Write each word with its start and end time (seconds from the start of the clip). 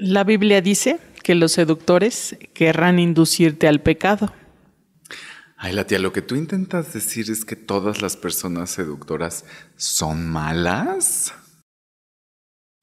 La 0.00 0.22
Biblia 0.22 0.60
dice 0.60 1.00
que 1.24 1.34
los 1.34 1.50
seductores 1.50 2.38
querrán 2.54 3.00
inducirte 3.00 3.66
al 3.66 3.80
pecado. 3.80 4.32
Ay, 5.56 5.72
la 5.72 5.88
tía, 5.88 5.98
lo 5.98 6.12
que 6.12 6.22
tú 6.22 6.36
intentas 6.36 6.92
decir 6.92 7.28
es 7.32 7.44
que 7.44 7.56
todas 7.56 8.00
las 8.00 8.16
personas 8.16 8.70
seductoras 8.70 9.44
son 9.74 10.28
malas. 10.28 11.34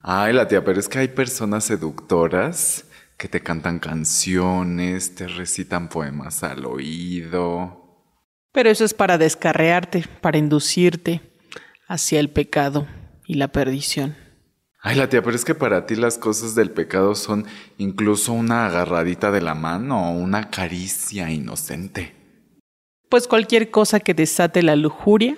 Ay, 0.00 0.34
la 0.34 0.46
tía, 0.46 0.62
pero 0.62 0.78
es 0.78 0.90
que 0.90 0.98
hay 0.98 1.08
personas 1.08 1.64
seductoras 1.64 2.84
que 3.16 3.28
te 3.28 3.40
cantan 3.40 3.78
canciones, 3.78 5.14
te 5.14 5.26
recitan 5.26 5.88
poemas 5.88 6.42
al 6.42 6.66
oído. 6.66 8.12
Pero 8.52 8.68
eso 8.68 8.84
es 8.84 8.92
para 8.92 9.16
descarrearte, 9.16 10.04
para 10.20 10.36
inducirte 10.36 11.22
hacia 11.88 12.20
el 12.20 12.28
pecado 12.28 12.86
y 13.26 13.36
la 13.36 13.48
perdición. 13.48 14.25
Ay, 14.78 14.96
la 14.96 15.08
tía, 15.08 15.22
pero 15.22 15.34
es 15.34 15.44
que 15.44 15.54
para 15.54 15.86
ti 15.86 15.96
las 15.96 16.18
cosas 16.18 16.54
del 16.54 16.70
pecado 16.70 17.14
son 17.14 17.46
incluso 17.78 18.32
una 18.32 18.66
agarradita 18.66 19.30
de 19.30 19.40
la 19.40 19.54
mano 19.54 20.10
o 20.10 20.12
una 20.12 20.50
caricia 20.50 21.30
inocente. 21.30 22.14
Pues 23.08 23.26
cualquier 23.26 23.70
cosa 23.70 24.00
que 24.00 24.14
desate 24.14 24.62
la 24.62 24.76
lujuria 24.76 25.36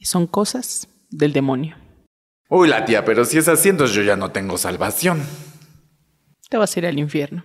son 0.00 0.26
cosas 0.26 0.88
del 1.10 1.32
demonio. 1.32 1.76
Uy, 2.48 2.68
la 2.68 2.84
tía, 2.84 3.04
pero 3.04 3.24
si 3.24 3.38
es 3.38 3.48
así, 3.48 3.68
entonces 3.68 3.94
yo 3.94 4.02
ya 4.02 4.16
no 4.16 4.32
tengo 4.32 4.58
salvación. 4.58 5.22
Te 6.48 6.56
vas 6.56 6.74
a 6.74 6.80
ir 6.80 6.86
al 6.86 6.98
infierno. 6.98 7.44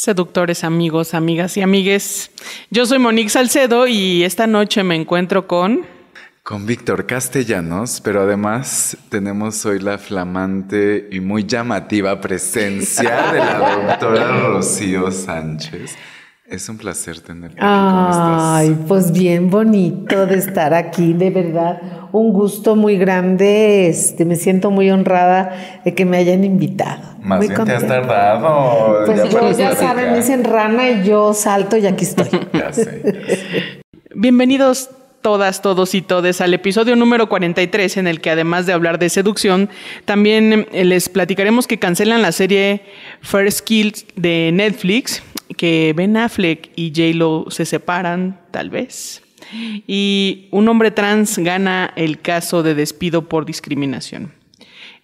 Seductores 0.00 0.64
amigos, 0.64 1.12
amigas 1.12 1.58
y 1.58 1.60
amigues. 1.60 2.30
Yo 2.70 2.86
soy 2.86 2.98
Monique 2.98 3.28
Salcedo 3.28 3.86
y 3.86 4.24
esta 4.24 4.46
noche 4.46 4.82
me 4.82 4.96
encuentro 4.96 5.46
con... 5.46 5.84
Con 6.42 6.64
Víctor 6.64 7.04
Castellanos, 7.04 8.00
pero 8.02 8.22
además 8.22 8.96
tenemos 9.10 9.66
hoy 9.66 9.78
la 9.78 9.98
flamante 9.98 11.06
y 11.12 11.20
muy 11.20 11.44
llamativa 11.44 12.18
presencia 12.18 13.30
de 13.30 13.38
la 13.40 13.58
doctora 13.58 14.40
Rocío 14.48 15.10
Sánchez. 15.12 15.94
Es 16.50 16.68
un 16.68 16.78
placer 16.78 17.20
tenerte 17.20 17.58
aquí. 17.58 17.64
¿Cómo 17.64 18.10
estás? 18.10 18.42
Ay, 18.42 18.76
pues 18.88 19.12
bien 19.12 19.50
bonito 19.50 20.26
de 20.26 20.36
estar 20.36 20.74
aquí, 20.74 21.12
de 21.12 21.30
verdad. 21.30 21.80
Un 22.10 22.32
gusto 22.32 22.74
muy 22.74 22.98
grande. 22.98 23.86
Este, 23.86 24.24
me 24.24 24.34
siento 24.34 24.72
muy 24.72 24.90
honrada 24.90 25.80
de 25.84 25.94
que 25.94 26.04
me 26.04 26.16
hayan 26.16 26.42
invitado. 26.42 27.02
Más 27.22 27.38
Muy 27.38 27.46
bien 27.46 27.64
te 27.64 27.72
has 27.72 27.84
contenta. 27.84 28.00
tardado. 28.02 29.04
Pues 29.06 29.30
yo, 29.30 29.38
puedes 29.38 29.58
ya 29.58 29.76
saben, 29.76 30.10
me 30.10 30.16
dicen 30.16 30.42
rana 30.42 30.90
y 30.90 31.04
yo 31.04 31.32
salto 31.34 31.76
y 31.76 31.86
aquí 31.86 32.04
estoy. 32.04 32.28
Ya 32.52 32.72
sé. 32.72 33.80
Bienvenidos 34.16 34.90
todas, 35.22 35.62
todos 35.62 35.94
y 35.94 36.02
todes 36.02 36.40
al 36.40 36.52
episodio 36.54 36.96
número 36.96 37.28
43 37.28 37.98
en 37.98 38.06
el 38.06 38.20
que 38.20 38.30
además 38.30 38.66
de 38.66 38.72
hablar 38.72 38.98
de 38.98 39.08
seducción, 39.08 39.68
también 40.04 40.66
eh, 40.72 40.84
les 40.84 41.08
platicaremos 41.08 41.66
que 41.66 41.78
cancelan 41.78 42.22
la 42.22 42.32
serie 42.32 42.82
First 43.20 43.60
Kills 43.60 44.06
de 44.16 44.50
Netflix, 44.52 45.22
que 45.56 45.92
Ben 45.96 46.16
Affleck 46.16 46.70
y 46.76 46.92
J-Lo 46.94 47.46
se 47.50 47.64
separan, 47.64 48.40
tal 48.50 48.70
vez. 48.70 49.22
Y 49.86 50.48
un 50.50 50.68
hombre 50.68 50.90
trans 50.90 51.38
gana 51.38 51.92
el 51.96 52.20
caso 52.20 52.62
de 52.62 52.74
despido 52.74 53.28
por 53.28 53.46
discriminación. 53.46 54.32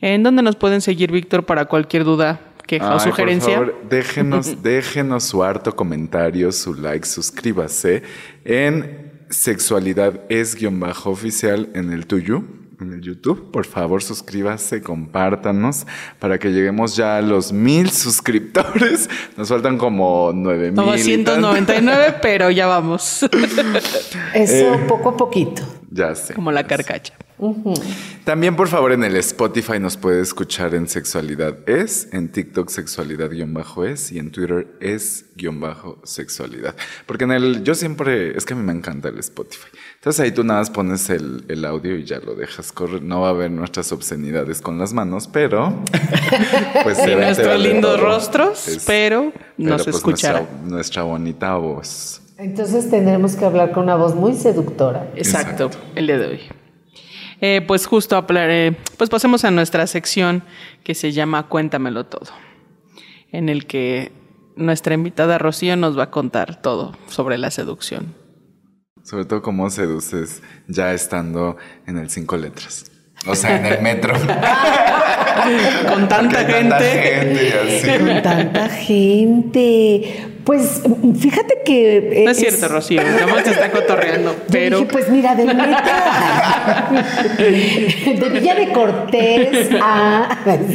¿En 0.01 0.23
dónde 0.23 0.43
nos 0.43 0.57
pueden 0.57 0.81
seguir, 0.81 1.11
Víctor, 1.11 1.45
para 1.45 1.65
cualquier 1.65 2.05
duda, 2.05 2.41
queja 2.67 2.95
o 2.95 3.01
sugerencia? 3.01 3.57
Por 3.57 3.67
favor, 3.73 3.89
déjenos, 3.89 4.63
déjenos 4.63 5.25
su 5.25 5.43
harto 5.43 5.75
comentario, 5.75 6.53
su 6.53 6.75
like, 6.75 7.07
suscríbase 7.07 8.03
en 8.45 9.07
sexualidad 9.31 10.21
es 10.29 10.55
guion 10.55 10.79
bajo 10.79 11.11
oficial 11.11 11.69
en 11.75 11.93
el 11.93 12.07
tuyo, 12.07 12.45
en 12.81 12.93
el 12.93 13.01
YouTube. 13.01 13.51
Por 13.51 13.65
favor, 13.67 14.03
suscríbase, 14.03 14.83
compártanos 14.83 15.87
para 16.19 16.39
que 16.39 16.51
lleguemos 16.51 16.97
ya 16.97 17.17
a 17.19 17.23
los 17.23 17.53
mil 17.53 17.91
suscriptores. 17.91 19.09
Nos 19.37 19.49
faltan 19.49 19.79
como 19.79 20.33
nueve 20.35 20.71
mil. 20.71 20.81
y 20.99 21.25
tanto. 21.25 21.41
999, 21.49 22.19
pero 22.23 22.51
ya 22.51 22.67
vamos. 22.67 23.23
Eso 24.35 24.75
Eh. 24.75 24.85
poco 24.89 25.11
a 25.11 25.17
poquito. 25.17 25.63
Ya 25.91 26.15
sé. 26.15 26.35
Como 26.35 26.51
la 26.53 26.67
carcacha. 26.67 27.15
También, 28.25 28.57
por 28.57 28.67
favor, 28.69 28.93
en 28.93 29.05
el 29.05 29.15
Spotify 29.17 29.79
nos 29.79 29.97
puede 29.99 30.23
escuchar 30.23 30.75
en 30.75 30.89
Sexualidad 30.89 31.57
Es, 31.69 32.09
en 32.13 32.33
TikTok 32.33 32.71
Sexualidad-Es 32.71 34.11
y 34.11 34.19
en 34.19 34.31
Twitter 34.31 34.67
Es-Sexualidad. 34.81 36.75
Porque 37.05 37.25
en 37.25 37.33
el, 37.33 37.63
yo 37.63 37.75
siempre, 37.75 38.37
es 38.37 38.47
que 38.47 38.55
a 38.55 38.57
mí 38.57 38.63
me 38.63 38.73
encanta 38.73 39.11
el 39.11 39.19
Spotify. 39.19 39.67
Entonces 39.97 40.21
ahí 40.21 40.33
tú 40.33 40.45
nada 40.45 40.61
más 40.61 40.71
pones 40.71 41.11
el, 41.11 41.45
el 41.49 41.65
audio 41.67 41.97
y 41.97 42.05
ya 42.05 42.21
lo 42.21 42.35
dejas 42.35 42.73
correr. 42.73 43.03
No 43.03 43.21
va 43.21 43.29
a 43.29 43.31
haber 43.33 43.51
nuestras 43.51 43.93
obscenidades 43.93 44.63
con 44.63 44.79
las 44.79 44.93
manos, 44.93 45.29
pero... 45.29 45.83
Pues 46.83 46.99
Y 47.07 47.15
nuestros 47.17 47.61
lindos 47.61 48.01
rostros, 48.01 48.69
Es- 48.69 48.85
pero 48.87 49.33
nos 49.57 49.85
pues, 49.85 49.97
escuchará. 49.97 50.41
Nuestra, 50.41 50.69
nuestra 50.69 51.03
bonita 51.03 51.55
voz. 51.57 52.21
Entonces 52.39 52.91
tendremos 52.91 53.35
que 53.37 53.45
hablar 53.45 53.73
con 53.73 53.85
una 53.85 53.97
voz 53.97 54.15
muy 54.15 54.35
seductora. 54.35 55.11
Exacto, 55.17 55.67
Exacto. 55.67 55.87
el 55.95 56.07
día 56.07 56.19
de 56.19 56.27
hoy. 56.27 56.41
Eh, 57.41 57.63
pues 57.67 57.87
justo, 57.87 58.17
hablar- 58.17 58.51
eh, 58.51 58.77
pues 58.97 59.11
pasemos 59.11 59.45
a 59.45 59.51
nuestra 59.51 59.87
sección 59.87 60.43
que 60.85 60.95
se 60.95 61.13
llama 61.13 61.49
Cuéntamelo 61.49 62.05
todo, 62.07 62.31
en 63.33 63.49
el 63.49 63.67
que 63.67 64.13
nuestra 64.57 64.95
invitada 64.95 65.39
Rocío 65.39 65.77
nos 65.77 65.99
va 65.99 66.05
a 66.05 66.11
contar 66.11 66.61
todo 66.63 66.97
sobre 67.09 67.37
la 67.39 67.51
seducción. 67.51 68.15
Sobre 69.03 69.25
todo 69.27 69.41
cómo 69.43 69.69
seduces 69.71 70.43
ya 70.67 70.93
estando 70.93 71.57
en 71.87 71.99
el 71.99 72.11
cinco 72.11 72.37
letras. 72.37 72.91
O 73.27 73.35
sea, 73.35 73.57
en 73.57 73.67
el 73.67 73.81
metro. 73.83 74.15
Con 75.89 76.09
tanta 76.09 76.39
Porque 76.39 76.53
gente. 76.53 76.85
gente 76.85 77.45
y 77.45 77.77
así. 77.79 77.99
Con 77.99 78.23
tanta 78.23 78.69
gente. 78.69 80.27
Pues 80.45 80.83
fíjate 81.21 81.59
que. 81.65 81.97
eh, 82.21 82.25
No 82.25 82.31
es 82.31 82.37
cierto, 82.39 82.69
Rocío, 82.69 83.03
nada 83.03 83.43
te 83.43 83.51
está 83.51 83.71
cotorreando, 83.71 84.37
pero 84.51 84.79
dije, 84.79 84.93
pues 84.93 85.09
mira, 85.09 85.35
del 85.35 85.47
metro. 85.49 85.67
de 87.39 88.29
Villa 88.33 88.55
de 88.55 88.69
Cortés 88.73 89.69
a. 89.83 90.29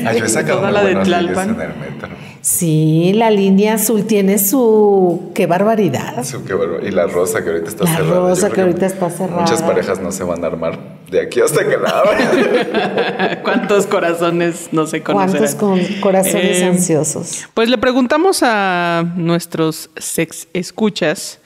Ah, 0.05 0.13
yo 0.13 0.25
he 0.25 0.29
sacado 0.29 0.59
Toda 0.59 0.71
la 0.71 0.83
de 0.83 0.95
Tlalpan. 0.95 1.49
en 1.51 1.61
el 1.61 1.67
metro. 1.75 2.09
Sí, 2.41 3.11
la 3.13 3.29
línea 3.29 3.75
azul 3.75 4.05
tiene 4.07 4.39
su. 4.39 5.31
¡Qué 5.35 5.45
barbaridad! 5.45 6.23
Su, 6.23 6.43
qué 6.43 6.55
bárbaro. 6.55 6.87
Y 6.87 6.89
la 6.91 7.05
rosa 7.05 7.43
que 7.43 7.51
ahorita 7.51 7.69
está 7.69 7.83
La 7.83 7.91
cerrada. 7.97 8.13
Yo 8.15 8.27
rosa 8.29 8.49
que 8.49 8.61
ahorita 8.61 8.85
está 8.87 9.09
cerrada. 9.11 9.41
Muchas 9.41 9.61
parejas 9.61 10.01
no 10.01 10.11
se 10.11 10.23
van 10.23 10.43
a 10.43 10.47
armar 10.47 10.79
de 11.11 11.21
aquí 11.21 11.39
hasta 11.39 11.67
que 11.69 11.77
la 11.77 11.89
abran. 11.89 13.41
¿cuántos 13.43 13.85
corazones 13.85 14.69
no 14.71 14.87
se 14.87 15.03
¿Cuántos 15.03 15.53
conocerán? 15.55 15.89
con 15.91 15.99
corazones 16.01 16.59
Eh, 16.61 16.65
ansiosos? 16.65 17.45
Pues 17.53 17.69
le 17.69 17.77
preguntamos 17.77 18.41
a 18.43 19.03
nuestros 19.17 19.91
sex 19.97 20.47
escuchas 20.53 21.39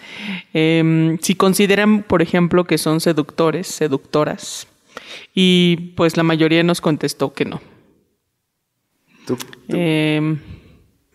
em, 0.53 1.17
si 1.21 1.35
consideran, 1.35 2.03
por 2.03 2.21
ejemplo, 2.21 2.63
que 2.63 2.77
son 2.77 3.01
seductores, 3.01 3.67
seductoras. 3.67 4.67
Y 5.33 5.75
pues 5.97 6.15
la 6.15 6.23
mayoría 6.23 6.63
nos 6.63 6.79
contestó 6.79 7.33
que 7.33 7.43
no. 7.43 7.59
Tú- 9.27 9.35
tú- 9.35 9.75
Em, 9.75 10.39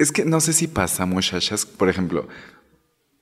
Es 0.01 0.13
que 0.13 0.25
no 0.25 0.41
sé 0.41 0.55
si 0.55 0.67
pasa, 0.67 1.05
muchachas. 1.05 1.67
Por 1.67 1.91
ejemplo, 1.91 2.27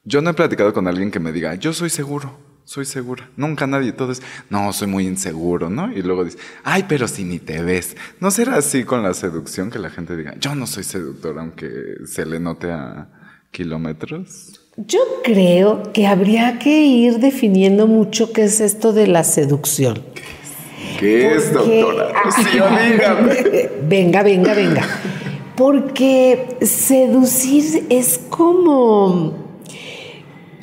yo 0.04 0.22
no 0.22 0.30
he 0.30 0.34
platicado 0.34 0.72
con 0.72 0.86
alguien 0.86 1.10
que 1.10 1.18
me 1.18 1.32
diga, 1.32 1.56
yo 1.56 1.72
soy 1.72 1.90
seguro, 1.90 2.38
soy 2.62 2.84
segura. 2.84 3.28
Nunca 3.36 3.66
nadie, 3.66 3.90
todo 3.90 4.12
es, 4.12 4.22
no, 4.48 4.72
soy 4.72 4.86
muy 4.86 5.04
inseguro, 5.04 5.70
¿no? 5.70 5.92
Y 5.92 6.02
luego 6.02 6.24
dice, 6.24 6.38
ay, 6.62 6.84
pero 6.88 7.08
si 7.08 7.24
ni 7.24 7.40
te 7.40 7.64
ves. 7.64 7.96
¿No 8.20 8.30
será 8.30 8.54
así 8.54 8.84
con 8.84 9.02
la 9.02 9.12
seducción 9.12 9.72
que 9.72 9.80
la 9.80 9.90
gente 9.90 10.16
diga, 10.16 10.36
yo 10.38 10.54
no 10.54 10.68
soy 10.68 10.84
seductor, 10.84 11.36
aunque 11.40 11.96
se 12.06 12.24
le 12.24 12.38
note 12.38 12.70
a 12.70 13.08
kilómetros? 13.50 14.60
Yo 14.76 15.00
creo 15.24 15.92
que 15.92 16.06
habría 16.06 16.60
que 16.60 16.84
ir 16.84 17.18
definiendo 17.18 17.88
mucho 17.88 18.32
qué 18.32 18.44
es 18.44 18.60
esto 18.60 18.92
de 18.92 19.08
la 19.08 19.24
seducción. 19.24 20.04
¿Qué 21.00 21.34
es, 21.34 21.52
doctora? 21.52 22.12
Sí, 22.36 22.44
dígame. 22.52 23.70
venga, 23.88 24.22
venga, 24.22 24.54
venga. 24.54 24.86
Porque 25.58 26.56
seducir 26.62 27.86
es 27.90 28.18
como 28.30 29.48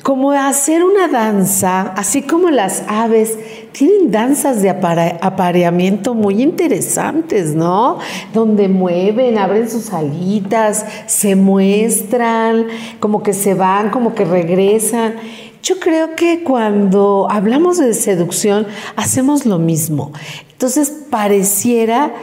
como 0.02 0.30
hacer 0.30 0.84
una 0.84 1.08
danza, 1.08 1.80
así 1.96 2.22
como 2.22 2.48
las 2.50 2.84
aves 2.86 3.36
tienen 3.72 4.12
danzas 4.12 4.62
de 4.62 4.70
apare- 4.70 5.18
apareamiento 5.20 6.14
muy 6.14 6.42
interesantes, 6.42 7.56
¿no? 7.56 7.98
Donde 8.32 8.68
mueven, 8.68 9.36
abren 9.36 9.68
sus 9.68 9.92
alitas, 9.92 10.86
se 11.06 11.34
muestran, 11.34 12.66
como 13.00 13.24
que 13.24 13.32
se 13.32 13.54
van, 13.54 13.90
como 13.90 14.14
que 14.14 14.24
regresan. 14.24 15.16
Yo 15.60 15.80
creo 15.80 16.14
que 16.14 16.44
cuando 16.44 17.26
hablamos 17.28 17.78
de 17.78 17.92
seducción 17.92 18.68
hacemos 18.94 19.44
lo 19.44 19.58
mismo. 19.58 20.12
Entonces 20.52 20.90
pareciera 21.10 22.14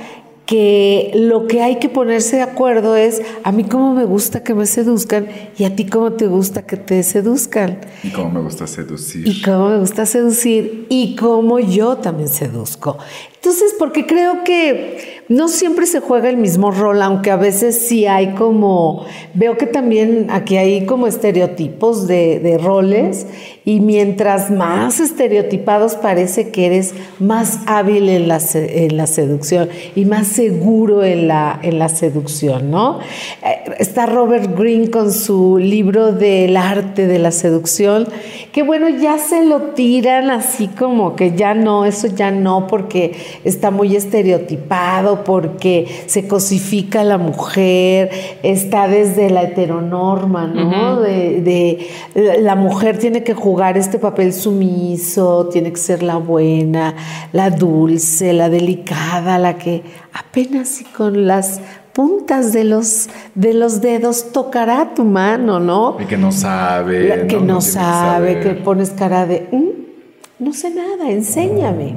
que 0.46 1.12
lo 1.16 1.48
que 1.48 1.62
hay 1.62 1.78
que 1.80 1.88
ponerse 1.90 2.36
de 2.38 2.42
acuerdo 2.42 2.96
es 2.98 3.22
a 3.44 3.52
mí 3.52 3.64
cómo 3.64 3.94
me 3.94 4.04
gusta 4.04 4.44
que 4.44 4.54
me 4.54 4.66
seduzcan 4.66 5.28
y 5.58 5.64
a 5.64 5.76
ti 5.76 5.86
cómo 5.86 6.14
te 6.14 6.28
gusta 6.28 6.66
que 6.66 6.76
te 6.78 7.02
seduzcan 7.04 7.80
Y 8.04 8.10
cómo 8.10 8.30
me 8.30 8.42
gusta 8.42 8.68
seducir. 8.68 9.26
y 9.28 9.42
cómo 9.42 9.70
me 9.70 9.80
gusta 9.80 10.06
seducir 10.06 10.86
y 10.90 11.16
cómo 11.16 11.60
yo 11.60 11.96
también 11.98 12.28
seduzco. 12.28 12.98
Entonces, 13.44 13.76
porque 13.78 14.06
creo 14.06 14.46
que 14.46 15.24
no 15.28 15.48
siempre 15.48 15.86
se 15.86 16.00
juega 16.00 16.30
el 16.30 16.38
mismo 16.38 16.72
rol, 16.72 17.02
aunque 17.02 17.32
a 17.32 17.36
veces 17.36 17.88
sí 17.88 18.06
hay 18.06 18.34
como, 18.36 19.06
veo 19.34 19.58
que 19.58 19.66
también 19.66 20.28
aquí 20.30 20.58
hay 20.58 20.86
como 20.86 21.08
estereotipos 21.08 22.08
de, 22.08 22.60
roles 22.62 23.26
y 23.66 23.80
mientras 23.80 24.52
más 24.52 25.00
estereotipados 25.00 25.96
parece 25.96 26.52
que 26.52 26.68
eres 26.68 26.94
más 27.20 27.60
hábil 27.66 28.10
en 28.10 28.28
la, 28.28 28.40
en 28.54 28.96
la 28.96 29.08
seducción 29.08 29.70
y 29.96 30.06
más 30.06 30.28
seguro 30.28 31.04
en 31.04 31.28
la, 31.28 31.60
en 31.64 31.80
la 31.80 31.90
seducción, 31.90 32.70
¿no? 32.70 33.00
Eh, 33.44 33.76
Está 33.80 34.06
Robert 34.06 34.58
Greene 34.58 34.92
con 34.92 35.12
su 35.12 35.58
libro 35.58 36.12
del 36.12 36.56
arte 36.58 37.08
de 37.08 37.20
la 37.20 37.32
seducción, 37.32 38.08
que 38.52 38.62
bueno, 38.62 38.88
ya 38.90 39.18
se 39.18 39.44
lo 39.44 39.62
tiran 39.72 40.30
así 40.30 40.68
como 40.68 41.16
que 41.16 41.36
ya 41.36 41.54
no, 41.54 41.86
eso 41.86 42.08
ya 42.08 42.30
no, 42.30 42.68
porque 42.68 43.14
está 43.44 43.72
muy 43.72 43.96
estereotipado, 43.96 45.24
porque 45.24 45.88
se 46.08 46.28
cosifica 46.28 47.02
a 47.02 47.04
la 47.04 47.18
mujer, 47.18 48.10
está 48.44 48.88
desde 48.88 49.30
la 49.30 49.44
heteronorma, 49.44 50.48
¿no? 50.48 51.00
de, 51.02 51.42
de 51.42 52.40
la 52.42 52.56
mujer 52.56 52.98
tiene 53.00 53.24
que 53.24 53.34
jugar 53.34 53.78
este 53.78 54.00
papel 54.00 54.34
sumiso, 54.34 55.50
tiene 55.52 55.72
que 55.72 55.78
ser 55.80 56.04
la 56.04 56.18
buena, 56.18 56.96
la 57.32 57.50
dulce, 57.50 58.34
la 58.34 58.50
delicada, 58.50 59.38
la 59.38 59.58
que 59.58 59.84
apenas 60.14 60.82
y 60.82 60.86
con 60.86 61.28
las 61.28 61.60
puntas 61.94 62.52
de 62.54 62.64
los, 62.64 63.10
de 63.36 63.54
los 63.54 63.82
dedos 63.82 64.32
tocará 64.32 64.94
tu 64.96 65.04
mano, 65.04 65.60
¿no? 65.60 65.98
Y 66.00 66.06
que 66.06 66.18
no 66.18 66.32
sabe. 66.32 67.08
La 67.08 67.28
que 67.28 67.40
no, 67.40 67.62
sabe, 67.62 68.38
que, 68.40 68.44
saber. 68.44 68.64
pones 68.64 68.90
cara 68.92 69.26
de, 69.28 69.48
"Mm, 69.52 70.44
no 70.44 70.54
sé 70.54 70.72
nada, 70.72 71.10
enséñame. 71.12 71.96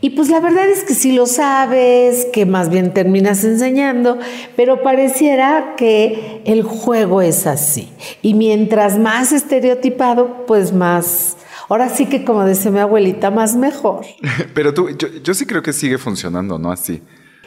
Y 0.00 0.10
pues 0.10 0.28
la 0.28 0.40
verdad 0.40 0.68
es 0.68 0.84
que 0.84 0.94
si 0.94 1.12
lo 1.12 1.26
sabes, 1.26 2.26
que 2.32 2.44
más 2.44 2.68
bien 2.68 2.92
terminas 2.92 3.44
enseñando, 3.44 4.18
pero 4.54 4.82
pareciera 4.82 5.74
que 5.76 6.42
el 6.44 6.62
juego 6.62 7.22
es 7.22 7.46
así. 7.46 7.88
Y 8.22 8.34
mientras 8.34 8.98
más 8.98 9.32
estereotipado, 9.32 10.44
pues 10.46 10.72
más, 10.72 11.36
ahora 11.68 11.88
sí 11.88 12.06
que 12.06 12.24
como 12.24 12.46
dice 12.46 12.70
mi 12.70 12.78
abuelita, 12.78 13.30
más 13.30 13.56
mejor. 13.56 14.04
Pero 14.54 14.74
tú, 14.74 14.90
yo, 14.90 15.08
yo 15.22 15.34
sí 15.34 15.46
creo 15.46 15.62
que 15.62 15.72
sigue 15.72 15.98
funcionando, 15.98 16.58
¿no? 16.58 16.70
Así. 16.70 17.02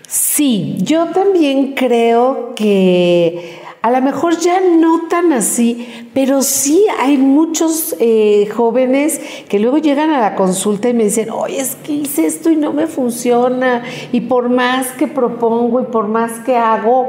Sí, 0.08 0.76
yo 0.80 1.06
también 1.08 1.76
creo 1.76 2.54
que 2.56 3.60
a 3.82 3.92
lo 3.92 4.02
mejor 4.02 4.38
ya 4.40 4.60
no 4.60 5.08
tan 5.10 5.32
así, 5.32 5.88
pero 6.14 6.42
sí 6.42 6.84
hay 7.00 7.18
muchos 7.18 7.96
eh, 8.00 8.50
jóvenes 8.54 9.22
que 9.48 9.58
luego 9.60 9.78
llegan 9.78 10.10
a 10.10 10.20
la 10.20 10.36
consulta 10.36 10.90
y 10.90 10.94
me 10.94 11.06
dicen, 11.06 11.30
oye, 11.30 11.60
es 11.60 11.76
que 11.76 11.94
hice 11.94 12.26
esto 12.26 12.50
y 12.50 12.56
no 12.58 12.74
me 12.74 12.88
funciona, 12.88 13.84
y 14.12 14.22
por 14.22 14.50
más 14.50 14.88
que 14.92 15.08
propongo 15.08 15.80
y 15.82 15.86
por 15.86 16.08
más 16.10 16.40
que 16.46 16.58
hago, 16.58 17.08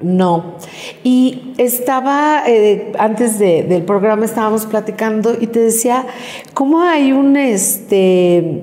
no. 0.00 0.54
Y 1.02 1.54
estaba, 1.58 2.42
eh, 2.46 2.92
antes 2.98 3.38
de- 3.38 3.62
del 3.64 3.82
programa 3.82 4.26
estábamos 4.26 4.66
platicando 4.66 5.36
y 5.40 5.46
te 5.48 5.58
decía, 5.60 6.06
¿cómo 6.54 6.82
hay 6.82 7.12
un, 7.12 7.36
este, 7.36 8.62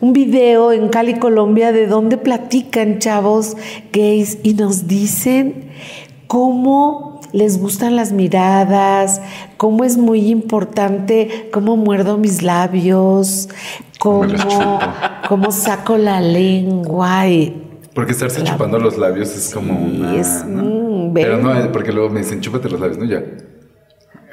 un 0.00 0.12
video 0.12 0.72
en 0.72 0.88
Cali, 0.88 1.14
Colombia, 1.18 1.70
de 1.70 1.86
donde 1.86 2.16
platican 2.16 2.98
chavos 2.98 3.56
gays 3.92 4.38
y 4.42 4.54
nos 4.54 4.86
dicen 4.88 5.68
cómo 6.26 7.20
les 7.32 7.60
gustan 7.60 7.96
las 7.96 8.12
miradas, 8.12 9.20
cómo 9.56 9.84
es 9.84 9.96
muy 9.96 10.28
importante, 10.30 11.48
cómo 11.52 11.76
muerdo 11.76 12.16
mis 12.18 12.42
labios, 12.42 13.48
cómo, 13.98 14.78
cómo 15.28 15.50
saco 15.50 15.96
la 15.96 16.20
lengua 16.20 17.26
y 17.28 17.60
Porque 17.94 18.12
estarse 18.12 18.40
La- 18.40 18.52
chupando 18.52 18.78
los 18.78 18.98
labios 18.98 19.36
es 19.36 19.52
como 19.54 19.78
una. 19.78 20.16
es, 20.16 20.44
¿no? 20.46 20.62
mm, 20.62 21.14
Pero 21.14 21.38
no, 21.38 21.72
porque 21.72 21.92
luego 21.92 22.10
me 22.10 22.20
dicen, 22.20 22.40
chúpate 22.40 22.68
los 22.68 22.80
labios, 22.80 22.98
¿no? 22.98 23.04
Ya. 23.04 23.22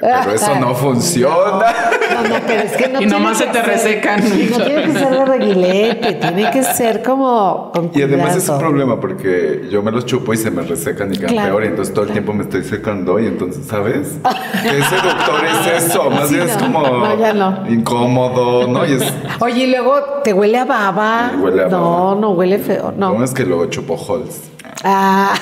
Pero 0.02 0.32
eso 0.34 0.56
no 0.56 0.74
funciona. 0.74 1.64
No, 2.12 2.28
no, 2.28 2.34
pero 2.44 2.62
es 2.64 2.72
que 2.72 2.88
no 2.88 3.00
Y 3.02 3.06
nomás 3.06 3.38
se 3.38 3.46
te 3.46 3.52
ser- 3.60 3.66
resecan. 3.66 4.20
No 4.50 4.56
tiene 4.64 4.82
que 4.82 4.92
ser 4.98 5.10
de 5.10 5.24
reguilete, 5.24 6.12
tiene 6.14 6.50
que 6.50 6.62
ser 6.64 7.02
como 7.04 7.70
con 7.72 7.92
Y 7.94 8.02
además 8.02 8.34
es 8.36 8.48
un 8.48 8.58
problema 8.58 8.98
porque 8.98 9.68
yo 9.70 9.80
me 9.80 9.92
los 9.92 10.04
chupo 10.04 10.34
y 10.34 10.38
se 10.38 10.50
me 10.50 10.62
resecan 10.62 11.14
y 11.14 11.18
quedan 11.18 11.34
Claro, 11.34 11.50
peor. 11.50 11.64
Y 11.64 11.66
entonces 11.68 11.94
todo 11.94 12.04
el 12.06 12.10
tiempo 12.10 12.32
me 12.32 12.42
estoy 12.42 12.64
secando. 12.64 13.20
Y 13.20 13.26
entonces, 13.26 13.64
¿sabes? 13.66 14.18
¿Qué 14.62 14.82
seductor 14.82 15.44
es 15.46 15.84
eso? 15.84 16.10
Más 16.10 16.28
Sí, 16.28 16.34
bien 16.34 16.48
es 16.48 16.56
no. 16.56 16.62
como 16.72 16.82
No, 16.88 17.18
ya 17.20 17.32
no. 17.32 17.64
incómodo, 17.70 18.66
¿no? 18.66 18.84
Y 18.84 18.94
es. 18.94 19.04
Oye, 19.38 19.64
y 19.64 19.70
luego 19.70 20.00
te 20.24 20.32
huele 20.32 20.58
a 20.58 20.64
baba. 20.64 21.30
Huele 21.40 21.62
a 21.62 21.68
no, 21.68 21.80
baba. 22.08 22.20
no 22.20 22.30
huele 22.32 22.58
feo, 22.58 22.92
no. 22.96 23.10
¿Cómo 23.12 23.22
es 23.22 23.32
que 23.32 23.44
luego 23.44 23.66
chupo 23.66 23.94
Halls? 23.96 24.40
Ah. 24.82 25.32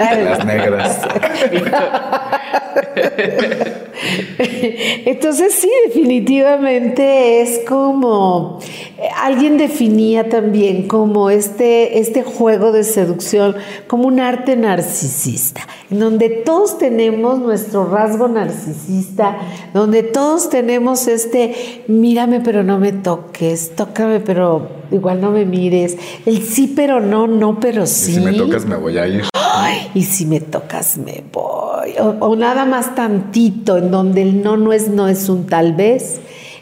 De 0.00 0.24
las 0.24 0.44
negras. 0.44 0.98
Entonces 4.38 5.54
sí, 5.54 5.70
definitivamente 5.86 7.42
es 7.42 7.60
como 7.68 8.58
eh, 8.98 9.08
alguien 9.16 9.58
definía 9.58 10.28
también 10.28 10.88
como 10.88 11.30
este, 11.30 11.98
este 11.98 12.22
juego 12.22 12.72
de 12.72 12.84
seducción 12.84 13.56
como 13.86 14.06
un 14.06 14.20
arte 14.20 14.56
narcisista, 14.56 15.62
en 15.90 16.00
donde 16.00 16.28
todos 16.28 16.78
tenemos 16.78 17.38
nuestro 17.38 17.84
rasgo 17.84 18.28
narcisista, 18.28 19.38
donde 19.74 20.02
todos 20.02 20.50
tenemos 20.50 21.06
este 21.06 21.82
mírame 21.88 22.40
pero 22.40 22.62
no 22.62 22.78
me 22.78 22.92
toques, 22.92 23.74
tócame 23.76 24.20
pero 24.20 24.68
igual 24.90 25.20
no 25.20 25.30
me 25.30 25.44
mires, 25.44 25.96
el 26.26 26.42
sí 26.42 26.72
pero 26.74 27.00
no, 27.00 27.26
no 27.26 27.60
pero 27.60 27.84
Y 27.84 27.86
sí. 27.86 28.14
si 28.14 28.20
me 28.20 28.32
tocas, 28.32 28.64
me 28.66 28.76
voy 28.76 28.98
a 28.98 29.06
ir. 29.06 29.24
Ay, 29.34 29.90
y 29.94 30.02
si 30.04 30.26
me 30.26 30.40
tocas 30.40 30.96
me 30.98 31.22
voy. 31.32 31.59
O, 32.00 32.26
o 32.26 32.36
nada 32.36 32.64
más 32.64 32.94
tantito, 32.94 33.78
en 33.78 33.90
donde 33.90 34.22
el 34.22 34.42
no 34.42 34.56
no 34.56 34.72
es 34.72 34.88
no 34.88 35.08
es 35.08 35.28
un 35.28 35.46
tal 35.46 35.74
vez 35.74 36.20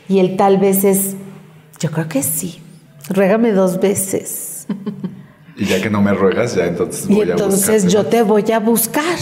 y 0.08 0.20
el 0.20 0.37
tal 0.37 0.58
vez 0.58 0.84
es, 0.84 1.16
yo 1.78 1.90
creo 1.90 2.08
que 2.08 2.22
sí. 2.22 2.60
Ruégame 3.10 3.52
dos 3.52 3.80
veces. 3.80 4.66
Y 5.56 5.64
ya 5.64 5.82
que 5.82 5.90
no 5.90 6.00
me 6.00 6.14
ruegas, 6.14 6.54
ya 6.54 6.66
entonces 6.66 7.10
Y 7.10 7.14
voy 7.14 7.28
a 7.28 7.32
entonces 7.32 7.92
yo 7.92 8.06
te 8.06 8.22
voy 8.22 8.50
a 8.52 8.60
buscar. 8.60 9.16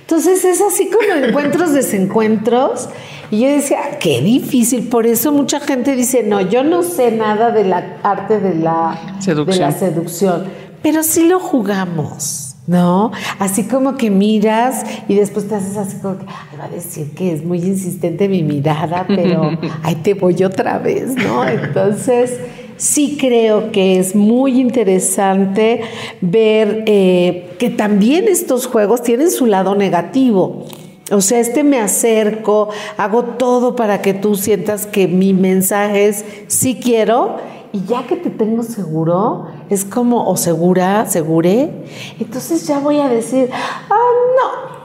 Entonces 0.00 0.42
es 0.44 0.62
así 0.62 0.88
como 0.90 1.24
encuentros, 1.24 1.72
desencuentros. 1.72 2.88
Y 3.30 3.40
yo 3.40 3.48
decía, 3.48 3.98
qué 4.00 4.22
difícil. 4.22 4.88
Por 4.88 5.06
eso 5.06 5.32
mucha 5.32 5.60
gente 5.60 5.94
dice, 5.94 6.22
no, 6.22 6.40
yo 6.40 6.64
no 6.64 6.82
sé 6.82 7.12
nada 7.12 7.50
de 7.50 7.64
la 7.64 7.98
arte 8.02 8.40
de 8.40 8.54
la 8.54 9.18
Seducción. 9.20 9.58
De 9.58 9.64
la 9.64 9.78
seducción. 9.78 10.44
Pero 10.82 11.02
sí 11.02 11.28
lo 11.28 11.38
jugamos. 11.38 12.41
¿No? 12.66 13.10
Así 13.40 13.64
como 13.64 13.96
que 13.96 14.08
miras 14.10 14.84
y 15.08 15.16
después 15.16 15.48
te 15.48 15.56
haces 15.56 15.76
así 15.76 15.96
como 15.96 16.18
que, 16.18 16.26
"Ay, 16.28 16.58
va 16.58 16.66
a 16.66 16.68
decir 16.68 17.10
que 17.12 17.32
es 17.32 17.44
muy 17.44 17.58
insistente 17.58 18.28
mi 18.28 18.44
mirada, 18.44 19.04
pero 19.08 19.50
ahí 19.82 19.96
te 19.96 20.14
voy 20.14 20.44
otra 20.44 20.78
vez, 20.78 21.16
¿no? 21.16 21.44
Entonces, 21.44 22.38
sí 22.76 23.16
creo 23.20 23.72
que 23.72 23.98
es 23.98 24.14
muy 24.14 24.60
interesante 24.60 25.82
ver 26.20 26.84
eh, 26.86 27.54
que 27.58 27.70
también 27.70 28.26
estos 28.28 28.66
juegos 28.66 29.02
tienen 29.02 29.30
su 29.30 29.46
lado 29.46 29.74
negativo. 29.74 30.64
O 31.10 31.20
sea, 31.20 31.40
este 31.40 31.62
me 31.62 31.78
acerco, 31.78 32.70
hago 32.96 33.24
todo 33.24 33.76
para 33.76 34.02
que 34.02 34.14
tú 34.14 34.34
sientas 34.34 34.86
que 34.86 35.08
mi 35.08 35.34
mensaje 35.34 36.06
es 36.08 36.24
sí 36.46 36.78
quiero 36.82 37.36
y 37.72 37.84
ya 37.84 38.06
que 38.06 38.16
te 38.16 38.30
tengo 38.30 38.62
seguro, 38.62 39.46
es 39.70 39.84
como, 39.84 40.28
o 40.28 40.36
segura, 40.36 41.06
segure, 41.06 41.70
entonces 42.18 42.66
ya 42.66 42.78
voy 42.78 42.98
a 42.98 43.08
decir, 43.08 43.48
ah, 43.52 43.96
no. 44.36 44.82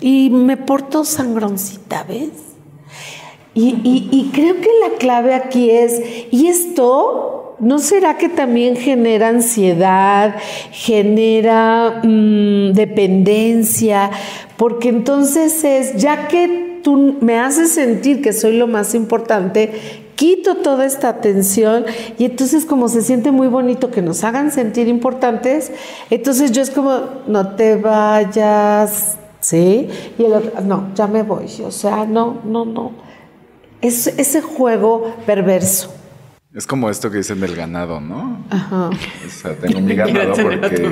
Y 0.00 0.30
me 0.30 0.56
porto 0.56 1.04
sangroncita, 1.04 2.04
¿ves? 2.04 2.30
Y, 3.54 4.08
y- 4.12 4.30
creo 4.32 4.60
que 4.60 4.68
la 4.88 4.96
clave 4.98 5.34
aquí 5.34 5.70
es, 5.70 6.00
¿y 6.30 6.46
esto 6.46 7.56
¿no 7.58 7.78
será 7.80 8.16
que 8.16 8.28
también 8.28 8.76
genera 8.76 9.28
ansiedad, 9.28 10.36
genera 10.70 12.00
mm, 12.04 12.72
dependencia? 12.72 14.10
Porque 14.56 14.90
entonces 14.90 15.64
es, 15.64 15.96
ya 15.96 16.28
que 16.28 16.80
tú 16.84 17.16
me 17.20 17.38
haces 17.38 17.72
sentir 17.72 18.22
que 18.22 18.32
soy 18.32 18.56
lo 18.56 18.68
más 18.68 18.94
importante, 18.94 19.72
quito 20.18 20.56
toda 20.56 20.84
esta 20.84 21.08
atención 21.08 21.86
y 22.18 22.24
entonces 22.24 22.64
como 22.66 22.88
se 22.88 23.02
siente 23.02 23.30
muy 23.30 23.46
bonito 23.46 23.92
que 23.92 24.02
nos 24.02 24.24
hagan 24.24 24.50
sentir 24.50 24.88
importantes, 24.88 25.70
entonces 26.10 26.50
yo 26.50 26.60
es 26.60 26.70
como, 26.70 27.22
no 27.28 27.54
te 27.54 27.76
vayas, 27.76 29.16
¿sí? 29.38 29.88
Y 30.18 30.24
el 30.24 30.32
otro, 30.32 30.60
no, 30.62 30.92
ya 30.96 31.06
me 31.06 31.22
voy, 31.22 31.46
o 31.64 31.70
sea, 31.70 32.04
no, 32.04 32.40
no, 32.44 32.64
no. 32.64 32.90
Es 33.80 34.08
ese 34.08 34.42
juego 34.42 35.14
perverso. 35.24 35.94
Es 36.52 36.66
como 36.66 36.90
esto 36.90 37.12
que 37.12 37.18
dicen 37.18 37.38
del 37.38 37.54
ganado, 37.54 38.00
¿no? 38.00 38.44
Ajá. 38.50 38.90
O 38.90 39.30
sea, 39.30 39.54
tengo 39.54 39.80
mi 39.80 39.94
ganado 39.94 40.32
porque, 40.32 40.90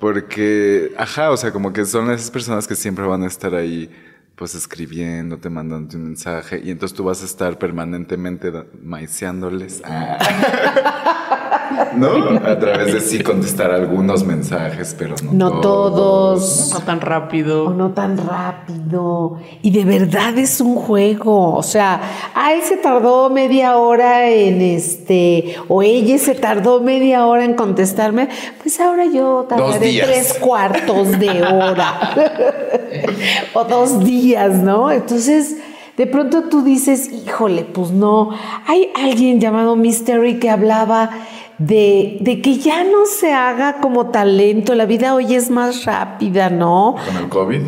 porque, 0.00 0.92
ajá, 0.96 1.32
o 1.32 1.36
sea, 1.36 1.52
como 1.52 1.74
que 1.74 1.84
son 1.84 2.10
esas 2.10 2.30
personas 2.30 2.66
que 2.66 2.74
siempre 2.74 3.04
van 3.04 3.24
a 3.24 3.26
estar 3.26 3.54
ahí 3.54 3.90
pues 4.38 4.54
escribiéndote, 4.54 5.50
mandándote 5.50 5.96
un 5.96 6.04
mensaje, 6.04 6.62
y 6.64 6.70
entonces 6.70 6.96
tú 6.96 7.02
vas 7.04 7.22
a 7.22 7.24
estar 7.24 7.58
permanentemente 7.58 8.52
maiceándoles. 8.80 9.82
¿No? 11.96 12.08
A 12.44 12.58
través 12.58 12.92
de 12.92 13.00
sí 13.00 13.22
contestar 13.22 13.70
algunos 13.70 14.24
mensajes, 14.24 14.94
pero 14.98 15.14
no, 15.22 15.32
no 15.32 15.60
todos. 15.60 16.72
No 16.74 16.80
tan 16.80 17.00
rápido. 17.00 17.66
O 17.66 17.70
no 17.70 17.90
tan 17.90 18.16
rápido. 18.18 19.38
Y 19.62 19.70
de 19.70 19.84
verdad 19.84 20.36
es 20.38 20.60
un 20.60 20.74
juego. 20.74 21.54
O 21.54 21.62
sea, 21.62 22.00
a 22.34 22.52
él 22.54 22.62
se 22.62 22.76
tardó 22.76 23.30
media 23.30 23.76
hora 23.76 24.28
en 24.28 24.60
este, 24.60 25.56
o 25.68 25.82
ella 25.82 26.18
se 26.18 26.34
tardó 26.34 26.80
media 26.80 27.26
hora 27.26 27.44
en 27.44 27.54
contestarme, 27.54 28.28
pues 28.62 28.80
ahora 28.80 29.04
yo 29.06 29.46
tardaré 29.48 30.00
tres 30.04 30.34
cuartos 30.34 31.18
de 31.18 31.42
hora. 31.42 32.14
o 33.54 33.64
dos 33.64 34.04
días 34.04 34.38
¿no? 34.62 34.90
Entonces, 34.90 35.56
de 35.96 36.06
pronto 36.06 36.44
tú 36.44 36.62
dices, 36.62 37.10
híjole, 37.10 37.64
pues 37.64 37.90
no. 37.90 38.30
Hay 38.66 38.90
alguien 38.94 39.40
llamado 39.40 39.76
Mystery 39.76 40.38
que 40.38 40.50
hablaba 40.50 41.10
de, 41.58 42.18
de, 42.20 42.40
que 42.40 42.58
ya 42.58 42.84
no 42.84 43.04
se 43.06 43.32
haga 43.32 43.80
como 43.80 44.10
talento, 44.10 44.74
la 44.76 44.86
vida 44.86 45.14
hoy 45.14 45.34
es 45.34 45.50
más 45.50 45.84
rápida, 45.84 46.50
¿no? 46.50 46.94
Con 47.04 47.16
el 47.16 47.28
COVID. 47.28 47.60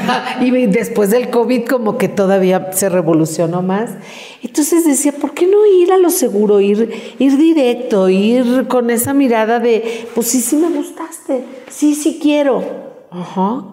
y 0.40 0.66
después 0.66 1.10
del 1.10 1.30
COVID 1.30 1.66
como 1.66 1.96
que 1.96 2.08
todavía 2.08 2.72
se 2.72 2.88
revolucionó 2.88 3.62
más. 3.62 3.90
Entonces 4.42 4.84
decía, 4.84 5.12
¿por 5.12 5.32
qué 5.32 5.46
no 5.46 5.64
ir 5.64 5.92
a 5.92 5.98
lo 5.98 6.10
seguro, 6.10 6.60
ir, 6.60 7.14
ir 7.18 7.36
directo, 7.36 8.08
ir 8.08 8.66
con 8.66 8.90
esa 8.90 9.14
mirada 9.14 9.60
de, 9.60 10.08
pues 10.14 10.26
sí, 10.26 10.40
sí 10.40 10.56
me 10.56 10.68
gustaste, 10.68 11.44
sí, 11.68 11.94
sí 11.94 12.18
quiero. 12.20 12.64
Ajá. 13.10 13.64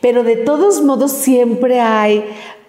Pero 0.00 0.24
de 0.24 0.36
todos 0.36 0.82
modos 0.82 1.12
siempre 1.12 1.80
hay 1.80 2.24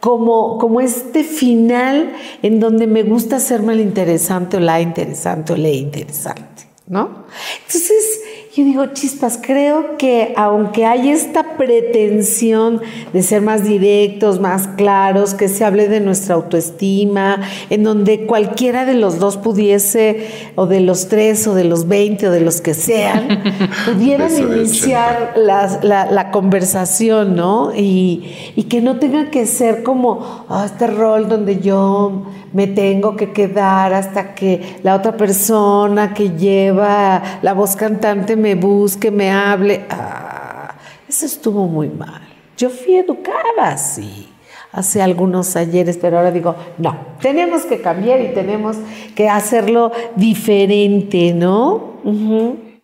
como, 0.06 0.60
como 0.60 0.82
este 0.82 1.24
final 1.24 2.14
en 2.44 2.60
donde 2.60 2.86
me 2.86 3.02
gusta 3.02 3.38
hacerme 3.38 3.74
el 3.74 3.80
interesante 3.80 4.58
o 4.58 4.60
la 4.60 4.80
interesante 4.80 5.54
o 5.54 5.58
la 5.58 5.70
interesante, 5.70 6.68
¿no? 6.86 7.26
Entonces, 7.66 8.22
yo 8.56 8.64
digo, 8.64 8.86
chispas, 8.94 9.38
creo 9.42 9.98
que 9.98 10.34
aunque 10.38 10.86
hay 10.86 11.10
esta 11.10 11.58
pretensión 11.58 12.80
de 13.12 13.22
ser 13.22 13.42
más 13.42 13.66
directos, 13.66 14.40
más 14.40 14.70
claros, 14.78 15.34
que 15.34 15.50
se 15.50 15.66
hable 15.66 15.90
de 15.90 16.00
nuestra 16.00 16.36
autoestima, 16.36 17.42
en 17.70 17.84
donde 17.84 18.26
cualquiera 18.26 18.86
de 18.86 18.94
los 18.94 19.20
dos 19.20 19.36
pudiese, 19.36 20.28
o 20.56 20.68
de 20.68 20.80
los 20.80 21.10
tres, 21.10 21.46
o 21.48 21.54
de 21.54 21.66
los 21.66 21.90
veinte, 21.90 22.30
o 22.30 22.32
de 22.32 22.40
los 22.40 22.62
que 22.62 22.74
sean, 22.74 23.44
pudieran 23.86 24.32
iniciar 24.38 25.34
la, 25.36 26.32
conversación, 26.32 27.36
¿no? 27.36 27.74
Y, 27.76 28.24
y, 28.56 28.64
que 28.64 28.80
no 28.82 29.00
tenga 29.00 29.32
que 29.32 29.46
ser 29.48 29.84
como 29.84 30.46
oh, 30.48 30.64
este 30.64 30.88
rol 30.88 31.28
donde 31.28 31.60
yo 31.60 32.24
me 32.56 32.68
tengo 32.68 33.18
que 33.18 33.34
quedar 33.34 33.94
hasta 33.94 34.34
que 34.34 34.78
la 34.82 34.96
otra 34.96 35.18
persona 35.18 36.14
que 36.14 36.32
lleva 36.32 37.22
la 37.42 37.54
voz 37.54 37.76
cantante 37.76 38.38
me 38.38 38.45
busque, 38.54 39.10
me 39.10 39.32
hable. 39.32 39.86
Ah, 39.90 40.76
eso 41.10 41.26
estuvo 41.26 41.68
muy 41.68 41.90
mal. 41.90 42.22
Yo 42.56 42.70
fui 42.70 42.98
educada 42.98 43.72
así 43.72 44.30
hace 44.76 45.02
algunos 45.02 45.56
ayeres, 45.56 45.98
pero 45.98 46.18
ahora 46.18 46.32
digo, 46.32 46.54
no, 46.78 47.16
tenemos 47.22 47.64
que 47.64 47.80
cambiar 47.80 48.20
y 48.20 48.34
tenemos 48.34 48.76
que 49.16 49.30
hacerlo 49.30 49.94
diferente, 50.18 51.34
¿no? 51.34 52.02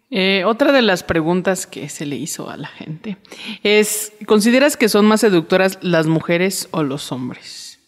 Eh, 0.10 0.44
otra 0.46 0.72
de 0.72 0.82
las 0.82 1.04
preguntas 1.04 1.68
que 1.68 1.90
se 1.90 2.06
le 2.06 2.16
hizo 2.16 2.50
a 2.50 2.56
la 2.56 2.70
gente 2.70 3.18
es, 3.62 4.14
¿consideras 4.26 4.78
que 4.78 4.88
son 4.88 5.06
más 5.06 5.20
seductoras 5.20 5.80
las 5.82 6.08
mujeres 6.08 6.70
o 6.72 6.82
los 6.82 7.12
hombres? 7.12 7.80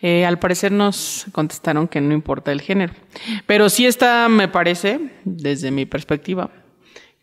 Eh, 0.00 0.24
al 0.24 0.38
parecer 0.38 0.72
nos 0.72 1.26
contestaron 1.32 1.88
que 1.88 2.00
no 2.00 2.14
importa 2.14 2.50
el 2.50 2.62
género, 2.62 2.94
pero 3.46 3.68
sí 3.68 3.84
está, 3.84 4.28
me 4.30 4.48
parece, 4.48 4.98
desde 5.24 5.70
mi 5.70 5.84
perspectiva, 5.84 6.50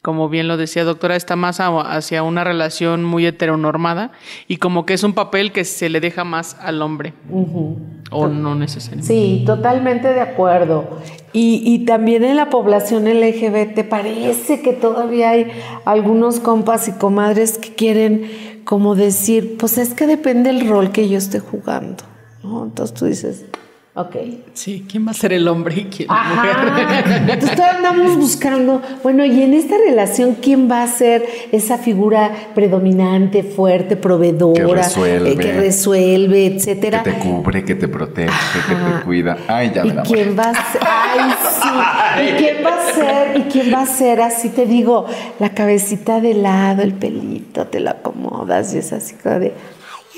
como 0.02 0.30
bien 0.30 0.48
lo 0.48 0.56
decía 0.56 0.86
doctora, 0.86 1.16
está 1.16 1.36
más 1.36 1.60
hacia 1.60 2.24
una 2.24 2.44
relación 2.46 3.04
muy 3.04 3.26
heteronormada 3.26 4.12
y 4.48 4.58
como 4.58 4.86
que 4.86 4.94
es 4.94 5.04
un 5.04 5.14
papel 5.14 5.52
que 5.52 5.66
se 5.66 5.90
le 5.90 6.00
deja 6.00 6.24
más 6.24 6.56
al 6.62 6.82
hombre. 6.82 7.14
O 8.12 8.28
no 8.28 8.56
necesariamente. 8.56 9.14
Sí, 9.14 9.44
totalmente 9.46 10.14
de 10.14 10.22
acuerdo. 10.22 11.00
Y, 11.34 11.62
y, 11.66 11.86
también 11.86 12.24
en 12.24 12.38
la 12.38 12.50
población 12.50 13.06
LGBT 13.06 13.88
parece 13.88 14.62
que 14.62 14.74
todavía 14.74 15.30
hay 15.32 15.52
algunos 15.86 16.40
compas 16.40 16.88
y 16.88 16.94
comadres 16.94 17.60
que 17.60 17.76
quieren 17.76 18.32
como 18.64 18.96
decir, 18.96 19.58
pues 19.58 19.78
es 19.78 19.94
que 19.94 20.08
depende 20.08 20.50
el 20.50 20.68
rol 20.68 20.92
que 20.92 21.10
yo 21.10 21.18
esté 21.18 21.40
jugando. 21.40 22.04
¿no? 22.44 22.64
Entonces 22.64 22.98
tú 22.98 23.06
dices, 23.06 23.46
Ok. 24.00 24.16
Sí, 24.54 24.86
¿quién 24.90 25.06
va 25.06 25.12
a 25.12 25.14
ser 25.14 25.34
el 25.34 25.46
hombre 25.50 25.76
y 25.76 25.84
quién 25.86 26.08
la 26.08 26.24
mujer? 26.24 27.30
Entonces 27.30 27.60
andamos 27.60 28.16
buscando, 28.16 28.82
bueno, 29.04 29.26
y 29.26 29.42
en 29.42 29.54
esta 29.54 29.76
relación, 29.78 30.38
¿quién 30.42 30.72
va 30.72 30.84
a 30.84 30.88
ser 30.88 31.26
esa 31.52 31.78
figura 31.78 32.32
predominante, 32.56 33.44
fuerte, 33.44 33.98
proveedora, 33.98 34.64
que 34.64 34.74
resuelve, 34.74 35.32
eh, 35.32 35.38
que 35.38 35.52
resuelve 35.52 36.46
etcétera? 36.46 37.04
Que 37.04 37.12
te 37.12 37.20
cubre, 37.20 37.66
que 37.66 37.76
te 37.76 37.90
protege, 37.90 38.32
que 38.70 38.74
te 38.74 39.04
cuida. 39.04 39.38
Ay, 39.50 39.74
ya 39.76 39.86
¿Y 39.86 39.92
me 39.92 40.02
quién 40.04 40.40
va 40.40 40.44
a 40.44 40.72
ser? 40.72 40.82
Ay, 40.82 41.32
sí. 41.60 42.24
¿Y 42.24 42.38
quién 42.38 42.66
va 42.66 42.76
a 42.76 42.94
ser? 42.94 43.38
¿Y 43.38 43.42
quién 43.52 43.74
va 43.74 43.82
a 43.82 43.86
ser? 43.86 44.22
Así 44.22 44.48
te 44.48 44.66
digo, 44.66 45.08
la 45.40 45.50
cabecita 45.50 46.22
de 46.22 46.36
lado, 46.36 46.84
el 46.84 46.94
pelito, 46.94 47.68
te 47.68 47.82
lo 47.82 47.90
acomodas 47.90 48.74
y 48.74 48.78
es 48.78 48.94
así 48.94 49.16
como 49.16 49.40
de 49.40 49.52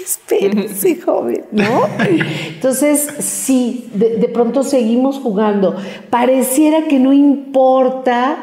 espérense, 0.03 1.01
joven, 1.05 1.45
¿no? 1.51 1.85
Entonces, 1.99 3.07
sí, 3.19 3.89
de, 3.93 4.27
pronto 4.27 4.63
seguimos 4.63 5.19
jugando. 5.19 5.75
Pareciera 6.09 6.87
que 6.87 6.99
no 6.99 7.13
importa, 7.13 8.37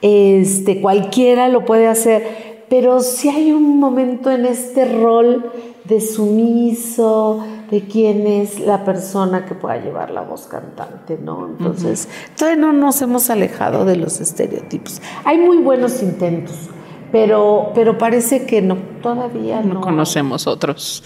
este, 0.00 0.80
cualquiera 0.80 1.48
lo 1.48 1.64
puede 1.64 1.86
hacer, 1.86 2.64
pero 2.68 3.00
si 3.00 3.28
hay 3.28 3.52
un 3.52 3.78
momento 3.78 4.30
en 4.30 4.46
este 4.46 4.84
rol 4.84 5.52
de 5.84 6.00
sumiso, 6.00 7.44
de 7.70 7.82
quién 7.82 8.26
es 8.26 8.60
la 8.60 8.84
persona 8.84 9.46
que 9.46 9.54
pueda 9.54 9.78
llevar 9.78 10.10
la 10.10 10.20
voz 10.20 10.46
cantante, 10.46 11.18
¿no? 11.22 11.48
Entonces, 11.48 12.08
todavía 12.36 12.60
no 12.60 12.72
nos 12.72 13.00
hemos 13.02 13.30
alejado 13.30 13.84
de 13.84 13.96
los 13.96 14.20
estereotipos. 14.20 15.00
Hay 15.24 15.38
muy 15.38 15.58
buenos 15.58 16.02
intentos 16.02 16.70
pero, 17.12 17.70
pero 17.74 17.98
parece 17.98 18.46
que 18.46 18.62
no, 18.62 18.78
todavía 19.02 19.60
no. 19.60 19.74
No 19.74 19.80
conocemos 19.80 20.46
otros 20.46 21.02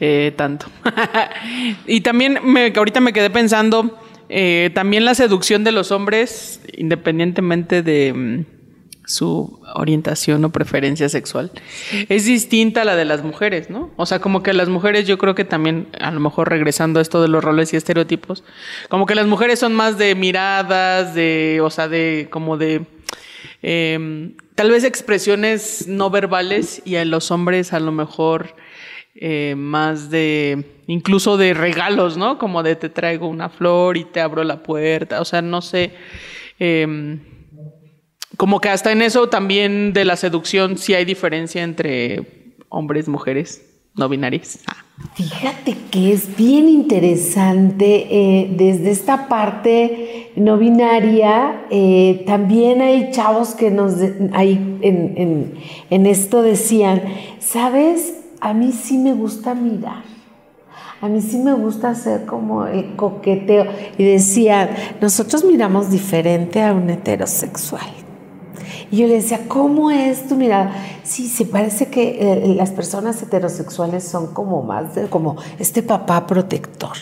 eh, 0.00 0.32
tanto. 0.36 0.66
y 1.86 2.00
también 2.02 2.38
me, 2.44 2.72
ahorita 2.74 3.00
me 3.00 3.12
quedé 3.12 3.30
pensando, 3.30 3.98
eh, 4.28 4.70
también 4.74 5.04
la 5.04 5.14
seducción 5.14 5.64
de 5.64 5.72
los 5.72 5.90
hombres, 5.90 6.60
independientemente 6.76 7.82
de 7.82 8.12
mm, 8.12 8.44
su 9.06 9.60
orientación 9.74 10.44
o 10.44 10.50
preferencia 10.50 11.08
sexual, 11.08 11.50
es 12.08 12.26
distinta 12.26 12.82
a 12.82 12.84
la 12.84 12.94
de 12.94 13.04
las 13.04 13.24
mujeres, 13.24 13.70
¿no? 13.70 13.90
O 13.96 14.06
sea, 14.06 14.20
como 14.20 14.42
que 14.42 14.52
las 14.52 14.68
mujeres, 14.68 15.06
yo 15.06 15.18
creo 15.18 15.34
que 15.34 15.44
también, 15.44 15.88
a 16.00 16.10
lo 16.12 16.20
mejor 16.20 16.48
regresando 16.48 17.00
a 17.00 17.02
esto 17.02 17.20
de 17.20 17.28
los 17.28 17.42
roles 17.42 17.72
y 17.72 17.76
estereotipos, 17.76 18.44
como 18.88 19.06
que 19.06 19.14
las 19.16 19.26
mujeres 19.26 19.58
son 19.58 19.74
más 19.74 19.98
de 19.98 20.14
miradas, 20.14 21.14
de, 21.14 21.60
o 21.62 21.70
sea, 21.70 21.88
de, 21.88 22.28
como 22.30 22.56
de 22.56 22.86
Em, 23.62 24.36
tal 24.60 24.72
vez 24.72 24.84
expresiones 24.84 25.88
no 25.88 26.10
verbales 26.10 26.82
y 26.84 26.96
a 26.96 27.04
los 27.06 27.30
hombres 27.30 27.72
a 27.72 27.80
lo 27.80 27.92
mejor 27.92 28.56
eh, 29.14 29.54
más 29.56 30.10
de, 30.10 30.82
incluso 30.86 31.38
de 31.38 31.54
regalos, 31.54 32.18
¿no? 32.18 32.36
Como 32.36 32.62
de 32.62 32.76
te 32.76 32.90
traigo 32.90 33.26
una 33.26 33.48
flor 33.48 33.96
y 33.96 34.04
te 34.04 34.20
abro 34.20 34.44
la 34.44 34.62
puerta, 34.62 35.22
o 35.22 35.24
sea, 35.24 35.40
no 35.40 35.62
sé. 35.62 35.92
Em, 36.58 37.20
como 38.36 38.60
que 38.60 38.68
hasta 38.68 38.92
en 38.92 39.00
eso 39.00 39.30
también 39.30 39.94
de 39.94 40.04
la 40.04 40.16
seducción 40.16 40.76
sí 40.76 40.92
hay 40.92 41.06
diferencia 41.06 41.62
entre 41.62 42.58
hombres 42.68 43.08
mujeres. 43.08 43.64
no 43.94 44.10
binarias. 44.10 44.58
Ah. 44.66 44.84
Fíjate 45.14 45.76
que 45.90 46.12
es 46.12 46.36
bien 46.36 46.68
interesante 46.68 48.06
eh, 48.10 48.54
desde 48.56 48.90
esta 48.90 49.28
parte 49.28 50.30
no 50.36 50.56
binaria. 50.56 51.62
eh, 51.70 52.22
también 52.26 52.80
hay 52.80 53.10
chavos 53.10 53.50
que 53.54 53.70
nos 53.70 54.00
en, 54.00 54.30
en- 54.82 55.54
en 55.90 56.06
esto 56.06 56.42
decían, 56.42 57.02
sabes, 57.38 58.14
a 58.40 58.54
mí 58.54 58.72
sí 58.72 58.98
me 58.98 59.12
gusta 59.12 59.54
mirar. 59.54 60.04
A 61.02 61.08
mí 61.08 61.20
sí 61.22 61.38
me 61.38 61.54
gusta 61.54 61.90
hacer 61.90 62.26
como 62.26 62.66
el 62.66 62.94
coqueteo. 62.96 63.66
Y 63.98 64.04
decían, 64.04 64.70
nosotros 65.00 65.44
miramos 65.44 65.90
diferente 65.90 66.62
a 66.62 66.72
un 66.74 66.88
heterosexual. 66.90 67.88
Y 68.92 68.96
yo 68.96 69.06
le 69.06 69.14
decía, 69.14 69.46
¿cómo 69.46 69.90
es 69.92 70.26
tu 70.26 70.34
mirada? 70.34 70.74
Sí, 71.04 71.28
se 71.28 71.44
parece 71.44 71.86
que 71.86 72.18
eh, 72.20 72.54
las 72.56 72.70
personas 72.70 73.22
heterosexuales 73.22 74.02
son 74.02 74.34
como 74.34 74.62
más, 74.62 74.96
de- 74.96 75.06
como 75.06 75.36
este 75.60 75.82
papá 75.84 76.26
protector. 76.26 76.96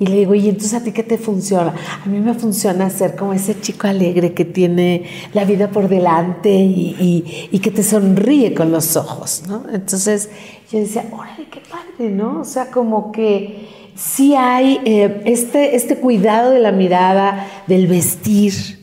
Y 0.00 0.06
le 0.06 0.16
digo, 0.16 0.34
¿y 0.34 0.48
entonces 0.48 0.74
a 0.74 0.82
ti 0.82 0.90
qué 0.90 1.04
te 1.04 1.16
funciona? 1.16 1.74
A 2.04 2.08
mí 2.08 2.18
me 2.18 2.34
funciona 2.34 2.90
ser 2.90 3.14
como 3.14 3.34
ese 3.34 3.60
chico 3.60 3.86
alegre 3.86 4.34
que 4.34 4.44
tiene 4.44 5.04
la 5.32 5.44
vida 5.44 5.70
por 5.70 5.88
delante 5.88 6.50
y, 6.50 6.96
y- 6.98 7.48
y 7.52 7.58
que 7.60 7.70
te 7.70 7.82
sonríe 7.84 8.52
con 8.54 8.72
los 8.72 8.96
ojos, 8.96 9.44
¿no? 9.48 9.62
Entonces 9.72 10.30
yo 10.72 10.80
decía, 10.80 11.04
órale, 11.12 11.46
qué 11.50 11.60
padre, 11.70 12.10
¿no? 12.10 12.40
O 12.40 12.44
sea, 12.44 12.70
como 12.70 13.12
que 13.12 13.68
sí 13.94 14.34
hay 14.34 14.80
eh, 14.84 15.22
este, 15.24 15.76
este 15.76 15.96
cuidado 15.98 16.50
de 16.50 16.58
la 16.60 16.72
mirada, 16.72 17.46
del 17.68 17.86
vestir. 17.86 18.77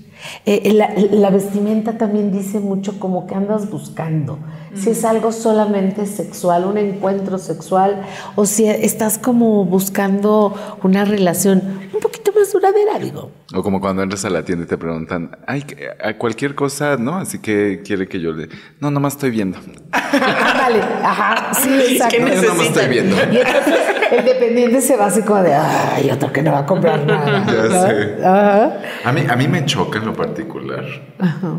Eh, 0.47 0.73
la, 0.73 0.93
la 1.11 1.29
vestimenta 1.31 1.97
también 1.97 2.31
dice 2.31 2.59
mucho 2.59 2.99
como 2.99 3.25
que 3.25 3.33
andas 3.33 3.69
buscando. 3.69 4.37
Si 4.75 4.89
es 4.91 5.03
algo 5.05 5.31
solamente 5.31 6.05
sexual, 6.05 6.65
un 6.65 6.77
encuentro 6.77 7.37
sexual, 7.39 8.01
o 8.35 8.45
si 8.45 8.65
estás 8.67 9.17
como 9.17 9.65
buscando 9.65 10.53
una 10.83 11.03
relación 11.05 11.79
un 11.93 11.99
poquito 11.99 12.31
más 12.35 12.51
duradera, 12.53 12.99
digo. 12.99 13.31
O 13.55 13.63
como 13.63 13.79
cuando 13.81 14.03
entras 14.03 14.23
a 14.25 14.29
la 14.29 14.43
tienda 14.43 14.65
y 14.65 14.67
te 14.67 14.77
preguntan, 14.77 15.37
ay, 15.47 15.63
que- 15.63 15.87
a 16.03 16.17
cualquier 16.17 16.53
cosa, 16.53 16.97
¿no? 16.97 17.15
Así 17.15 17.39
que 17.39 17.81
quiere 17.85 18.07
que 18.07 18.19
yo 18.19 18.31
le... 18.33 18.49
No, 18.81 18.91
nomás 18.91 19.13
estoy 19.13 19.31
viendo. 19.31 19.57
Vale, 19.91 20.79
ajá, 21.03 21.53
sí, 21.55 21.69
exacto. 21.89 22.17
¿Qué 22.17 22.21
No, 22.23 22.33
yo 22.33 22.49
nomás 22.49 22.67
estoy 22.67 22.87
viendo. 22.89 23.15
Y 23.15 23.37
entonces 23.37 23.79
el 24.11 24.25
dependiente 24.25 24.81
se 24.81 24.95
va 24.97 25.05
así 25.07 25.21
como 25.21 25.41
de, 25.43 25.53
ay, 25.53 26.09
otro 26.11 26.31
que 26.31 26.41
no 26.41 26.51
va 26.51 26.59
a 26.59 26.65
comprar 26.65 27.03
nada. 27.05 27.45
Ya 27.45 27.63
¿no? 27.63 27.87
sé. 27.87 28.15
Ajá. 28.25 28.77
A 29.03 29.11
mí, 29.11 29.21
a 29.29 29.35
mí 29.35 29.47
me 29.47 29.65
choca 29.65 29.99
en 29.99 30.05
lo 30.05 30.13
particular 30.13 30.83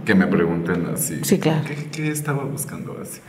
que 0.05 0.15
me 0.15 0.27
pregunten 0.27 0.89
así. 0.95 1.21
Sí, 1.25 1.39
claro. 1.39 1.63
¿Qué, 1.67 1.89
qué 1.91 2.11
estaba 2.11 2.45
buscando 2.45 2.97
así? 3.01 3.21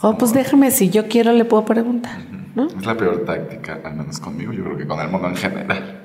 Oh, 0.00 0.18
pues 0.18 0.32
déjame, 0.32 0.70
si 0.70 0.90
yo 0.90 1.08
quiero 1.08 1.32
le 1.32 1.44
puedo 1.44 1.64
preguntar, 1.64 2.18
¿no? 2.54 2.66
Es 2.66 2.84
la 2.84 2.96
peor 2.96 3.24
táctica, 3.24 3.80
al 3.84 3.94
menos 3.94 4.20
conmigo, 4.20 4.52
yo 4.52 4.64
creo 4.64 4.76
que 4.76 4.86
con 4.86 5.00
el 5.00 5.08
mundo 5.08 5.28
en 5.28 5.36
general. 5.36 6.00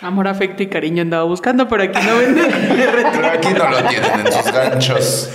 Amor, 0.00 0.28
afecto 0.28 0.62
y 0.62 0.68
cariño 0.68 1.02
andaba 1.02 1.24
buscando, 1.24 1.66
pero 1.66 1.82
aquí 1.82 1.98
no 2.06 2.18
venden. 2.18 2.46
Pero 3.12 3.26
aquí 3.28 3.48
no 3.52 3.68
lo 3.68 3.82
tienen 3.88 4.26
en 4.26 4.32
sus 4.32 4.52
ganchos. 4.52 5.30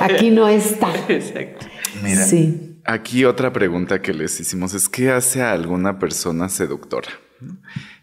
Aquí 0.00 0.30
no 0.30 0.48
está. 0.48 0.88
Exacto. 1.08 1.66
Mira, 2.02 2.22
Sí. 2.24 2.67
Aquí 2.88 3.26
otra 3.26 3.52
pregunta 3.52 4.00
que 4.00 4.14
les 4.14 4.40
hicimos 4.40 4.72
es 4.72 4.88
¿qué 4.88 5.10
hace 5.10 5.42
a 5.42 5.52
alguna 5.52 5.98
persona 5.98 6.48
seductora? 6.48 7.10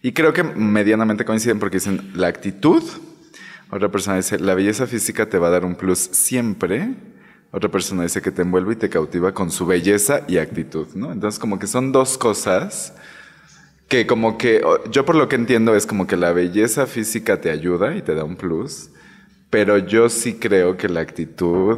Y 0.02 0.14
creo 0.14 0.32
que 0.32 0.44
medianamente 0.44 1.26
coinciden 1.26 1.60
porque 1.60 1.78
dicen 1.78 2.12
la 2.14 2.28
actitud. 2.28 2.84
Otra 3.72 3.90
persona 3.90 4.18
dice 4.18 4.40
la 4.40 4.54
belleza 4.54 4.86
física 4.86 5.28
te 5.28 5.40
va 5.40 5.48
a 5.48 5.52
dar 5.52 5.66
un 5.66 5.76
plus 5.76 5.98
siempre. 6.00 6.94
Otra 7.52 7.70
persona 7.70 8.04
dice 8.04 8.22
que 8.22 8.32
te 8.32 8.44
envuelve 8.44 8.74
y 8.74 8.76
te 8.76 8.90
cautiva 8.90 9.34
con 9.34 9.50
su 9.50 9.66
belleza 9.66 10.22
y 10.28 10.38
actitud, 10.38 10.88
¿no? 10.94 11.12
Entonces 11.12 11.40
como 11.40 11.58
que 11.58 11.68
son 11.68 11.92
dos 11.92 12.18
cosas 12.18 12.94
que 13.88 14.06
como 14.06 14.38
que 14.38 14.62
yo 14.92 15.04
por 15.04 15.16
lo 15.16 15.28
que 15.28 15.36
entiendo 15.36 15.76
es 15.76 15.88
como 15.88 16.06
que 16.06 16.16
la 16.16 16.32
belleza 16.32 16.86
física 16.86 17.42
te 17.42 17.50
ayuda 17.50 17.96
y 17.96 18.04
te 18.04 18.14
da 18.14 18.24
un 18.24 18.36
plus, 18.36 18.92
pero 19.50 19.80
yo 19.80 20.10
sí 20.10 20.36
creo 20.36 20.78
que 20.78 20.90
la 20.90 21.02
actitud, 21.02 21.78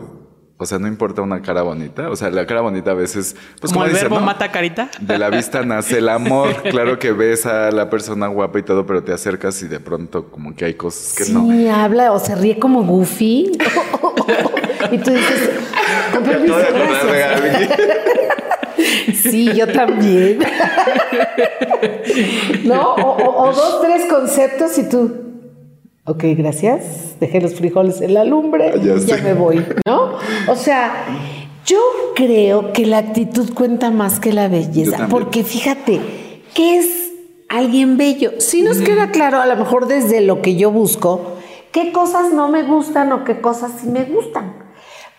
o 0.59 0.65
sea, 0.65 0.79
no 0.79 0.87
importa 0.87 1.21
una 1.21 1.41
cara 1.41 1.61
bonita, 1.61 2.09
o 2.09 2.15
sea, 2.15 2.29
la 2.31 2.45
cara 2.47 2.61
bonita 2.61 2.91
a 2.91 2.93
veces, 2.95 3.35
pues 3.61 3.71
Como 3.71 3.73
como, 3.73 3.85
el 3.85 3.91
dicen, 3.91 4.05
verbo 4.05 4.19
¿no? 4.19 4.25
mata 4.25 4.51
carita. 4.51 4.89
De 4.99 5.17
la 5.19 5.29
vista 5.29 5.63
nace 5.63 5.99
el 5.99 6.09
amor. 6.09 6.49
Claro 6.71 6.97
que 6.99 7.11
ves 7.11 7.45
a 7.45 7.69
la 7.71 7.89
persona 7.89 8.27
guapa 8.27 8.59
y 8.59 8.63
todo, 8.63 8.85
pero 8.85 9.03
te 9.03 9.13
acercas 9.13 9.61
y 9.61 9.67
de 9.67 9.79
pronto 9.79 10.25
como 10.31 10.55
que 10.55 10.65
hay 10.65 10.73
cosas 10.73 11.13
que 11.15 11.25
sí, 11.25 11.33
no. 11.33 11.75
habla 11.75 12.11
o 12.11 12.19
se 12.19 12.35
ríe 12.35 12.57
como 12.59 12.83
Goofy. 12.83 13.51
y 14.91 14.97
tú 14.97 15.11
dices, 15.11 15.49
con 16.13 16.23
permiso, 16.23 16.55
gracias. 16.57 17.69
Sí, 19.23 19.51
yo 19.55 19.67
también. 19.71 20.37
¿No? 22.63 22.93
O, 22.95 23.17
o- 23.17 23.49
o 23.49 23.53
dos, 23.53 23.81
tres 23.81 24.05
conceptos 24.09 24.77
y 24.77 24.87
tú. 24.89 25.26
Ok, 26.07 26.23
gracias. 26.37 27.19
Dejé 27.19 27.41
los 27.41 27.55
frijoles 27.55 27.99
en 28.01 28.13
la 28.13 28.23
lumbre. 28.23 28.73
Ya 28.81 28.95
Ya, 28.95 29.17
sé. 29.17 29.21
me 29.21 29.33
voy, 29.33 29.63
¿no? 29.85 30.13
O 30.47 30.55
sea, 30.55 31.05
yo 31.65 31.79
creo 32.15 32.71
que 32.71 32.85
la 32.85 32.99
actitud 32.99 33.53
cuenta 33.53 33.91
más 33.91 34.19
que 34.21 34.31
la 34.31 34.47
belleza. 34.47 35.07
Porque 35.09 35.43
fíjate, 35.43 35.99
¿qué 36.53 36.77
es 36.77 37.11
alguien 37.49 37.97
bello? 37.97 38.39
Si 38.39 38.61
nos 38.61 38.77
queda 38.77 39.11
claro, 39.11 39.41
a 39.41 39.45
lo 39.47 39.57
mejor 39.57 39.87
desde 39.87 40.21
lo 40.21 40.41
que 40.41 40.55
yo 40.55 40.71
busco, 40.71 41.33
qué 41.73 41.91
cosas 41.91 42.31
no 42.33 42.47
me 42.47 42.63
gustan 42.63 43.11
o 43.11 43.25
qué 43.25 43.41
cosas 43.41 43.71
sí 43.81 43.87
me 43.89 44.05
gustan. 44.05 44.53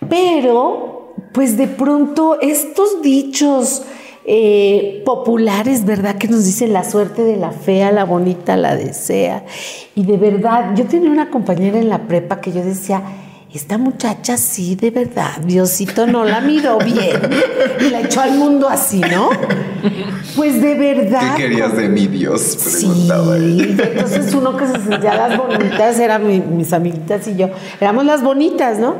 Pero, 0.09 1.15
pues 1.35 1.59
de 1.59 1.67
pronto, 1.67 2.39
estos 2.41 3.03
dichos 3.03 3.83
eh, 4.31 5.03
populares, 5.07 5.87
¿verdad? 5.87 6.17
Que 6.17 6.29
nos 6.29 6.45
dicen 6.45 6.75
la 6.75 6.85
suerte 6.85 7.23
de 7.25 7.37
la 7.39 7.51
fea, 7.51 7.91
la 7.93 8.05
bonita 8.05 8.59
la 8.59 8.77
desea. 8.77 9.45
Y 9.95 10.05
de 10.05 10.19
verdad, 10.19 10.75
yo 10.75 10.85
tenía 10.85 11.11
una 11.11 11.31
compañera 11.31 11.79
en 11.79 11.89
la 11.89 12.01
prepa 12.07 12.39
que 12.43 12.53
yo 12.53 12.63
decía, 12.63 13.03
esta 13.55 13.79
muchacha 13.79 14.37
sí, 14.37 14.75
de 14.77 14.91
verdad, 14.91 15.39
Diosito 15.47 16.07
no 16.07 16.25
la 16.27 16.43
miró 16.43 16.77
bien 16.77 17.17
y 17.81 17.89
la 17.89 18.03
echó 18.03 18.21
al 18.21 18.33
mundo 18.37 18.69
así, 18.69 19.01
¿no? 19.01 19.31
Pues 20.37 20.61
de 20.61 20.75
verdad. 20.75 21.35
¿Qué 21.35 21.45
querías 21.45 21.75
de 21.75 21.89
mi 21.89 22.07
Dios? 22.09 22.43
Sí, 22.43 23.09
él. 23.35 23.81
entonces 23.83 24.35
uno 24.35 24.55
que 24.57 24.67
se 24.67 24.75
sentía 24.75 25.15
las 25.15 25.39
bonitas, 25.39 25.99
eran 25.99 26.27
mi- 26.27 26.41
mis 26.41 26.73
amiguitas 26.75 27.27
y 27.29 27.37
yo, 27.37 27.49
éramos 27.81 28.05
las 28.05 28.23
bonitas, 28.23 28.79
¿no? 28.79 28.95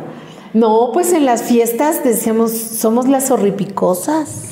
No, 0.55 0.91
pues 0.93 1.13
en 1.13 1.27
las 1.27 1.43
fiestas 1.43 2.03
decíamos, 2.03 2.53
somos 2.53 3.09
las 3.09 3.31
horripicosas. 3.31 4.45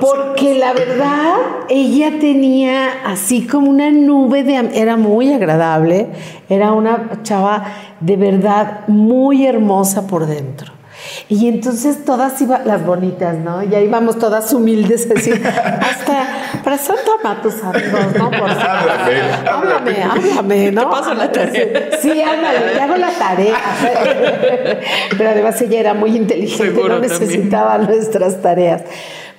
Porque 0.00 0.54
la 0.54 0.72
verdad, 0.72 1.36
ella 1.68 2.18
tenía 2.20 3.06
así 3.06 3.46
como 3.46 3.70
una 3.70 3.90
nube 3.90 4.42
de... 4.42 4.70
Era 4.74 4.96
muy 4.96 5.32
agradable, 5.32 6.08
era 6.48 6.72
una 6.72 7.22
chava 7.22 7.64
de 8.00 8.16
verdad 8.16 8.86
muy 8.88 9.46
hermosa 9.46 10.06
por 10.06 10.26
dentro. 10.26 10.72
Y 11.28 11.48
entonces 11.48 12.04
todas 12.04 12.40
iban, 12.40 12.66
las 12.66 12.84
bonitas, 12.84 13.36
¿no? 13.38 13.62
Ya 13.62 13.80
íbamos 13.80 14.18
todas 14.18 14.52
humildes 14.52 15.08
así, 15.14 15.30
hasta, 15.32 16.26
presenta 16.62 17.00
a 17.24 17.40
tus 17.42 17.62
amigos, 17.62 18.06
¿no? 18.18 18.30
Por 18.30 18.38
favor. 18.38 18.50
Háblame, 18.50 19.20
háblame, 19.48 20.02
háblame, 20.02 20.72
¿no? 20.72 20.80
Te 20.82 20.86
paso 20.86 21.14
la 21.14 21.32
tarea. 21.32 21.90
Sí, 22.00 22.22
ándale, 22.22 22.58
te 22.74 22.80
hago 22.80 22.96
la 22.96 23.10
tarea. 23.10 23.56
Pero 25.16 25.30
además 25.30 25.60
ella 25.62 25.80
era 25.80 25.94
muy 25.94 26.16
inteligente, 26.16 26.64
Seguro 26.64 26.88
no 26.88 27.00
también. 27.00 27.20
necesitaba 27.20 27.78
nuestras 27.78 28.40
tareas. 28.42 28.82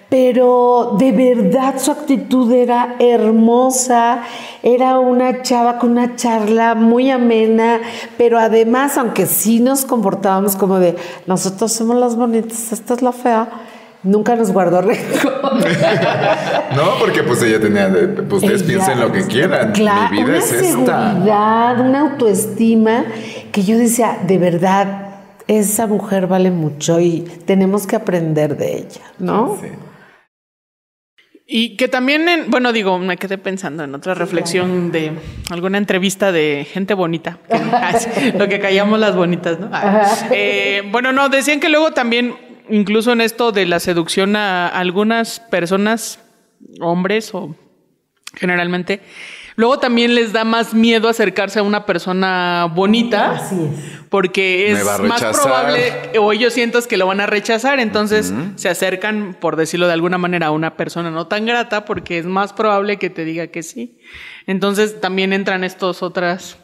Pero 0.07 0.95
de 0.99 1.11
verdad 1.11 1.75
su 1.79 1.91
actitud 1.91 2.51
era 2.51 2.95
hermosa, 2.99 4.19
era 4.61 4.99
una 4.99 5.41
chava 5.41 5.79
con 5.79 5.91
una 5.91 6.15
charla 6.15 6.75
muy 6.75 7.09
amena, 7.09 7.79
pero 8.15 8.37
además, 8.37 8.99
aunque 8.99 9.25
sí 9.25 9.59
nos 9.59 9.83
comportábamos 9.83 10.55
como 10.55 10.77
de 10.77 10.95
nosotros 11.25 11.73
somos 11.73 11.95
las 11.97 12.15
bonitas, 12.15 12.71
esta 12.71 12.93
es 12.93 13.01
la 13.01 13.11
fea, 13.13 13.49
nunca 14.05 14.35
nos 14.35 14.51
guardó 14.51 14.81
rencor. 14.81 15.33
No, 16.75 16.99
porque 16.99 17.23
pues 17.23 17.41
ella 17.43 17.59
tenía, 17.59 17.89
pues 17.89 18.43
ustedes 18.43 18.61
Ella- 18.63 18.67
piensen 18.67 18.99
lo 18.99 19.11
que 19.11 19.23
quieran. 19.25 19.71
Claro, 19.71 20.11
Mi 20.11 20.17
vida 20.17 20.27
una 20.27 20.37
es 20.37 20.51
esta. 20.51 21.11
seguridad, 21.11 21.79
una 21.79 22.01
autoestima 22.01 23.05
que 23.51 23.63
yo 23.63 23.77
decía, 23.77 24.17
de 24.27 24.37
verdad, 24.37 25.01
esa 25.47 25.87
mujer 25.87 26.27
vale 26.27 26.51
mucho 26.51 26.99
y 26.99 27.21
tenemos 27.45 27.87
que 27.87 27.95
aprender 27.95 28.57
de 28.57 28.77
ella, 28.79 29.01
¿no? 29.19 29.57
Sí. 29.61 29.67
Y 31.47 31.77
que 31.77 31.87
también, 31.87 32.27
en- 32.27 32.49
bueno, 32.49 32.73
digo, 32.73 32.97
me 32.97 33.17
quedé 33.17 33.37
pensando 33.37 33.83
en 33.83 33.93
otra 33.93 34.15
reflexión 34.15 34.91
de 34.91 35.11
alguna 35.51 35.77
entrevista 35.77 36.31
de 36.31 36.65
gente 36.69 36.93
bonita. 36.95 37.37
que- 37.47 38.33
lo 38.37 38.47
que 38.49 38.59
callamos 38.59 38.99
las 38.99 39.15
bonitas, 39.15 39.59
¿no? 39.59 39.69
Ah, 39.71 40.09
eh, 40.31 40.81
bueno, 40.91 41.11
no, 41.13 41.29
decían 41.29 41.59
que 41.59 41.69
luego 41.69 41.91
también, 41.91 42.33
incluso 42.69 43.11
en 43.11 43.21
esto 43.21 43.51
de 43.51 43.65
la 43.65 43.79
seducción 43.79 44.35
a 44.35 44.67
algunas 44.67 45.39
personas, 45.39 46.19
hombres 46.79 47.33
o 47.33 47.55
generalmente, 48.35 49.01
Luego 49.57 49.79
también 49.79 50.15
les 50.15 50.33
da 50.33 50.43
más 50.43 50.73
miedo 50.73 51.07
acercarse 51.07 51.59
a 51.59 51.63
una 51.63 51.85
persona 51.85 52.69
bonita. 52.73 53.31
Así 53.31 53.55
es. 53.55 53.95
Porque 54.09 54.71
es 54.71 54.83
más 55.01 55.23
probable, 55.23 55.93
o 56.19 56.31
ellos 56.31 56.53
sientas 56.53 56.87
que 56.87 56.97
lo 56.97 57.07
van 57.07 57.21
a 57.21 57.25
rechazar, 57.25 57.79
entonces 57.79 58.33
se 58.55 58.69
acercan, 58.69 59.35
por 59.39 59.55
decirlo 59.55 59.87
de 59.87 59.93
alguna 59.93 60.17
manera, 60.17 60.47
a 60.47 60.51
una 60.51 60.77
persona 60.77 61.09
no 61.09 61.27
tan 61.27 61.45
grata, 61.45 61.85
porque 61.85 62.17
es 62.17 62.25
más 62.25 62.53
probable 62.53 62.97
que 62.97 63.09
te 63.09 63.25
diga 63.25 63.47
que 63.47 63.63
sí. 63.63 63.97
Entonces 64.45 65.01
también 65.01 65.33
entran 65.33 65.63
estos 65.63 66.03
otras. 66.03 66.57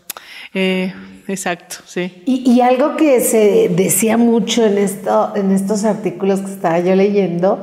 eh, 0.54 0.94
exacto, 1.28 1.78
sí. 1.86 2.24
Y, 2.26 2.50
y 2.52 2.62
algo 2.62 2.96
que 2.96 3.20
se 3.22 3.70
decía 3.70 4.18
mucho 4.18 4.66
en, 4.66 4.78
esto, 4.78 5.34
en 5.36 5.52
estos 5.52 5.84
artículos 5.86 6.42
que 6.42 6.52
estaba 6.52 6.80
yo 6.80 6.96
leyendo 6.96 7.62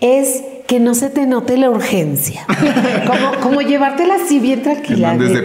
es 0.00 0.42
que 0.66 0.78
no 0.78 0.94
se 0.94 1.10
te 1.10 1.26
note 1.26 1.56
la 1.56 1.68
urgencia. 1.68 2.46
Como, 3.06 3.34
como 3.40 3.60
llevártela 3.60 4.14
así 4.14 4.38
bien 4.38 4.60
Que 4.60 4.64
tranquila. 4.64 5.08
mandes 5.08 5.32
de. 5.32 5.40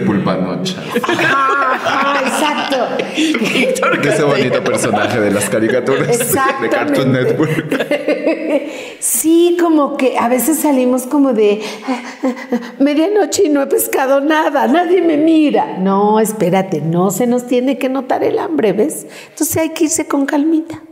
Ajá, 1.02 1.80
ajá, 1.84 2.20
exacto. 2.28 2.86
Que 4.02 4.08
ese 4.08 4.22
bonito 4.22 4.62
personaje 4.62 5.20
de 5.20 5.30
las 5.32 5.50
caricaturas 5.50 6.18
de 6.60 6.68
Cartoon. 6.68 7.12
Network. 7.12 8.15
Sí, 9.00 9.56
como 9.60 9.96
que 9.96 10.18
a 10.18 10.28
veces 10.28 10.58
salimos 10.58 11.06
como 11.06 11.32
de 11.32 11.62
medianoche 12.78 13.44
y 13.46 13.48
no 13.48 13.62
he 13.62 13.66
pescado 13.66 14.20
nada, 14.20 14.66
nadie 14.66 15.02
me 15.02 15.16
mira. 15.16 15.78
No, 15.78 16.20
espérate, 16.20 16.80
no 16.80 17.10
se 17.10 17.26
nos 17.26 17.46
tiene 17.46 17.78
que 17.78 17.88
notar 17.88 18.24
el 18.24 18.38
hambre, 18.38 18.72
¿ves? 18.72 19.06
Entonces 19.30 19.56
hay 19.56 19.70
que 19.70 19.84
irse 19.84 20.06
con 20.08 20.26
calmita, 20.26 20.82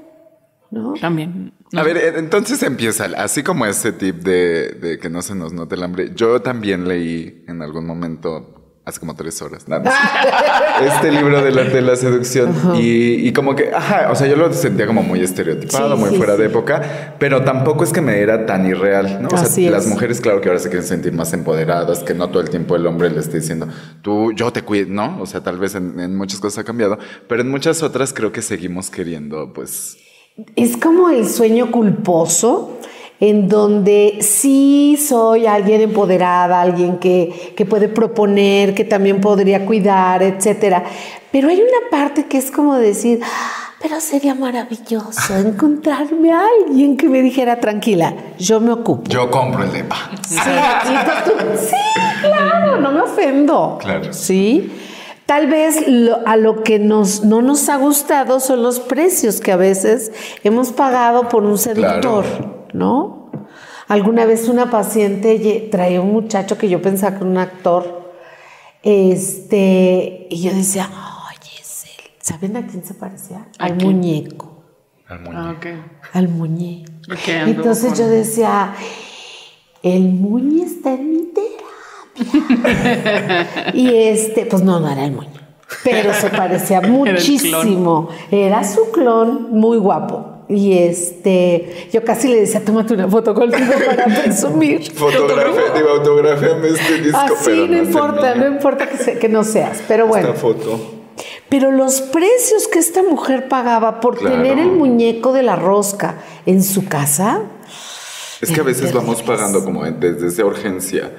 ¿no? 0.70 0.94
También. 0.94 1.52
A 1.76 1.82
ver, 1.82 1.96
eh, 1.96 2.12
entonces 2.16 2.62
empieza, 2.62 3.06
así 3.16 3.42
como 3.42 3.66
ese 3.66 3.92
tip 3.92 4.16
de, 4.22 4.70
de 4.70 4.98
que 4.98 5.10
no 5.10 5.22
se 5.22 5.34
nos 5.34 5.52
note 5.52 5.74
el 5.74 5.82
hambre. 5.82 6.12
Yo 6.14 6.40
también 6.40 6.86
leí 6.86 7.44
en 7.48 7.62
algún 7.62 7.86
momento, 7.86 8.63
hace 8.84 9.00
como 9.00 9.14
tres 9.16 9.40
horas, 9.40 9.66
nada 9.66 9.82
más, 9.84 9.94
este 10.96 11.10
libro 11.10 11.42
del 11.42 11.58
arte 11.58 11.76
de 11.76 11.82
la 11.82 11.96
seducción. 11.96 12.54
Y, 12.76 13.26
y 13.28 13.32
como 13.32 13.54
que, 13.56 13.70
ajá, 13.74 14.10
o 14.10 14.14
sea, 14.14 14.26
yo 14.26 14.36
lo 14.36 14.52
sentía 14.52 14.86
como 14.86 15.02
muy 15.02 15.20
estereotipado, 15.20 15.94
Sí, 15.96 16.00
muy 16.00 16.10
sí, 16.10 16.16
fuera 16.16 16.34
de 16.36 16.44
sí. 16.46 16.50
época, 16.50 17.14
pero 17.18 17.42
tampoco 17.44 17.84
es 17.84 17.92
que 17.92 18.00
me 18.02 18.20
era 18.20 18.44
tan 18.46 18.66
irreal, 18.66 19.22
¿no? 19.22 19.28
O 19.28 19.30
sea, 19.30 19.40
Así 19.42 19.68
las 19.70 19.84
es. 19.84 19.90
mujeres, 19.90 20.20
claro 20.20 20.40
que 20.40 20.48
ahora 20.48 20.60
se 20.60 20.68
quieren 20.68 20.86
sentir 20.86 21.12
más 21.12 21.32
empoderadas, 21.32 22.00
que 22.00 22.14
no 22.14 22.28
todo 22.28 22.42
el 22.42 22.50
tiempo 22.50 22.76
el 22.76 22.86
hombre 22.86 23.10
le 23.10 23.20
esté 23.20 23.40
diciendo, 23.40 23.68
tú, 24.02 24.32
yo 24.32 24.52
te 24.52 24.62
cuido, 24.62 24.88
¿no? 24.90 25.18
O 25.20 25.26
sea, 25.26 25.40
tal 25.42 25.58
vez 25.58 25.74
en, 25.74 25.98
en 26.00 26.16
muchas 26.16 26.40
cosas 26.40 26.58
ha 26.58 26.64
cambiado, 26.64 26.98
pero 27.28 27.40
en 27.40 27.50
muchas 27.50 27.82
otras 27.82 28.12
creo 28.12 28.32
que 28.32 28.42
seguimos 28.42 28.90
queriendo, 28.90 29.52
pues, 29.54 29.96
Es 30.56 30.76
como 30.76 31.08
el 31.10 31.26
sueño 31.28 31.70
culposo, 31.70 32.78
en 33.20 33.48
donde 33.48 34.18
sí 34.20 34.98
soy 35.00 35.46
alguien 35.46 35.80
empoderada, 35.80 36.60
alguien 36.60 36.98
que, 36.98 37.54
que 37.56 37.64
puede 37.64 37.88
proponer, 37.88 38.74
que 38.74 38.84
también 38.84 39.20
podría 39.20 39.64
cuidar, 39.64 40.22
etcétera. 40.22 40.84
Pero 41.30 41.48
hay 41.48 41.56
una 41.60 41.90
parte 41.90 42.26
que 42.26 42.38
es 42.38 42.50
como 42.50 42.74
decir, 42.76 43.20
"Ah, 43.22 43.72
pero 43.80 44.00
sería 44.00 44.34
maravilloso 44.34 45.36
encontrarme 45.36 46.32
a 46.32 46.42
alguien 46.66 46.96
que 46.96 47.08
me 47.08 47.20
dijera, 47.22 47.60
tranquila, 47.60 48.14
yo 48.38 48.58
me 48.60 48.72
ocupo. 48.72 49.10
yo 49.10 49.30
compro 49.30 49.62
el 49.64 49.72
depa. 49.72 49.96
Sí, 50.28 50.36
tú, 51.24 51.32
sí, 51.58 51.76
claro, 52.22 52.80
no 52.80 52.92
me 52.92 53.00
ofendo. 53.02 53.78
Claro. 53.80 54.12
Sí. 54.12 54.72
Tal 55.26 55.46
vez 55.48 55.86
lo- 55.88 56.18
a 56.26 56.36
lo 56.36 56.62
que 56.62 56.78
nos, 56.78 57.24
no 57.24 57.40
nos 57.42 57.68
ha 57.70 57.76
gustado 57.76 58.40
son 58.40 58.62
los 58.62 58.80
precios 58.80 59.40
que 59.40 59.52
a 59.52 59.56
veces 59.56 60.12
hemos 60.44 60.72
pagado 60.72 61.28
por 61.28 61.44
un 61.44 61.56
seductor, 61.58 62.24
¿no? 62.74 63.30
Alguna 63.88 64.26
vez 64.26 64.48
una 64.48 64.70
paciente 64.70 65.68
traía 65.70 66.00
un 66.02 66.12
muchacho 66.12 66.58
que 66.58 66.68
yo 66.68 66.82
pensaba 66.82 67.12
que 67.12 67.22
era 67.22 67.26
un 67.30 67.38
actor, 67.38 68.12
este, 68.82 70.26
y 70.30 70.42
yo 70.42 70.52
decía, 70.54 70.90
oye, 71.30 71.50
es 71.60 71.84
él. 71.84 72.04
¿Saben 72.20 72.56
a 72.56 72.66
quién 72.66 72.84
se 72.84 72.94
parecía? 72.94 73.46
¿A 73.58 73.64
Al 73.64 73.76
quién? 73.78 73.92
muñeco, 73.92 74.62
Al 75.08 75.20
muñeco. 75.20 75.38
Ah, 75.42 75.54
ok. 75.56 75.66
al 76.12 76.28
muñeco. 76.28 76.92
Ok, 77.10 77.28
anduvo 77.28 77.50
Entonces 77.58 77.88
con- 77.90 77.98
yo 77.98 78.06
decía, 78.08 78.74
el 79.82 80.02
muñe 80.12 80.64
está 80.64 80.94
en 80.94 81.10
mi 81.10 81.22
terapia. 81.32 81.54
y 83.74 83.88
este, 83.94 84.46
pues 84.46 84.62
no, 84.62 84.78
no 84.80 84.88
era 84.88 85.04
el 85.04 85.12
muñe, 85.12 85.30
pero 85.82 86.14
se 86.14 86.30
parecía 86.30 86.80
muchísimo. 86.82 88.08
Era, 88.30 88.64
su 88.64 88.90
clon, 88.92 89.50
muy 89.50 89.78
guapo. 89.78 90.30
Y 90.48 90.74
este, 90.78 91.88
yo 91.92 92.04
casi 92.04 92.28
le 92.28 92.40
decía, 92.40 92.62
tómate 92.64 92.92
una 92.94 93.08
foto 93.08 93.34
contigo 93.34 93.72
para 93.86 94.04
presumir. 94.04 94.90
Fotografía, 94.94 95.72
digo, 95.74 95.88
autografíame 95.90 96.68
este 96.68 97.00
disco, 97.00 97.18
Así 97.18 97.34
pero 97.44 97.66
no 97.66 97.76
importa, 97.78 98.34
no 98.34 98.46
importa 98.48 98.88
que, 98.88 98.96
se- 98.98 99.18
que 99.18 99.28
no 99.28 99.42
seas, 99.44 99.82
pero 99.88 100.06
bueno. 100.06 100.28
Esta 100.28 100.40
foto. 100.40 100.78
Pero 101.48 101.70
los 101.70 102.00
precios 102.00 102.66
que 102.68 102.78
esta 102.78 103.02
mujer 103.02 103.48
pagaba 103.48 104.00
por 104.00 104.18
Claro. 104.18 104.34
tener 104.36 104.58
el 104.58 104.72
muñeco 104.72 105.32
de 105.32 105.42
la 105.42 105.56
rosca 105.56 106.16
en 106.46 106.62
su 106.62 106.86
casa, 106.86 107.42
Es 108.40 108.50
que 108.50 108.60
a 108.60 108.64
veces 108.64 108.92
vamos 108.92 109.22
pagando 109.22 109.64
como 109.64 109.84
desde 109.84 110.26
esa 110.26 110.44
urgencia 110.44 111.12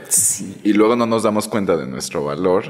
y 0.64 0.74
luego 0.74 0.96
no 0.96 1.06
nos 1.08 1.24
damos 1.24 1.48
cuenta 1.48 1.78
de 1.78 1.88
nuestro 1.88 2.24
valor. 2.26 2.66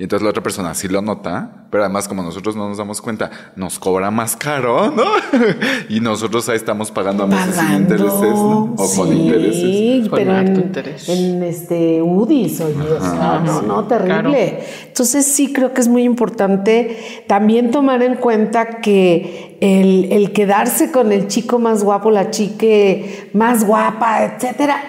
Y 0.00 0.04
entonces 0.04 0.22
la 0.22 0.30
otra 0.30 0.44
persona 0.44 0.74
sí 0.74 0.86
lo 0.86 1.02
nota, 1.02 1.66
pero 1.72 1.82
además 1.82 2.06
como 2.06 2.22
nosotros 2.22 2.54
no 2.54 2.68
nos 2.68 2.78
damos 2.78 3.02
cuenta, 3.02 3.32
nos 3.56 3.80
cobra 3.80 4.12
más 4.12 4.36
caro, 4.36 4.92
¿no? 4.92 5.02
y 5.88 5.98
nosotros 5.98 6.48
ahí 6.48 6.54
estamos 6.54 6.92
pagando 6.92 7.24
a 7.24 7.26
meses 7.26 7.56
sin 7.56 7.72
intereses, 7.78 8.12
¿no? 8.12 8.74
O 8.78 8.94
con 8.94 9.12
intereses. 9.12 10.08
Con 10.08 10.18
pero 10.20 10.36
harto 10.36 10.52
en, 10.52 10.60
interés. 10.60 11.08
en 11.08 11.42
este 11.42 12.00
UDIs, 12.00 12.60
oye, 12.60 12.80
o 12.80 13.00
sea, 13.00 13.42
no, 13.44 13.60
no, 13.62 13.88
terrible. 13.88 14.60
Entonces 14.86 15.26
sí 15.26 15.52
creo 15.52 15.74
que 15.74 15.80
es 15.80 15.88
muy 15.88 16.04
importante 16.04 17.24
también 17.26 17.72
tomar 17.72 18.00
en 18.04 18.14
cuenta 18.14 18.80
que 18.80 19.58
el, 19.60 20.12
el 20.12 20.30
quedarse 20.30 20.92
con 20.92 21.10
el 21.10 21.26
chico 21.26 21.58
más 21.58 21.82
guapo, 21.82 22.12
la 22.12 22.30
chique 22.30 23.30
más 23.32 23.66
guapa, 23.66 24.22
etcétera, 24.22 24.80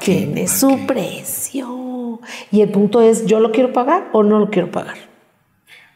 tiene 0.00 0.42
¿Pa' 0.42 0.48
su 0.48 0.68
qué? 0.68 0.86
Y 2.50 2.60
el 2.62 2.70
punto 2.70 3.00
es, 3.00 3.26
¿yo 3.26 3.40
lo 3.40 3.52
quiero 3.52 3.72
pagar 3.72 4.08
o 4.12 4.22
no 4.22 4.38
lo 4.38 4.50
quiero 4.50 4.70
pagar? 4.70 4.96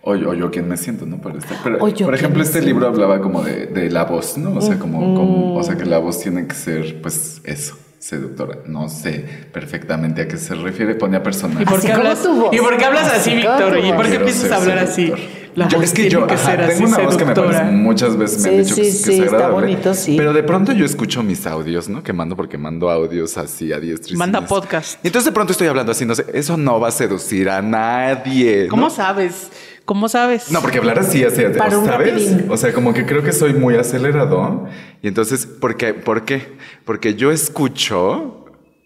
O 0.05 0.17
yo, 0.17 0.31
o 0.31 0.35
yo 0.35 0.51
quién 0.51 0.67
me 0.69 0.77
siento, 0.77 1.07
¿no? 1.07 1.19
Para 1.21 1.39
estar. 1.39 1.59
Pero, 1.63 1.79
por 1.79 2.15
ejemplo, 2.15 2.43
este 2.43 2.61
libro 2.61 2.87
hablaba 2.89 3.21
como 3.21 3.43
de, 3.43 3.67
de 3.67 3.89
la 3.89 4.05
voz, 4.05 4.37
¿no? 4.37 4.57
O 4.57 4.61
sea, 4.61 4.77
como, 4.79 4.99
como- 5.15 5.55
o 5.57 5.63
sea, 5.63 5.77
que 5.77 5.85
la 5.85 5.99
voz 5.99 6.19
tiene 6.21 6.47
que 6.49 6.55
ser, 6.57 7.01
pues, 7.01 7.41
eso, 7.45 7.79
seductora. 8.01 8.59
No 8.67 8.89
sé 8.89 9.25
perfectamente 9.53 10.23
a 10.23 10.27
qué 10.29 10.39
se 10.39 10.57
refiere. 10.57 10.97
Ponía 10.97 11.23
personajes. 11.23 11.63
¿Y 11.69 11.71
por 11.71 11.81
qué 11.81 11.93
hablas, 11.93 12.21
tu 12.21 12.35
voz. 12.35 12.53
¿y 12.53 12.59
por 12.59 12.77
qué 12.77 12.85
hablas 12.85 13.13
así, 13.15 13.33
Víctor? 13.37 13.79
¿Y 13.79 13.93
por 13.93 14.07
qué 14.09 14.15
empiezas 14.17 14.51
a 14.51 14.57
hablar 14.57 14.79
así? 14.81 15.13
La 15.55 15.69
Yo- 15.69 15.79
voz 15.79 15.85
es 15.85 15.91
que 15.93 16.03
tiene 16.03 16.11
yo 16.11 16.27
que 16.27 16.35
ajá, 16.35 16.51
ser 16.53 16.61
así, 16.63 16.75
tengo 16.83 16.89
una 16.89 16.99
voz 17.05 17.17
que 17.17 17.25
me 17.27 17.35
parece 17.35 17.65
muchas 17.65 18.17
veces 18.17 18.43
me 18.43 18.49
han 18.49 18.55
Sí, 18.55 18.61
dicho 18.63 18.75
sí, 18.75 18.81
que, 18.81 18.87
que 18.87 18.93
sí, 18.93 19.21
es 19.21 19.33
está 19.33 19.49
bonito, 19.49 19.95
sí. 19.95 20.15
Pero 20.17 20.33
de 20.33 20.43
pronto 20.43 20.73
yo 20.73 20.85
escucho 20.87 21.23
mis 21.23 21.47
audios, 21.47 21.89
¿no? 21.89 22.03
Que 22.03 22.13
mando 22.13 22.37
porque 22.37 22.57
mando 22.57 22.91
audios 22.91 23.37
así 23.37 23.73
a 23.73 23.79
diestra 23.79 24.15
y 24.15 24.17
Manda 24.17 24.39
siniestra. 24.39 24.61
podcast. 24.61 25.05
Y 25.05 25.09
entonces 25.09 25.27
de 25.27 25.33
pronto 25.33 25.53
estoy 25.53 25.69
hablando 25.69 25.93
así, 25.93 26.07
no 26.07 26.15
sé, 26.15 26.25
eso 26.33 26.57
no 26.57 26.81
va 26.81 26.89
a 26.89 26.91
seducir 26.93 27.51
a 27.51 27.61
nadie. 27.61 28.67
¿Cómo 28.69 28.89
sabes? 28.89 29.51
¿Cómo 29.85 30.09
sabes? 30.09 30.51
No, 30.51 30.61
porque 30.63 30.79
hablar 30.79 31.01
así, 31.01 31.25
así, 31.25 31.45
así, 31.45 31.59
Para 31.59 31.77
un 31.77 31.85
¿sabes? 31.87 32.13
rapidín. 32.15 32.47
O 32.51 32.57
sea, 32.57 32.73
como 32.73 32.95
que 32.95 33.05
creo 33.05 33.23
que 33.23 33.33
soy 33.33 33.53
muy 33.53 33.75
acelerado. 33.77 34.67
Y 35.03 35.09
entonces, 35.09 35.45
¿por 35.45 35.77
qué? 35.77 35.93
¿Por 35.93 36.25
qué? 36.25 36.53
Porque 36.85 37.15
yo 37.17 37.33
escucho 37.33 38.42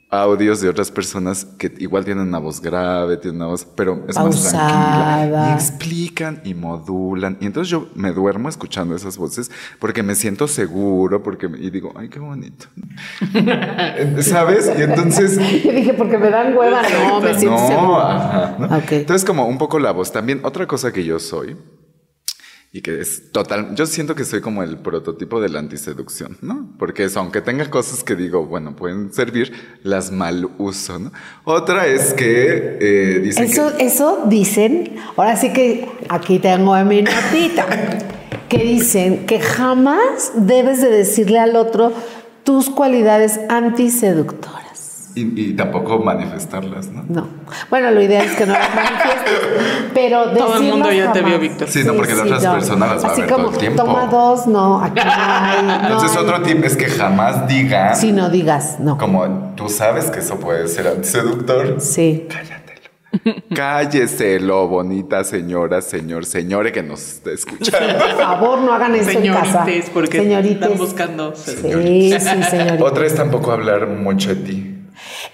audios 0.08 0.60
de 0.60 0.68
otras 0.68 0.90
personas 0.92 1.44
que 1.44 1.74
igual 1.78 2.04
tienen 2.04 2.28
una 2.28 2.38
voz 2.38 2.60
grave, 2.60 3.16
tienen 3.16 3.40
una 3.40 3.50
voz, 3.50 3.66
pero 3.76 4.04
es 4.08 4.14
más 4.16 4.40
tranquila. 4.40 5.28
Pausada. 5.30 5.50
Y 5.50 5.54
explican 5.54 6.40
y 6.44 6.54
modulan. 6.54 7.36
Y 7.40 7.46
entonces 7.46 7.68
yo 7.70 7.88
me 7.94 8.12
duermo 8.12 8.48
escuchando 8.48 8.94
esas 8.94 9.16
voces 9.18 9.50
porque 9.80 10.02
me 10.04 10.14
siento 10.14 10.46
seguro, 10.48 11.22
porque 11.22 11.48
me- 11.48 11.58
y 11.58 11.70
digo, 11.70 11.92
ay, 11.96 12.08
qué 12.08 12.20
bonito. 12.20 12.66
¿Sabes? 14.22 14.70
Y 14.78 14.82
entonces 14.82 15.36
Yo 15.64 15.72
dije, 15.72 15.94
porque 15.94 16.18
me 16.18 16.30
dan 16.30 16.56
hueva, 16.56 16.82
no, 16.82 17.20
me 17.20 17.34
siento 17.34 17.58
no, 17.60 17.66
seguro. 17.68 17.96
ajá, 18.00 18.56
¿no? 18.58 18.66
Ok. 18.78 18.92
Entonces, 18.92 19.24
como 19.26 19.46
un 19.46 19.58
poco 19.58 19.78
la 19.78 19.90
voz. 19.92 20.12
También, 20.12 20.40
otra 20.44 20.66
cosa 20.66 20.92
que 20.92 21.04
yo 21.04 21.18
soy, 21.18 21.56
y 22.76 22.82
que 22.82 23.00
es 23.00 23.32
total, 23.32 23.74
yo 23.74 23.86
siento 23.86 24.14
que 24.14 24.26
soy 24.26 24.42
como 24.42 24.62
el 24.62 24.76
prototipo 24.76 25.40
de 25.40 25.48
la 25.48 25.60
antiseducción, 25.60 26.36
¿no? 26.42 26.68
Porque 26.78 27.04
eso, 27.04 27.20
aunque 27.20 27.40
tenga 27.40 27.70
cosas 27.70 28.04
que 28.04 28.14
digo, 28.14 28.44
bueno, 28.44 28.76
pueden 28.76 29.14
servir, 29.14 29.50
las 29.82 30.12
mal 30.12 30.50
uso, 30.58 30.98
¿no? 30.98 31.10
Otra 31.44 31.86
es 31.86 32.12
que 32.12 32.76
eh, 32.78 33.20
dicen 33.20 33.44
Eso, 33.44 33.74
que... 33.74 33.86
eso 33.86 34.24
dicen, 34.26 34.96
ahora 35.16 35.36
sí 35.36 35.54
que 35.54 35.88
aquí 36.10 36.38
tengo 36.38 36.76
en 36.76 36.86
mi 36.86 37.00
notita, 37.00 37.66
que 38.50 38.58
dicen 38.58 39.24
que 39.24 39.40
jamás 39.40 40.32
debes 40.36 40.82
de 40.82 40.90
decirle 40.90 41.38
al 41.38 41.56
otro 41.56 41.94
tus 42.44 42.68
cualidades 42.68 43.40
antiseductoras. 43.48 44.65
Y, 45.18 45.50
y 45.50 45.52
tampoco 45.54 45.98
manifestarlas, 45.98 46.88
¿no? 46.90 47.02
No. 47.08 47.26
Bueno, 47.70 47.90
lo 47.90 48.02
ideal 48.02 48.26
es 48.26 48.36
que 48.36 48.44
no 48.44 48.52
las 48.52 48.68
manifiestes, 48.74 49.32
pero 49.94 50.30
Todo 50.32 50.56
el 50.58 50.62
mundo 50.64 50.92
ya 50.92 51.10
te 51.12 51.22
vio. 51.22 51.38
Víctor. 51.38 51.68
Sí, 51.68 51.82
no, 51.84 51.94
porque 51.94 52.14
las 52.14 52.26
otras 52.26 52.46
personas 52.54 52.90
las 52.90 53.04
va 53.04 53.08
a 53.12 53.16
ver 53.16 53.26
como, 53.30 53.44
todo 53.44 53.52
el 53.54 53.58
tiempo. 53.58 53.82
Toma 53.82 54.06
dos, 54.08 54.46
no, 54.46 54.78
aquí 54.84 55.00
no 55.02 55.10
hay. 55.10 55.62
no 55.62 55.74
Entonces, 55.86 56.10
hay. 56.14 56.22
otro 56.22 56.42
tip 56.42 56.62
es 56.64 56.76
que 56.76 56.84
jamás 56.86 57.48
digan, 57.48 57.96
Si 57.96 58.12
no 58.12 58.28
digas, 58.28 58.76
no. 58.78 58.98
como 58.98 59.52
tú 59.56 59.70
sabes 59.70 60.10
que 60.10 60.18
eso 60.20 60.38
puede 60.38 60.68
ser 60.68 60.86
antiseductor, 60.86 61.80
Sí. 61.80 62.26
cállatelo. 62.28 62.66
Cállese, 63.54 64.38
lo 64.38 64.68
bonita 64.68 65.24
señora, 65.24 65.80
señor, 65.80 66.26
señore 66.26 66.72
que 66.72 66.82
nos 66.82 67.00
está 67.00 67.30
escuchando. 67.30 67.98
Por 67.98 68.16
favor, 68.18 68.58
no 68.60 68.74
hagan 68.74 68.94
eso 68.94 69.18
en 69.18 69.32
casa. 69.32 69.64
Señorites, 69.64 69.90
porque 69.94 70.18
Señorites. 70.18 70.60
están 70.62 70.76
buscando. 70.76 71.34
Sí, 71.34 71.52
sí, 71.52 72.20
señoritas. 72.50 72.80
Otra 72.82 73.06
es 73.06 73.14
tampoco 73.14 73.52
hablar 73.52 73.86
mucho 73.86 74.28
de 74.28 74.36
ti. 74.36 74.72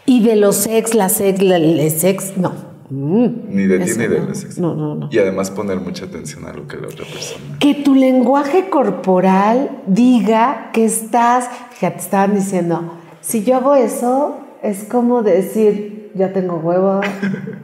Y 0.07 0.23
de 0.23 0.37
los 0.37 0.67
ex, 0.67 0.95
las 0.95 1.21
ex, 1.21 1.41
la- 1.43 1.59
les 1.59 2.05
ex, 2.05 2.37
no. 2.37 2.73
Mm, 2.91 3.27
Ni 3.49 3.67
de 3.67 3.79
ti 3.81 3.91
ni 3.97 4.07
de 4.07 4.21
no. 4.21 4.27
los 4.27 4.45
ex. 4.45 4.59
No, 4.59 4.75
no, 4.75 4.95
no. 4.95 5.09
Y 5.11 5.19
además 5.19 5.51
poner 5.51 5.81
mucha 5.81 6.05
atención 6.05 6.45
a 6.47 6.53
lo 6.53 6.67
que 6.67 6.77
la 6.77 6.89
otra 6.89 7.07
persona. 7.07 7.57
Que 7.59 7.75
tu 7.75 7.95
lenguaje 7.95 8.69
corporal 8.69 9.71
diga 9.87 10.71
que 10.73 10.85
estás, 10.85 11.49
fíjate, 11.71 11.99
estaban 12.01 12.35
diciendo, 12.35 12.93
si 13.23 13.45
yo 13.45 13.57
hago 13.57 13.75
eso, 13.75 14.37
es 14.63 14.85
como 14.85 15.23
decir, 15.23 16.11
ya 16.15 16.33
tengo 16.35 16.57
huevo 16.57 17.01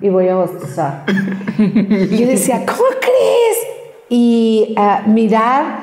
y 0.01 0.09
voy 0.09 0.29
a 0.29 0.37
bostezar. 0.37 1.05
Y 1.59 2.17
yo 2.17 2.27
decía, 2.27 2.65
¿cómo 2.65 2.85
crees? 3.01 3.59
Y 4.09 4.75
ah, 4.79 5.03
mirar, 5.07 5.81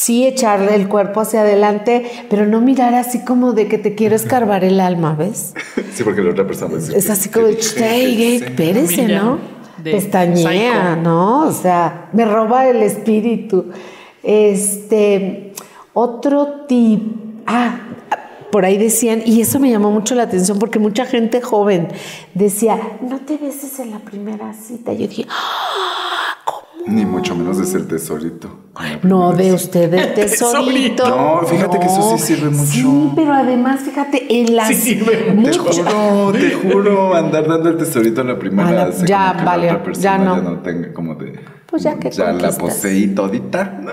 sí, 0.00 0.24
echarle 0.26 0.76
el 0.76 0.88
cuerpo 0.88 1.20
hacia 1.22 1.40
adelante, 1.40 2.08
pero 2.30 2.46
no 2.46 2.60
mirar 2.60 2.94
así 2.94 3.24
como 3.24 3.52
de 3.52 3.66
que 3.66 3.78
te 3.78 3.96
quiero 3.96 4.14
escarbar 4.14 4.62
el 4.62 4.78
alma, 4.80 5.14
¿ves? 5.18 5.54
Sí, 5.92 6.04
porque 6.04 6.22
la 6.22 6.30
otra 6.30 6.46
persona 6.46 6.76
decir, 6.76 6.94
Es 6.96 7.10
así 7.10 7.28
como, 7.30 7.46
¿qué 7.48 7.54
dije? 7.56 7.84
"Ey, 7.94 8.16
¿Qué 8.16 8.24
ey, 8.28 8.34
hice?". 8.36 8.44
espérese, 8.46 9.08
¿no? 9.08 9.38
Pestañea. 9.82 10.94
¿no? 10.96 11.48
O 11.48 11.52
sea, 11.52 12.08
me 12.12 12.24
roba 12.24 12.68
el 12.68 12.82
espíritu. 12.82 13.70
Este, 14.22 15.52
otro 15.94 16.64
tip. 16.68 17.02
Ah, 17.46 17.80
por 18.52 18.64
ahí 18.64 18.78
decían, 18.78 19.22
y 19.26 19.40
eso 19.40 19.58
me 19.58 19.70
llamó 19.70 19.90
mucho 19.90 20.14
la 20.14 20.22
atención 20.24 20.58
porque 20.58 20.78
mucha 20.78 21.04
gente 21.06 21.40
joven 21.40 21.88
decía, 22.34 22.78
no 23.00 23.18
te 23.20 23.36
beses 23.36 23.78
en 23.80 23.90
la 23.90 23.98
primera 23.98 24.52
cita. 24.54 24.92
Yo 24.92 25.06
dije, 25.08 25.26
"Ah, 25.28 26.27
Ni 26.86 27.04
mucho 27.04 27.34
menos 27.34 27.58
es 27.58 27.74
el 27.74 27.86
tesorito. 27.88 28.48
no 29.02 29.32
ve 29.34 29.52
usted 29.52 29.92
el 29.92 30.14
tesorito. 30.14 31.08
No, 31.08 31.42
fíjate 31.46 31.78
que 31.78 31.86
eso 31.86 32.16
sí 32.16 32.34
sirve 32.34 32.48
mucho. 32.50 32.70
Sí, 32.72 33.10
pero 33.14 33.32
además, 33.34 33.80
fíjate, 33.80 34.40
en 34.40 34.56
las. 34.56 34.68
Sí 34.68 34.74
sirve 34.74 35.16
Te 35.16 35.32
mucho- 35.34 35.64
juro, 35.64 36.32
te 36.32 36.50
juro, 36.52 37.14
andar 37.14 37.46
dando 37.46 37.68
el 37.70 37.76
tesorito 37.76 38.20
a 38.22 38.24
la 38.24 38.38
primera 38.38 38.68
A 38.68 38.72
la- 38.72 38.82
hace 38.84 39.06
ya, 39.06 39.28
como 39.28 39.38
que 39.40 39.44
vale, 39.44 39.66
la 39.66 39.72
otra 39.72 39.82
persona 39.84 40.04
ya 40.04 40.18
no. 40.18 40.36
ya 40.36 40.42
no 40.42 40.58
tenga 40.60 40.92
como 40.94 41.14
de 41.16 41.38
Pues 41.66 41.82
ya 41.82 41.98
que 41.98 42.10
ya 42.10 42.32
la 42.32 42.52
poseí 42.52 43.08
todita, 43.08 43.64
¿no? 43.82 43.90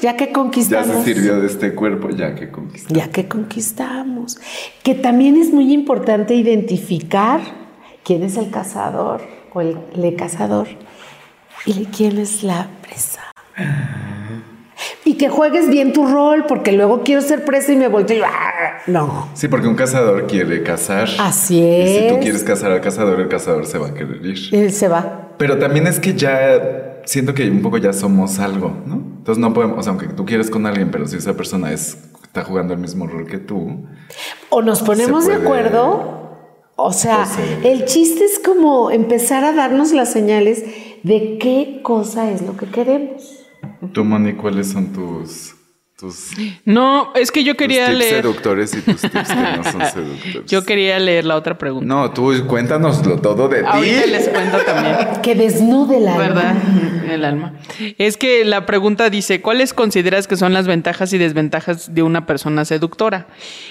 Ya 0.00 0.16
que 0.16 0.26
ya 0.26 0.32
conquistamos. 0.32 1.04
se 1.04 1.14
sirvió 1.14 1.38
de 1.40 1.46
este 1.46 1.74
cuerpo, 1.74 2.08
ya 2.10 2.34
que 2.34 2.50
conquistó. 2.50 2.94
ya 2.94 3.08
que 3.10 3.28
conquistamos. 3.28 4.38
Que 4.82 4.94
también 4.94 5.36
es 5.36 5.52
muy 5.52 5.72
importante 5.72 6.34
identificar 6.34 7.40
quién 8.04 8.22
es 8.22 8.36
el 8.36 8.50
cazador 8.50 9.20
o 9.52 9.60
el, 9.60 9.76
le 9.94 10.14
cazador 10.16 10.66
y 11.66 11.86
quién 11.86 12.18
es 12.18 12.42
la 12.42 12.68
presa. 12.82 13.20
Y 15.04 15.14
que 15.14 15.28
juegues 15.28 15.68
bien 15.68 15.92
tu 15.92 16.06
rol, 16.06 16.44
porque 16.48 16.72
luego 16.72 17.02
quiero 17.04 17.20
ser 17.20 17.44
presa 17.44 17.72
y 17.72 17.76
me 17.76 17.88
volteo 17.88 18.18
y 18.18 18.22
¡ah! 18.22 18.78
no. 18.86 19.28
Sí, 19.34 19.48
porque 19.48 19.68
un 19.68 19.74
cazador 19.76 20.26
quiere 20.26 20.62
cazar. 20.62 21.08
Así 21.18 21.60
Y 21.60 21.86
si 21.86 22.08
tú 22.08 22.14
es. 22.14 22.20
quieres 22.22 22.42
cazar 22.44 22.72
al 22.72 22.80
cazador, 22.80 23.20
el 23.20 23.28
cazador 23.28 23.66
se 23.66 23.78
va 23.78 23.88
a 23.88 23.94
querer 23.94 24.24
ir. 24.24 24.54
Él 24.54 24.72
se 24.72 24.88
va. 24.88 25.34
Pero 25.38 25.58
también 25.58 25.86
es 25.86 26.00
que 26.00 26.14
ya 26.14 27.00
siento 27.04 27.34
que 27.34 27.48
un 27.48 27.62
poco 27.62 27.78
ya 27.78 27.92
somos 27.92 28.38
algo, 28.38 28.72
¿no? 28.86 28.94
Entonces 29.18 29.40
no 29.40 29.52
podemos, 29.52 29.78
o 29.78 29.82
sea, 29.82 29.90
aunque 29.90 30.08
tú 30.08 30.24
quieres 30.24 30.50
con 30.50 30.66
alguien, 30.66 30.90
pero 30.90 31.06
si 31.06 31.16
esa 31.16 31.34
persona 31.36 31.72
es 31.72 31.96
está 32.24 32.44
jugando 32.44 32.72
el 32.72 32.80
mismo 32.80 33.06
rol 33.06 33.26
que 33.26 33.36
tú, 33.36 33.84
O 34.48 34.62
nos 34.62 34.82
ponemos 34.82 35.26
de 35.26 35.34
acuerdo. 35.34 36.20
O 36.76 36.92
sea, 36.92 37.24
o 37.24 37.66
el 37.66 37.84
chiste 37.84 38.24
es 38.24 38.38
como 38.38 38.90
empezar 38.90 39.44
a 39.44 39.52
darnos 39.52 39.92
las 39.92 40.10
señales 40.10 40.64
de 41.02 41.38
qué 41.38 41.80
cosa 41.82 42.30
es 42.30 42.42
lo 42.42 42.56
que 42.56 42.66
queremos. 42.66 43.46
Moni, 43.96 44.34
¿cuáles 44.34 44.68
son 44.68 44.92
tus, 44.92 45.54
tus, 46.02 46.32
No, 46.64 47.12
es 47.14 47.30
que 47.30 47.44
yo 47.44 47.52
tus 47.54 47.58
quería 47.58 47.86
tips 47.86 47.98
leer. 47.98 48.22
seductores 48.22 48.74
y 48.74 48.80
tus 48.82 49.00
tips 49.00 49.12
que 49.28 49.34
no 49.56 49.64
son 49.64 49.80
seductores? 49.92 50.50
Yo 50.50 50.64
quería 50.64 50.98
leer 50.98 51.24
la 51.24 51.36
otra 51.36 51.56
pregunta. 51.56 51.86
No, 51.86 52.10
tú 52.10 52.32
cuéntanoslo 52.48 53.20
todo 53.20 53.48
de 53.48 53.60
ti. 53.60 53.66
Ahorita 53.68 54.06
les 54.06 54.28
cuento 54.28 54.58
también. 54.66 54.96
Que 55.22 55.34
desnude 55.36 56.00
la 56.00 56.16
¿Verdad? 56.18 56.56
El 57.08 57.24
alma. 57.24 57.54
Es 57.98 58.16
que 58.16 58.44
la 58.44 58.66
pregunta 58.66 59.08
dice, 59.10 59.40
¿cuáles 59.40 59.72
consideras 59.72 60.26
que 60.26 60.36
son 60.36 60.52
las 60.52 60.66
ventajas 60.66 61.12
y 61.12 61.18
desventajas 61.18 61.94
de 61.94 62.02
una 62.02 62.26
persona 62.26 62.64
seductora? 62.64 63.28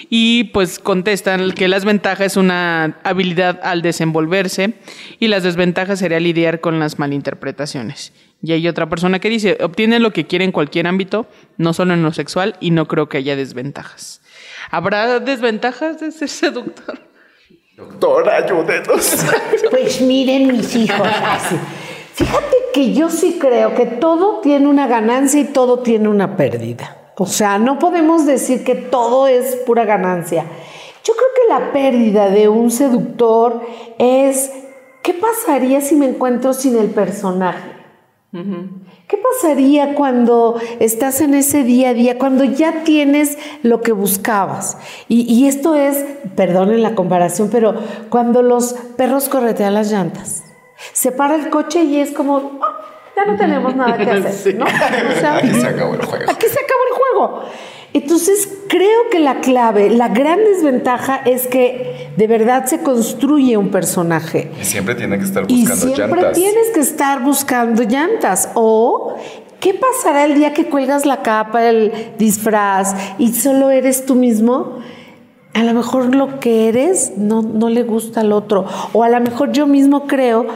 Y 0.08 0.44
pues 0.44 0.78
contestan 0.78 1.52
que 1.52 1.68
las 1.68 1.84
ventajas 1.84 2.28
es 2.28 2.36
una 2.38 2.96
habilidad 3.04 3.60
al 3.62 3.82
desenvolverse 3.82 4.74
y 5.20 5.28
las 5.28 5.42
desventajas 5.42 5.98
sería 5.98 6.20
lidiar 6.20 6.60
con 6.60 6.80
las 6.80 6.98
malinterpretaciones. 6.98 8.12
Y 8.42 8.52
hay 8.52 8.66
otra 8.66 8.88
persona 8.88 9.20
que 9.20 9.28
dice, 9.28 9.58
obtiene 9.62 10.00
lo 10.00 10.12
que 10.12 10.26
quiere 10.26 10.44
en 10.44 10.52
cualquier 10.52 10.88
ámbito, 10.88 11.26
no 11.58 11.72
solo 11.72 11.94
en 11.94 12.02
lo 12.02 12.12
sexual, 12.12 12.56
y 12.60 12.72
no 12.72 12.88
creo 12.88 13.08
que 13.08 13.18
haya 13.18 13.36
desventajas. 13.36 14.20
¿Habrá 14.70 15.20
desventajas 15.20 16.00
de 16.00 16.10
ser 16.10 16.28
seductor? 16.28 16.98
Doctor, 17.76 18.28
ayúdenos. 18.28 19.24
Pues 19.70 20.00
miren 20.00 20.48
mis 20.48 20.74
hijos. 20.76 21.08
así. 21.24 21.56
Fíjate 22.14 22.56
que 22.74 22.92
yo 22.92 23.08
sí 23.08 23.38
creo 23.40 23.74
que 23.74 23.86
todo 23.86 24.40
tiene 24.40 24.66
una 24.66 24.86
ganancia 24.86 25.40
y 25.40 25.44
todo 25.44 25.78
tiene 25.78 26.08
una 26.08 26.36
pérdida. 26.36 27.12
O 27.16 27.26
sea, 27.26 27.58
no 27.58 27.78
podemos 27.78 28.26
decir 28.26 28.64
que 28.64 28.74
todo 28.74 29.28
es 29.28 29.56
pura 29.66 29.84
ganancia. 29.84 30.44
Yo 31.04 31.14
creo 31.14 31.28
que 31.34 31.48
la 31.48 31.72
pérdida 31.72 32.28
de 32.28 32.48
un 32.48 32.70
seductor 32.70 33.62
es, 33.98 34.52
¿qué 35.02 35.14
pasaría 35.14 35.80
si 35.80 35.96
me 35.96 36.06
encuentro 36.06 36.52
sin 36.52 36.76
el 36.76 36.90
personaje? 36.90 37.81
¿Qué 38.32 39.18
pasaría 39.18 39.94
cuando 39.94 40.58
estás 40.80 41.20
en 41.20 41.34
ese 41.34 41.64
día 41.64 41.90
a 41.90 41.94
día, 41.94 42.18
cuando 42.18 42.44
ya 42.44 42.82
tienes 42.82 43.36
lo 43.62 43.82
que 43.82 43.92
buscabas? 43.92 44.78
Y, 45.06 45.30
y 45.30 45.48
esto 45.48 45.74
es, 45.74 46.02
perdonen 46.34 46.82
la 46.82 46.94
comparación, 46.94 47.50
pero 47.52 47.74
cuando 48.08 48.40
los 48.42 48.72
perros 48.96 49.28
corretean 49.28 49.74
las 49.74 49.92
llantas, 49.92 50.44
se 50.94 51.12
para 51.12 51.34
el 51.34 51.50
coche 51.50 51.84
y 51.84 51.98
es 52.00 52.12
como, 52.12 52.58
"Ah, 52.62 52.80
ya 53.14 53.26
no 53.26 53.36
tenemos 53.36 53.76
nada 53.76 53.98
que 53.98 54.10
hacer, 54.10 54.54
¿no? 54.54 54.64
O 54.64 55.20
sea, 55.20 55.36
Aquí 55.36 55.52
se 55.52 55.66
acabó 55.66 55.94
el 55.94 56.02
juego. 56.02 56.30
Aquí 56.30 56.46
se 56.46 56.58
acabó 56.58 56.82
el 56.90 56.96
juego. 56.98 57.44
Entonces, 57.94 58.48
creo 58.68 59.10
que 59.10 59.20
la 59.20 59.40
clave, 59.40 59.90
la 59.90 60.08
gran 60.08 60.38
desventaja 60.38 61.16
es 61.16 61.46
que 61.46 62.10
de 62.16 62.26
verdad 62.26 62.64
se 62.66 62.78
construye 62.80 63.56
un 63.56 63.70
personaje. 63.70 64.50
Y 64.60 64.64
siempre 64.64 64.94
tiene 64.94 65.18
que 65.18 65.24
estar 65.24 65.44
Y 65.48 65.60
buscando 65.60 65.94
siempre 65.94 66.22
llantas. 66.22 66.38
tienes 66.38 66.70
que 66.72 66.80
estar 66.80 67.22
buscando 67.22 67.82
llantas. 67.82 68.48
O, 68.54 69.14
¿qué 69.60 69.74
pasará 69.74 70.24
el 70.24 70.34
día 70.34 70.54
que 70.54 70.66
cuelgas 70.66 71.04
la 71.04 71.22
capa, 71.22 71.68
el 71.68 71.92
disfraz 72.18 72.94
y 73.18 73.32
solo 73.34 73.70
eres 73.70 74.06
tú 74.06 74.14
mismo? 74.14 74.78
A 75.54 75.62
lo 75.62 75.74
mejor 75.74 76.14
lo 76.14 76.40
que 76.40 76.68
eres 76.70 77.12
no, 77.18 77.42
no 77.42 77.68
le 77.68 77.82
gusta 77.82 78.20
al 78.22 78.32
otro. 78.32 78.64
O 78.94 79.02
a 79.02 79.10
lo 79.10 79.20
mejor 79.20 79.52
yo 79.52 79.66
mismo 79.66 80.06
creo 80.06 80.46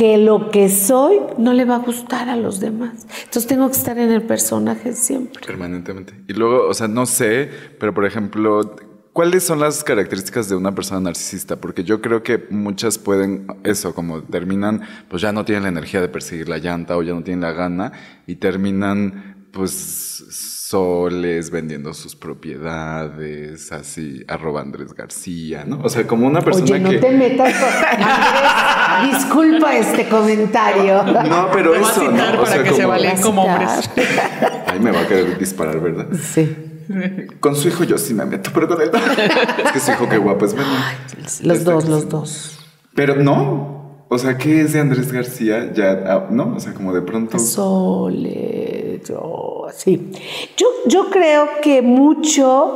que 0.00 0.16
lo 0.16 0.50
que 0.50 0.70
soy 0.70 1.18
no 1.36 1.52
le 1.52 1.66
va 1.66 1.74
a 1.74 1.78
gustar 1.80 2.30
a 2.30 2.36
los 2.36 2.58
demás. 2.58 3.06
Entonces 3.18 3.46
tengo 3.46 3.66
que 3.66 3.76
estar 3.76 3.98
en 3.98 4.10
el 4.10 4.22
personaje 4.22 4.94
siempre. 4.94 5.46
Permanentemente. 5.46 6.14
Y 6.26 6.32
luego, 6.32 6.66
o 6.66 6.72
sea, 6.72 6.88
no 6.88 7.04
sé, 7.04 7.50
pero 7.78 7.92
por 7.92 8.06
ejemplo, 8.06 8.76
¿cuáles 9.12 9.44
son 9.44 9.60
las 9.60 9.84
características 9.84 10.48
de 10.48 10.56
una 10.56 10.74
persona 10.74 11.00
narcisista? 11.00 11.56
Porque 11.56 11.84
yo 11.84 12.00
creo 12.00 12.22
que 12.22 12.46
muchas 12.48 12.96
pueden, 12.96 13.46
eso, 13.62 13.94
como 13.94 14.22
terminan, 14.22 14.80
pues 15.10 15.20
ya 15.20 15.32
no 15.32 15.44
tienen 15.44 15.64
la 15.64 15.68
energía 15.68 16.00
de 16.00 16.08
perseguir 16.08 16.48
la 16.48 16.56
llanta 16.56 16.96
o 16.96 17.02
ya 17.02 17.12
no 17.12 17.22
tienen 17.22 17.42
la 17.42 17.52
gana 17.52 17.92
y 18.26 18.36
terminan, 18.36 19.48
pues, 19.52 20.24
soles 20.70 21.50
vendiendo 21.50 21.92
sus 21.94 22.14
propiedades, 22.14 23.72
así, 23.72 24.24
arroba 24.28 24.60
Andrés 24.60 24.94
García, 24.94 25.64
¿no? 25.64 25.80
O 25.82 25.88
sea, 25.88 26.06
como 26.06 26.28
una 26.28 26.42
persona 26.42 26.66
Oye, 26.66 26.78
no 26.78 26.90
que... 26.90 26.98
te 26.98 27.10
metas 27.10 27.54
con... 27.54 27.68
Andrés, 28.04 29.18
disculpa 29.18 29.76
este 29.76 30.08
comentario. 30.08 31.02
No, 31.02 31.48
pero 31.52 31.72
va 31.72 31.78
a 31.78 31.80
eso, 31.80 32.08
citar 32.08 32.34
¿no? 32.34 32.40
O 32.40 32.44
para 32.44 32.52
sea, 32.54 32.62
que 32.62 32.70
se 32.70 32.82
como... 32.82 32.88
valen 32.88 33.20
como 33.20 33.42
hombres. 33.42 33.90
Ay, 34.66 34.78
me 34.78 34.92
va 34.92 35.00
a 35.00 35.08
querer 35.08 35.36
disparar, 35.38 35.80
¿verdad? 35.80 36.06
Sí. 36.22 36.56
Con 37.40 37.56
su 37.56 37.66
hijo 37.66 37.82
yo 37.82 37.98
sí 37.98 38.14
me 38.14 38.24
meto, 38.24 38.50
pero 38.54 38.68
con 38.68 38.80
él 38.80 38.90
no. 38.92 38.98
Es 39.64 39.72
que 39.72 39.80
su 39.80 39.90
hijo 39.90 40.08
qué 40.08 40.18
guapo 40.18 40.44
es, 40.44 40.54
bueno. 40.54 40.70
Los 41.42 41.58
Está 41.58 41.72
dos, 41.72 41.88
los 41.88 42.08
dos. 42.08 42.58
Pero 42.94 43.16
no. 43.16 43.79
O 44.12 44.18
sea, 44.18 44.36
¿qué 44.36 44.62
es 44.62 44.72
de 44.72 44.80
Andrés 44.80 45.12
García? 45.12 45.72
Ya, 45.72 46.02
ah, 46.04 46.26
¿no? 46.30 46.56
O 46.56 46.58
sea, 46.58 46.74
como 46.74 46.92
de 46.92 47.00
pronto. 47.00 47.38
Sole, 47.38 49.00
yo, 49.08 49.68
sí. 49.72 50.10
Yo, 50.56 50.66
yo 50.86 51.08
creo 51.10 51.48
que 51.62 51.80
mucho 51.80 52.74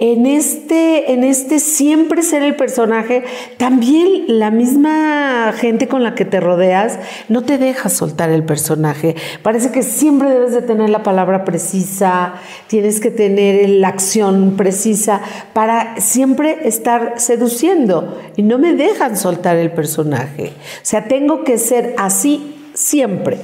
en 0.00 0.24
este, 0.24 1.12
en 1.12 1.24
este 1.24 1.60
siempre 1.60 2.22
ser 2.22 2.42
el 2.42 2.56
personaje, 2.56 3.22
también 3.58 4.24
la 4.26 4.50
misma 4.50 5.52
gente 5.54 5.88
con 5.88 6.02
la 6.02 6.14
que 6.14 6.24
te 6.24 6.40
rodeas 6.40 6.98
no 7.28 7.42
te 7.42 7.58
deja 7.58 7.90
soltar 7.90 8.30
el 8.30 8.42
personaje. 8.42 9.14
Parece 9.42 9.70
que 9.70 9.82
siempre 9.82 10.30
debes 10.30 10.52
de 10.52 10.62
tener 10.62 10.88
la 10.88 11.02
palabra 11.02 11.44
precisa, 11.44 12.32
tienes 12.66 12.98
que 12.98 13.10
tener 13.10 13.68
la 13.68 13.88
acción 13.88 14.54
precisa 14.56 15.20
para 15.52 16.00
siempre 16.00 16.66
estar 16.66 17.20
seduciendo 17.20 18.18
y 18.36 18.42
no 18.42 18.56
me 18.56 18.72
dejan 18.72 19.18
soltar 19.18 19.58
el 19.58 19.70
personaje. 19.70 20.46
O 20.46 20.84
sea, 20.84 21.04
tengo 21.08 21.44
que 21.44 21.58
ser 21.58 21.94
así 21.98 22.56
siempre. 22.72 23.36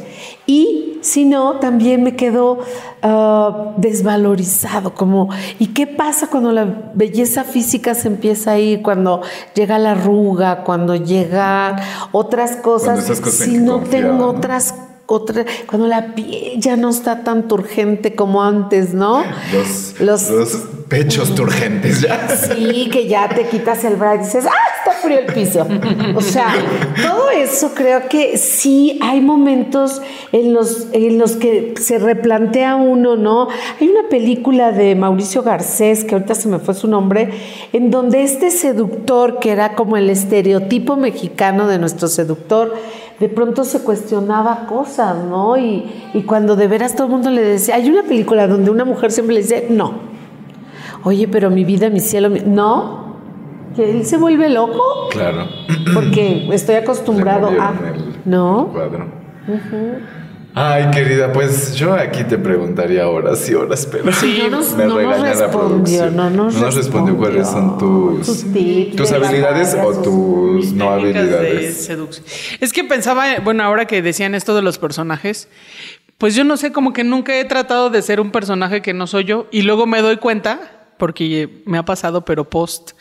Y 0.47 0.99
si 1.03 1.25
no, 1.25 1.57
también 1.59 2.03
me 2.03 2.15
quedo 2.15 2.59
ah, 3.03 3.75
desvalorizado, 3.77 4.95
como, 4.95 5.29
¿y 5.59 5.69
qué 5.69 5.87
pasa 5.87 6.29
cuando 6.29 6.53
la 6.53 6.91
belleza 6.95 7.45
física 7.45 7.95
se 7.95 8.09
empieza 8.09 8.53
a 8.53 8.59
ir, 8.59 8.83
cuando 8.83 9.23
llega 9.55 9.79
la 9.79 9.93
arruga, 9.93 10.63
cuando 10.63 10.95
llegan 10.95 11.77
otras 12.13 12.57
cosas? 12.57 13.07
cosas 13.07 13.35
si 13.35 13.59
no 13.59 13.81
tengo 13.81 14.27
otras, 14.27 14.75
otra, 15.07 15.45
cuando 15.67 15.87
la 15.87 16.15
piel 16.15 16.59
ya 16.61 16.77
no 16.77 16.91
está 16.91 17.23
tan 17.23 17.47
turgente 17.49 18.15
como 18.15 18.43
antes, 18.43 18.93
¿no? 18.95 19.23
Los, 19.53 20.01
Los- 20.01 20.31
los 20.31 20.49
pechos 20.89 21.35
turgentes 21.35 22.01
ya. 22.03 22.29
Sí, 22.29 22.89
que 22.93 23.09
ya 23.09 23.29
te 23.29 23.45
quitas 23.49 23.85
el 23.85 23.97
brazo 23.97 24.17
y 24.23 24.25
dices, 24.25 24.47
¡ah, 24.47 24.53
está 24.79 24.93
frío 25.01 25.19
el 25.21 25.27
piso! 25.33 25.67
O 26.15 26.21
sea, 26.21 26.55
todo 27.03 27.31
eso 27.31 27.73
creo 27.75 28.09
que 28.09 28.39
sí 28.39 28.99
hay 29.03 29.21
momentos 29.21 30.01
en 30.33 30.55
los, 30.55 30.87
en 30.93 31.19
los 31.19 31.33
que 31.33 31.75
se 31.81 31.99
replantea 31.99 32.77
uno, 32.77 33.17
¿no? 33.17 33.49
Hay 33.81 33.89
una 33.89 34.09
película 34.09 34.71
de 34.73 34.95
Mauricio 34.95 35.43
Garcés, 35.43 36.05
que 36.05 36.15
ahorita 36.15 36.35
se 36.37 36.49
me 36.49 36.59
fue 36.61 36.75
su 36.75 36.87
nombre, 36.89 37.31
en 37.73 37.91
donde 37.91 38.23
este 38.23 38.51
seductor, 38.53 39.41
que 39.41 39.51
era 39.51 39.75
como 39.75 39.97
el 39.97 40.09
estereotipo 40.09 40.97
mexicano 40.97 41.67
de 41.67 41.79
nuestro 41.79 42.07
seductor, 42.09 42.75
de 43.21 43.29
pronto 43.29 43.65
se 43.65 43.81
cuestionaba 43.83 44.67
cosas, 44.67 45.17
¿no? 45.25 45.57
Y, 45.57 45.85
y 46.15 46.23
cuando 46.25 46.55
de 46.57 46.67
veras 46.69 46.95
todo 46.95 47.07
el 47.07 47.13
mundo 47.13 47.31
le 47.31 47.43
decía, 47.43 47.75
hay 47.77 47.89
una 47.91 48.03
película 48.03 48.47
donde 48.47 48.71
una 48.71 48.85
mujer 48.85 49.11
siempre 49.13 49.35
le 49.35 49.43
dice, 49.43 49.67
no, 49.71 50.15
Oye, 51.05 51.29
pero 51.29 51.51
mi 51.51 51.65
vida, 51.65 51.89
mi 51.89 52.01
cielo, 52.01 52.29
mi- 52.31 52.41
no, 52.41 53.15
que 53.77 53.91
él 53.91 54.05
se 54.07 54.17
vuelve 54.17 54.49
loco 54.51 54.83
Claro. 55.11 55.45
porque 55.95 56.49
estoy 56.53 56.75
acostumbrado 56.77 57.47
a 57.49 57.73
el 57.95 58.17
no. 58.25 58.71
cuadro. 58.73 59.07
Ay, 60.59 60.91
querida, 60.91 61.35
pues 61.35 61.75
yo 61.77 61.93
aquí 61.93 62.25
te 62.25 62.39
preguntaría 62.39 63.07
horas 63.07 63.47
y 63.47 63.53
horas, 63.53 63.87
pero 63.93 64.11
Sí, 64.11 64.39
no 64.45 64.57
nos, 64.57 64.73
me 64.77 64.87
no 64.87 65.03
nos 65.03 65.21
respondió, 65.21 66.11
no 66.11 66.31
nos, 66.31 66.75
respondió 66.75 67.15
cuáles 67.15 67.47
son 67.47 67.77
tus, 67.77 68.51
tips 68.55 68.97
tus 68.97 69.11
las 69.11 69.23
habilidades 69.23 69.77
o 69.79 70.01
tus 70.01 70.73
no 70.73 70.89
habilidades. 70.89 71.91
Es 72.59 72.73
que 72.73 72.85
pensaba, 72.85 73.39
bueno, 73.45 73.65
ahora 73.65 73.85
que 73.85 74.01
decían 74.01 74.35
esto 74.35 74.57
de 74.57 74.63
los 74.63 74.79
personajes, 74.79 75.51
pues 76.17 76.35
yo 76.35 76.43
no 76.43 76.57
sé, 76.57 76.73
como 76.73 76.95
que 76.95 77.05
nunca 77.05 77.39
he 77.39 77.45
tratado 77.45 77.91
de 77.91 78.01
ser 78.01 78.19
un 78.19 78.31
personaje 78.31 78.81
que 78.81 78.95
no 78.95 79.07
soy 79.07 79.25
yo 79.25 79.49
y 79.53 79.61
luego 79.61 79.87
me 79.87 80.01
doy 80.01 80.17
cuenta, 80.17 80.89
porque 80.97 81.63
me 81.67 81.77
ha 81.77 81.85
pasado, 81.85 82.25
pero 82.25 82.49
post, 82.49 82.93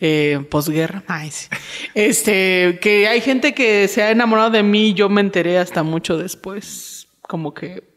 eh, 0.00 0.42
postguerra, 0.50 1.02
ay, 1.06 1.30
sí. 1.30 1.48
este, 1.94 2.78
que 2.80 3.08
hay 3.08 3.20
gente 3.20 3.52
que 3.52 3.88
se 3.88 4.02
ha 4.02 4.10
enamorado 4.10 4.48
de 4.48 4.62
mí 4.62 4.88
y 4.88 4.94
yo 4.94 5.10
me 5.10 5.20
enteré 5.20 5.58
hasta 5.58 5.82
mucho 5.82 6.16
después, 6.16 6.93
como 7.28 7.54
que 7.54 7.94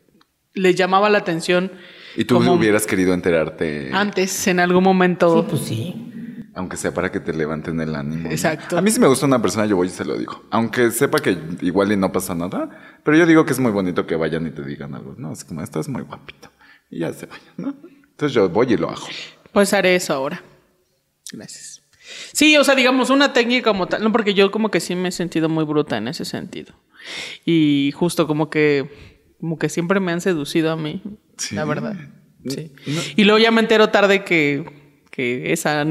les 0.53 0.75
llamaba 0.75 1.09
la 1.09 1.19
atención. 1.19 1.71
Y 2.15 2.25
tú 2.25 2.35
como 2.35 2.53
hubieras 2.53 2.85
querido 2.87 3.13
enterarte, 3.13 3.91
Antes, 3.93 4.47
en 4.47 4.59
algún 4.59 4.83
momento. 4.83 5.41
Sí, 5.41 5.47
pues 5.49 5.61
sí. 5.61 6.11
aunque 6.55 6.77
sea 6.77 6.93
para 6.93 7.11
que 7.11 7.19
te 7.19 7.33
levanten 7.33 7.79
el 7.79 7.95
ánimo. 7.95 8.23
¿no? 8.23 8.31
Exacto. 8.31 8.77
A 8.77 8.81
mí 8.81 8.89
si 8.89 8.99
me 8.99 9.07
gusta 9.07 9.25
una 9.25 9.41
persona, 9.41 9.65
yo 9.67 9.75
voy 9.75 9.87
y 9.87 9.91
se 9.91 10.03
lo 10.03 10.17
digo. 10.17 10.43
Aunque 10.49 10.89
sepa 10.91 11.19
que 11.19 11.37
igual 11.61 11.91
y 11.91 11.97
no 11.97 12.11
pasa 12.11 12.33
nada, 12.33 12.99
pero 13.03 13.17
yo 13.17 13.25
digo 13.27 13.45
que 13.45 13.53
es 13.53 13.59
muy 13.59 13.71
bonito 13.71 14.07
que 14.07 14.15
vayan 14.15 14.47
y 14.47 14.51
te 14.51 14.63
digan 14.63 14.95
algo, 14.95 15.15
¿no? 15.17 15.31
Es 15.31 15.43
como, 15.43 15.61
estás 15.61 15.87
muy 15.87 16.01
guapito. 16.01 16.49
Y 16.89 16.99
ya 16.99 17.13
se 17.13 17.27
vayan, 17.27 17.53
¿no? 17.57 17.75
Entonces 18.09 18.33
yo 18.33 18.49
voy 18.49 18.73
y 18.73 18.77
lo 18.77 18.89
hago. 18.89 19.05
Pues 19.51 19.73
haré 19.73 19.95
eso 19.95 20.13
ahora. 20.13 20.41
Gracias. 21.31 21.83
Sí, 22.33 22.55
o 22.57 22.63
sea, 22.63 22.73
digamos, 22.73 23.09
una 23.09 23.33
técnica 23.33 23.69
como 23.69 23.87
tal, 23.87 24.03
no, 24.03 24.11
porque 24.11 24.33
yo 24.33 24.49
como 24.49 24.71
que 24.71 24.79
sí 24.79 24.95
me 24.95 25.09
he 25.09 25.11
sentido 25.11 25.49
muy 25.49 25.65
bruta 25.65 25.97
en 25.97 26.07
ese 26.07 26.25
sentido. 26.25 26.73
Y 27.45 27.91
justo 27.95 28.27
como 28.27 28.49
que, 28.49 29.16
como 29.39 29.57
que 29.57 29.69
siempre 29.69 29.99
me 29.99 30.11
han 30.11 30.21
seducido 30.21 30.71
a 30.71 30.75
mí, 30.77 31.01
Sí. 31.37 31.55
la 31.55 31.65
verdad. 31.65 31.95
Sí. 32.47 32.71
Y 33.15 33.23
luego 33.25 33.39
ya 33.39 33.51
me 33.51 33.61
entero 33.61 33.89
tarde 33.89 34.23
que, 34.23 34.65
que 35.11 35.51
esa, 35.51 35.85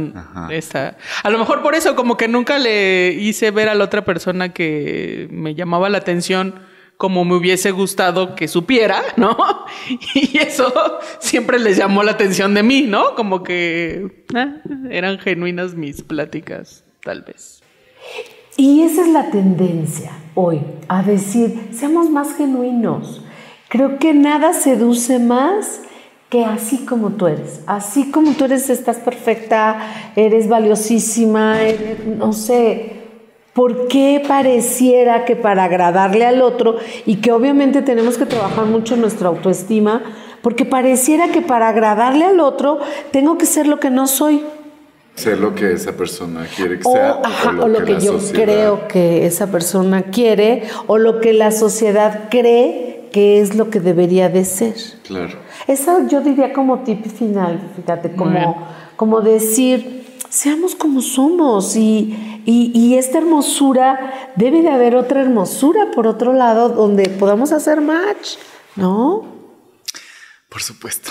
esa, 0.50 0.96
a 1.22 1.30
lo 1.30 1.38
mejor 1.38 1.62
por 1.62 1.74
eso 1.74 1.94
como 1.96 2.16
que 2.16 2.28
nunca 2.28 2.58
le 2.58 3.12
hice 3.12 3.50
ver 3.50 3.68
a 3.68 3.74
la 3.74 3.84
otra 3.84 4.04
persona 4.04 4.52
que 4.52 5.28
me 5.30 5.54
llamaba 5.54 5.88
la 5.88 5.98
atención 5.98 6.54
como 6.96 7.26
me 7.26 7.34
hubiese 7.34 7.72
gustado 7.72 8.34
que 8.34 8.48
supiera, 8.48 9.02
¿no? 9.16 9.36
Y 10.14 10.38
eso 10.38 10.72
siempre 11.18 11.58
les 11.58 11.76
llamó 11.76 12.02
la 12.02 12.12
atención 12.12 12.54
de 12.54 12.62
mí, 12.62 12.82
¿no? 12.82 13.14
Como 13.14 13.42
que 13.42 14.24
ah, 14.34 14.54
eran 14.90 15.18
genuinas 15.18 15.74
mis 15.74 16.02
pláticas, 16.02 16.84
tal 17.04 17.22
vez. 17.22 17.62
Y 18.56 18.80
esa 18.82 19.02
es 19.02 19.08
la 19.08 19.30
tendencia 19.30 20.12
hoy, 20.34 20.60
a 20.88 21.02
decir, 21.02 21.68
seamos 21.72 22.08
más 22.08 22.34
genuinos. 22.34 23.22
Creo 23.76 23.98
que 23.98 24.14
nada 24.14 24.54
seduce 24.54 25.18
más 25.18 25.80
que 26.30 26.46
así 26.46 26.86
como 26.86 27.10
tú 27.10 27.26
eres. 27.26 27.60
Así 27.66 28.10
como 28.10 28.32
tú 28.32 28.46
eres, 28.46 28.70
estás 28.70 28.96
perfecta, 28.96 30.12
eres 30.16 30.48
valiosísima, 30.48 31.60
eres- 31.60 32.06
no 32.06 32.32
sé. 32.32 33.02
¿Por 33.52 33.86
qué 33.88 34.22
pareciera 34.26 35.26
que 35.26 35.36
para 35.36 35.64
agradarle 35.64 36.24
al 36.24 36.40
otro, 36.40 36.76
y 37.04 37.16
que 37.16 37.32
obviamente 37.32 37.82
tenemos 37.82 38.16
que 38.16 38.24
trabajar 38.24 38.64
mucho 38.64 38.94
en 38.94 39.02
nuestra 39.02 39.28
autoestima, 39.28 40.02
porque 40.40 40.64
pareciera 40.64 41.28
que 41.28 41.42
para 41.42 41.68
agradarle 41.68 42.24
al 42.24 42.40
otro 42.40 42.78
tengo 43.10 43.36
que 43.36 43.44
ser 43.44 43.66
lo 43.66 43.78
que 43.78 43.90
no 43.90 44.06
soy? 44.06 44.42
Sé 45.16 45.36
lo 45.36 45.54
que 45.54 45.72
esa 45.72 45.92
persona 45.92 46.46
quiere 46.56 46.78
que 46.78 46.88
O, 46.88 46.92
sea. 46.92 47.20
ajá, 47.22 47.50
o 47.62 47.68
lo, 47.68 47.84
que, 47.84 47.92
la 47.92 47.98
yo 47.98 48.12
sociedad- 48.20 48.42
creo 48.42 48.88
que 48.88 49.26
esa 49.26 49.48
persona 49.48 50.02
quiere 50.04 50.62
o 50.86 50.96
lo 50.96 51.20
que 51.20 51.34
la 51.34 51.50
sociedad 51.52 52.28
cree 52.30 52.85
que 53.16 53.40
es 53.40 53.54
lo 53.54 53.70
que 53.70 53.80
debería 53.80 54.28
de 54.28 54.44
ser. 54.44 54.74
Claro. 55.04 55.38
Eso 55.66 56.06
yo 56.06 56.20
diría 56.20 56.52
como 56.52 56.80
tip 56.80 57.06
final, 57.06 57.72
fíjate, 57.74 58.14
como, 58.14 58.68
como 58.94 59.22
decir, 59.22 60.04
seamos 60.28 60.74
como 60.74 61.00
somos 61.00 61.76
y, 61.76 62.42
y, 62.44 62.72
y 62.74 62.98
esta 62.98 63.16
hermosura, 63.16 64.32
debe 64.36 64.60
de 64.60 64.68
haber 64.68 64.96
otra 64.96 65.22
hermosura 65.22 65.92
por 65.94 66.06
otro 66.06 66.34
lado 66.34 66.68
donde 66.68 67.08
podamos 67.08 67.52
hacer 67.52 67.80
match, 67.80 68.36
¿no? 68.76 69.24
Por 70.50 70.60
supuesto. 70.60 71.10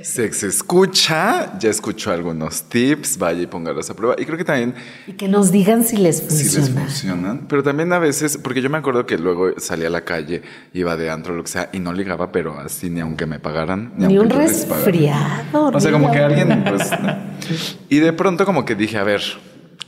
Sex 0.00 0.42
escucha, 0.42 1.58
ya 1.58 1.70
escuchó 1.70 2.12
algunos 2.12 2.64
tips, 2.64 3.18
vaya 3.18 3.42
y 3.42 3.46
póngalos 3.46 3.88
a 3.88 3.94
prueba. 3.94 4.14
Y 4.18 4.24
creo 4.26 4.36
que 4.36 4.44
también 4.44 4.74
Y 5.06 5.12
que 5.12 5.26
nos 5.28 5.50
digan 5.50 5.84
si 5.84 5.96
les 5.96 6.18
sí 6.18 6.44
les 6.44 6.70
funciona. 6.70 6.80
funcionan, 6.82 7.46
pero 7.48 7.62
también 7.62 7.92
a 7.92 7.98
veces, 7.98 8.36
porque 8.36 8.60
yo 8.60 8.68
me 8.68 8.78
acuerdo 8.78 9.06
que 9.06 9.16
luego 9.16 9.58
salía 9.58 9.86
a 9.88 9.90
la 9.90 10.04
calle, 10.04 10.42
iba 10.74 10.96
de 10.96 11.10
antro, 11.10 11.34
lo 11.34 11.42
que 11.42 11.50
sea, 11.50 11.70
y 11.72 11.78
no 11.78 11.92
ligaba, 11.92 12.30
pero 12.30 12.58
así 12.60 12.90
ni 12.90 13.00
aunque 13.00 13.26
me 13.26 13.38
pagaran, 13.38 13.92
ni, 13.96 14.06
Ni 14.08 14.18
un 14.18 14.28
les 14.28 14.36
resfriado. 14.36 15.72
O 15.72 15.80
sea, 15.80 15.92
como 15.92 16.10
que 16.12 16.18
alguien, 16.18 16.64
pues. 16.64 16.90
¿no? 16.90 17.16
Y 17.88 17.98
de 17.98 18.12
pronto, 18.12 18.44
como 18.44 18.64
que 18.64 18.74
dije, 18.74 18.98
a 18.98 19.04
ver, 19.04 19.22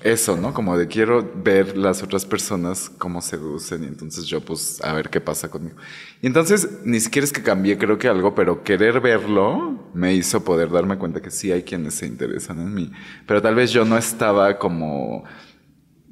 eso, 0.02 0.36
¿no? 0.36 0.54
Como 0.54 0.76
de 0.78 0.86
quiero 0.86 1.28
ver 1.42 1.76
las 1.76 2.02
otras 2.02 2.24
personas 2.24 2.90
cómo 2.98 3.20
seducen, 3.20 3.82
y 3.84 3.86
entonces 3.86 4.26
yo, 4.26 4.40
pues, 4.40 4.80
a 4.84 4.92
ver 4.92 5.10
qué 5.10 5.20
pasa 5.20 5.50
conmigo. 5.50 5.76
Y 6.22 6.26
entonces, 6.28 6.68
ni 6.84 7.00
siquiera 7.00 7.24
es 7.24 7.32
que 7.32 7.42
cambié, 7.42 7.76
creo 7.78 7.98
que 7.98 8.08
algo, 8.08 8.34
pero 8.34 8.62
querer 8.62 9.00
verlo 9.00 9.90
me 9.94 10.14
hizo 10.14 10.44
poder 10.44 10.70
darme 10.70 10.98
cuenta 10.98 11.20
que 11.20 11.30
sí 11.30 11.50
hay 11.50 11.62
quienes 11.64 11.94
se 11.94 12.06
interesan 12.06 12.60
en 12.60 12.74
mí. 12.74 12.92
Pero 13.26 13.42
tal 13.42 13.54
vez 13.54 13.72
yo 13.72 13.84
no 13.84 13.96
estaba 13.98 14.58
como 14.58 15.24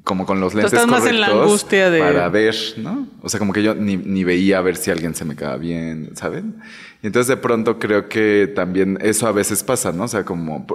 como 0.03 0.25
con 0.25 0.39
los 0.39 0.53
lentes 0.53 0.71
estás 0.71 0.87
más 0.87 1.05
en 1.05 1.19
la 1.19 1.27
angustia 1.27 1.89
de- 1.89 1.99
para 1.99 2.29
ver, 2.29 2.55
¿no? 2.77 3.09
O 3.21 3.27
sea, 3.27 3.39
como 3.39 3.51
que 3.51 3.61
yo 3.61 3.75
ni, 3.75 3.97
ni 3.97 4.23
veía 4.23 4.59
a 4.59 4.61
ver 4.61 4.77
si 4.77 4.89
alguien 4.89 5.13
se 5.13 5.25
me 5.25 5.35
quedaba 5.35 5.57
bien, 5.57 6.11
¿saben? 6.15 6.55
Y 7.03 7.07
entonces 7.07 7.27
de 7.27 7.35
pronto 7.35 7.77
creo 7.77 8.07
que 8.07 8.49
también 8.55 8.97
eso 9.01 9.27
a 9.27 9.33
veces 9.33 9.63
pasa, 9.63 9.91
¿no? 9.91 10.05
O 10.05 10.07
sea, 10.07 10.23
como... 10.23 10.65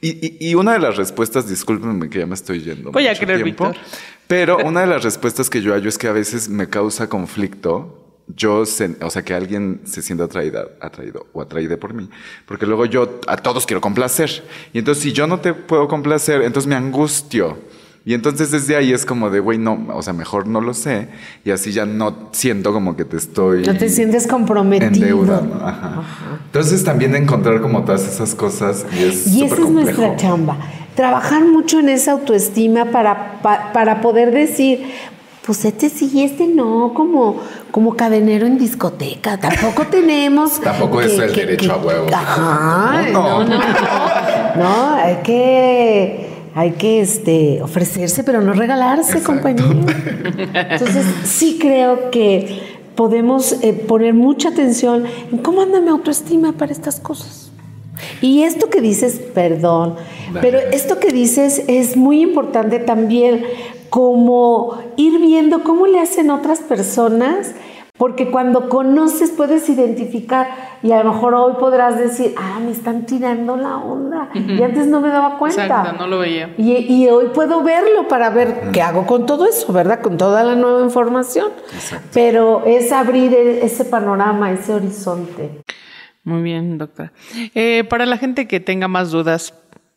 Y, 0.00 0.10
y- 0.26 0.50
y 0.50 0.54
una 0.54 0.72
de 0.74 0.78
las 0.78 0.96
respuestas, 0.96 1.48
discúlpenme 1.48 2.08
que 2.08 2.20
ya 2.20 2.26
me 2.26 2.34
estoy 2.34 2.60
yendo. 2.62 2.92
Voy 2.92 3.06
a 3.06 3.10
mucho 3.10 3.22
creer, 3.24 3.42
tiempo. 3.42 3.72
Pero 4.26 4.58
una 4.58 4.82
de 4.82 4.86
las 4.86 5.02
respuestas 5.02 5.50
que 5.50 5.60
yo 5.62 5.72
hallo 5.74 5.88
es 5.88 5.98
que 5.98 6.06
a 6.06 6.12
veces 6.12 6.48
me 6.48 6.68
causa 6.68 7.08
conflicto 7.08 7.94
yo, 8.36 8.66
se- 8.66 8.94
o 9.00 9.08
sea, 9.08 9.22
que 9.22 9.32
alguien 9.32 9.80
se 9.84 10.02
sienta 10.02 10.24
atraída, 10.24 10.66
atraído 10.82 11.26
o 11.32 11.40
atraída 11.40 11.78
por 11.78 11.94
mí, 11.94 12.10
porque 12.44 12.66
luego 12.66 12.84
yo 12.84 13.20
a 13.26 13.38
todos 13.38 13.64
quiero 13.64 13.80
complacer. 13.80 14.44
Y 14.74 14.78
entonces 14.80 15.02
si 15.02 15.12
yo 15.12 15.26
no 15.26 15.40
te 15.40 15.54
puedo 15.54 15.88
complacer, 15.88 16.42
entonces 16.42 16.68
me 16.68 16.76
angustio. 16.76 17.56
Y 18.04 18.14
entonces 18.14 18.50
desde 18.50 18.74
ahí 18.76 18.92
es 18.92 19.04
como 19.04 19.28
de, 19.28 19.38
güey, 19.40 19.58
no, 19.58 19.86
o 19.92 20.00
sea, 20.02 20.14
mejor 20.14 20.46
no 20.46 20.60
lo 20.62 20.72
sé. 20.72 21.08
Y 21.44 21.50
así 21.50 21.72
ya 21.72 21.84
no 21.84 22.30
siento 22.32 22.72
como 22.72 22.96
que 22.96 23.04
te 23.04 23.18
estoy... 23.18 23.64
No 23.64 23.76
te 23.76 23.90
sientes 23.90 24.26
comprometido. 24.26 24.88
En 24.94 25.00
deuda, 25.00 25.42
¿no? 25.42 25.66
Ajá. 25.66 26.02
Entonces 26.46 26.82
también 26.84 27.14
encontrar 27.14 27.60
como 27.60 27.84
todas 27.84 28.06
esas 28.06 28.34
cosas 28.34 28.86
y 28.98 29.02
es 29.04 29.26
Y 29.26 29.44
esa 29.44 29.56
es 29.56 29.68
nuestra 29.68 30.16
chamba. 30.16 30.56
Trabajar 30.94 31.44
mucho 31.44 31.80
en 31.80 31.90
esa 31.90 32.12
autoestima 32.12 32.86
para, 32.86 33.42
pa- 33.42 33.72
para 33.74 34.00
poder 34.00 34.32
decir, 34.32 34.90
pues 35.44 35.64
este 35.66 35.90
sí 35.90 36.10
y 36.14 36.22
este 36.22 36.46
no, 36.46 36.92
como, 36.94 37.40
como 37.70 37.94
cadenero 37.94 38.46
en 38.46 38.56
discoteca. 38.58 39.38
Tampoco 39.38 39.86
tenemos. 39.90 40.60
Tampoco 40.60 41.02
es 41.02 41.12
el 41.18 41.34
derecho 41.34 41.72
a 41.72 41.76
huevo. 41.76 42.06
Ajá, 42.12 43.02
No, 43.12 43.44
no, 43.44 43.44
no. 43.44 43.58
no, 43.58 43.58
no. 43.58 44.56
No, 44.56 44.94
hay 44.94 45.16
que. 45.22 46.27
Hay 46.58 46.72
que 46.72 47.00
este, 47.00 47.62
ofrecerse, 47.62 48.24
pero 48.24 48.40
no 48.40 48.52
regalarse, 48.52 49.22
compañero. 49.22 49.68
Entonces, 50.54 51.06
sí 51.22 51.56
creo 51.60 52.10
que 52.10 52.80
podemos 52.96 53.58
eh, 53.62 53.72
poner 53.72 54.12
mucha 54.12 54.48
atención 54.48 55.04
en 55.30 55.38
cómo 55.38 55.62
anda 55.62 55.80
mi 55.80 55.90
autoestima 55.90 56.54
para 56.54 56.72
estas 56.72 56.98
cosas. 56.98 57.52
Y 58.20 58.42
esto 58.42 58.70
que 58.70 58.80
dices, 58.80 59.20
perdón, 59.32 59.94
pero 60.40 60.58
esto 60.58 60.98
que 60.98 61.12
dices 61.12 61.62
es 61.68 61.96
muy 61.96 62.22
importante 62.22 62.80
también, 62.80 63.44
como 63.88 64.78
ir 64.96 65.20
viendo 65.20 65.62
cómo 65.62 65.86
le 65.86 66.00
hacen 66.00 66.28
otras 66.28 66.58
personas, 66.58 67.52
porque 67.98 68.30
cuando 68.30 68.68
conoces 68.68 69.30
puedes 69.32 69.68
identificar 69.68 70.46
y 70.82 70.92
a 70.92 71.02
lo 71.02 71.12
mejor 71.12 71.34
hoy 71.34 71.54
podrás 71.58 71.98
decir, 71.98 72.34
ah, 72.38 72.60
me 72.64 72.70
están 72.70 73.04
tirando 73.04 73.56
la 73.56 73.76
onda. 73.76 74.30
Y 74.32 74.62
antes 74.62 74.86
no 74.86 75.00
me 75.00 75.08
daba 75.08 75.36
cuenta. 75.36 75.64
Exacto, 75.64 75.98
no 75.98 76.06
lo 76.06 76.18
veía. 76.20 76.54
Y, 76.56 76.76
y 76.76 77.08
hoy 77.08 77.26
puedo 77.34 77.62
verlo 77.62 78.06
para 78.06 78.30
ver 78.30 78.70
qué 78.72 78.80
hago 78.80 79.04
con 79.04 79.26
todo 79.26 79.46
eso, 79.46 79.72
¿verdad? 79.72 80.00
Con 80.00 80.16
toda 80.16 80.44
la 80.44 80.54
nueva 80.54 80.82
información. 80.82 81.48
Exacto. 81.74 82.08
Pero 82.14 82.62
es 82.64 82.92
abrir 82.92 83.34
e- 83.34 83.64
ese 83.66 83.84
panorama, 83.84 84.52
ese 84.52 84.72
horizonte. 84.74 85.60
Muy 86.22 86.42
bien, 86.42 86.78
doctora. 86.78 87.12
Eh, 87.54 87.84
para 87.88 88.06
la 88.06 88.16
gente 88.16 88.46
que 88.46 88.60
tenga 88.60 88.86
más 88.86 89.10
dudas, 89.10 89.54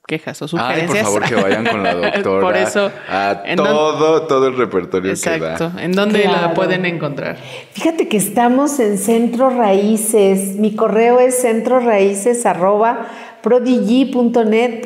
quejas 0.07 0.41
o 0.41 0.45
Ay, 0.45 0.49
sugerencias. 0.49 1.07
por 1.09 1.23
favor, 1.23 1.29
que 1.29 1.35
vayan 1.35 1.65
con 1.65 1.83
la 1.83 1.93
doctora. 2.11 2.41
Por 2.41 2.57
eso. 2.57 2.91
A 3.09 3.41
¿en 3.45 3.55
dónde- 3.57 3.71
todo, 3.73 4.21
todo 4.23 4.47
el 4.47 4.57
repertorio 4.57 5.11
Exacto. 5.11 5.69
que 5.69 5.75
da. 5.75 5.83
¿En 5.83 5.91
dónde 5.93 6.25
la 6.25 6.53
pueden 6.53 6.85
encontrar? 6.85 7.37
Fíjate 7.73 8.07
que 8.07 8.17
estamos 8.17 8.79
en 8.79 8.97
Centro 8.97 9.49
Raíces. 9.49 10.55
Mi 10.57 10.75
correo 10.75 11.19
es 11.19 11.41
centroraíces 11.41 12.45
arroba 12.45 13.07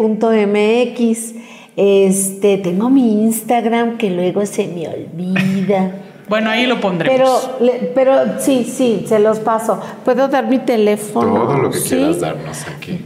prodigy.net.mx. 0.05 1.33
Este, 1.77 2.57
tengo 2.59 2.89
mi 2.89 3.23
Instagram 3.25 3.97
que 3.97 4.09
luego 4.09 4.45
se 4.45 4.67
me 4.67 4.87
olvida. 4.87 5.91
Bueno, 6.27 6.49
ahí 6.49 6.65
lo 6.65 6.81
pondremos. 6.81 7.15
Pero, 7.15 7.39
le- 7.71 7.91
pero 7.93 8.39
sí, 8.39 8.63
sí, 8.63 9.05
se 9.07 9.19
los 9.19 9.37
paso. 9.37 9.79
¿Puedo 10.03 10.27
dar 10.27 10.47
mi 10.47 10.57
teléfono? 10.57 11.45
Todo 11.45 11.57
lo 11.59 11.69
que 11.69 11.77
¿Sí? 11.77 11.89
quieras 11.97 12.19
darnos 12.19 12.67
aquí. 12.67 12.99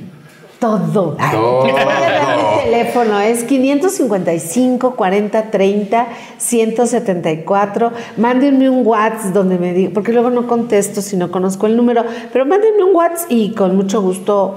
Todo. 0.60 1.16
Ay, 1.20 1.32
Todo. 1.32 1.62
Voy 1.62 1.72
a 1.72 1.86
dar 1.86 2.38
mi 2.38 2.64
teléfono. 2.72 3.20
Es 3.20 3.44
555 3.46 4.96
40 4.96 5.52
30 5.52 6.08
174. 6.38 7.92
Mándenme 8.18 8.70
un 8.70 8.86
WhatsApp 8.86 9.34
donde 9.34 9.58
me 9.58 9.74
diga, 9.74 9.92
porque 9.94 10.12
luego 10.12 10.30
no 10.30 10.48
contesto 10.48 11.02
si 11.02 11.16
no 11.16 11.32
conozco 11.32 11.66
el 11.68 11.78
número, 11.78 12.04
pero 12.34 12.46
mándenme 12.46 12.84
un 12.84 12.96
WhatsApp 12.96 13.32
y 13.32 13.54
con 13.54 13.76
mucho 13.76 14.02
gusto 14.02 14.56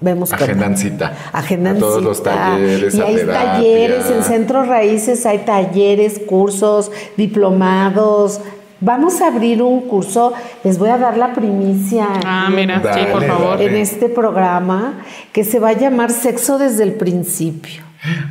vemos 0.00 0.30
qué 0.30 0.42
Agendan 0.44 0.70
onda. 0.70 0.76
cita. 0.80 1.12
Agendan 1.32 1.76
A 1.76 1.80
todos 1.80 2.02
los 2.02 2.22
talleres, 2.22 2.94
Y 2.94 3.00
hay 3.00 3.14
terapia. 3.16 3.52
talleres 3.52 4.10
en 4.10 4.22
Centro 4.24 4.64
Raíces, 4.64 5.24
hay 5.24 5.38
talleres, 5.38 6.20
cursos, 6.26 6.90
diplomados. 7.16 8.40
Vamos 8.84 9.22
a 9.22 9.28
abrir 9.28 9.62
un 9.62 9.88
curso, 9.88 10.34
les 10.62 10.78
voy 10.78 10.90
a 10.90 10.98
dar 10.98 11.16
la 11.16 11.32
primicia. 11.32 12.06
Ah, 12.26 12.50
sí, 12.94 13.00
por 13.10 13.24
favor. 13.24 13.62
en 13.62 13.76
este 13.76 14.10
programa 14.10 15.00
que 15.32 15.42
se 15.42 15.58
va 15.58 15.70
a 15.70 15.72
llamar 15.72 16.10
Sexo 16.10 16.58
desde 16.58 16.82
el 16.84 16.92
principio. 16.92 17.82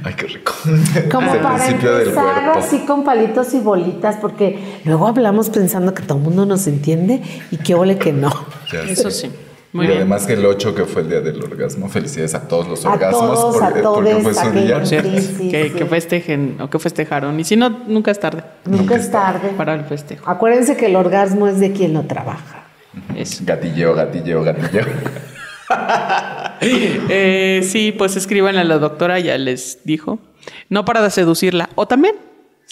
Ay, 0.04 0.14
qué 0.14 0.28
rico. 0.28 0.54
Como 1.12 1.26
Desde 1.32 1.38
el 1.38 1.44
para 1.44 1.66
del 1.66 1.74
empezar 1.74 2.14
cuerpo. 2.44 2.60
así 2.60 2.80
con 2.86 3.04
palitos 3.04 3.54
y 3.56 3.60
bolitas, 3.62 4.18
porque 4.18 4.60
luego 4.86 5.08
hablamos 5.08 5.50
pensando 5.50 5.96
que 5.96 6.04
todo 6.04 6.20
el 6.20 6.24
mundo 6.24 6.46
nos 6.46 6.68
entiende 6.68 7.24
y 7.50 7.58
que 7.58 7.74
ole 7.74 7.98
que 7.98 8.14
no. 8.14 8.30
Eso 8.88 9.10
sí. 9.10 9.32
Muy 9.74 9.86
y 9.86 9.88
bien. 9.88 10.02
además 10.02 10.26
que 10.28 10.34
el 10.34 10.46
8 10.46 10.76
que 10.76 10.86
fue 10.86 11.02
el 11.02 11.10
día 11.10 11.20
del 11.22 11.44
orgasmo, 11.44 11.90
felicidades 11.90 12.36
a 12.36 12.48
todos 12.48 12.68
los 12.68 12.86
A 12.86 12.94
orgasmos 12.94 13.22
todos, 13.42 13.58
porque, 13.58 13.80
a 13.80 13.84
porque 13.84 14.16
fue 14.18 14.34
su 14.36 14.52
día. 14.52 14.76
Por 14.78 14.86
Sí, 14.88 14.98
sí, 15.02 15.50
que, 15.50 15.70
sí. 15.70 15.76
que 15.76 15.86
festejen 15.88 16.58
o 16.62 16.70
que 16.70 16.78
festejaron. 16.80 17.40
Y 17.40 17.44
si 17.44 17.56
no, 17.56 17.70
nunca 17.88 18.12
es 18.12 18.20
tarde 18.20 18.44
Nunca 18.66 18.96
es 18.96 19.10
tarde. 19.12 19.50
para 19.58 19.74
el 19.74 19.84
festejo. 19.86 20.30
Acuérdense 20.30 20.78
que 20.78 20.86
el 20.86 20.96
orgasmo 20.96 21.48
es 21.48 21.60
de 21.60 21.72
quien 21.74 21.94
lo 21.94 22.04
trabaja. 22.04 22.66
Eso. 23.16 23.44
Gatilleo, 23.46 23.94
gatilleo, 23.96 24.44
gatilleo. 24.44 24.86
Eh, 26.62 27.62
sí, 27.64 27.92
pues 27.98 28.16
escriban 28.16 28.56
a 28.58 28.64
la 28.64 28.78
doctora, 28.78 29.20
ya 29.20 29.38
les 29.38 29.80
dijo. 29.84 30.20
No 30.70 30.86
para 30.86 31.10
seducirla. 31.10 31.70
O 31.76 31.88
también. 31.88 32.16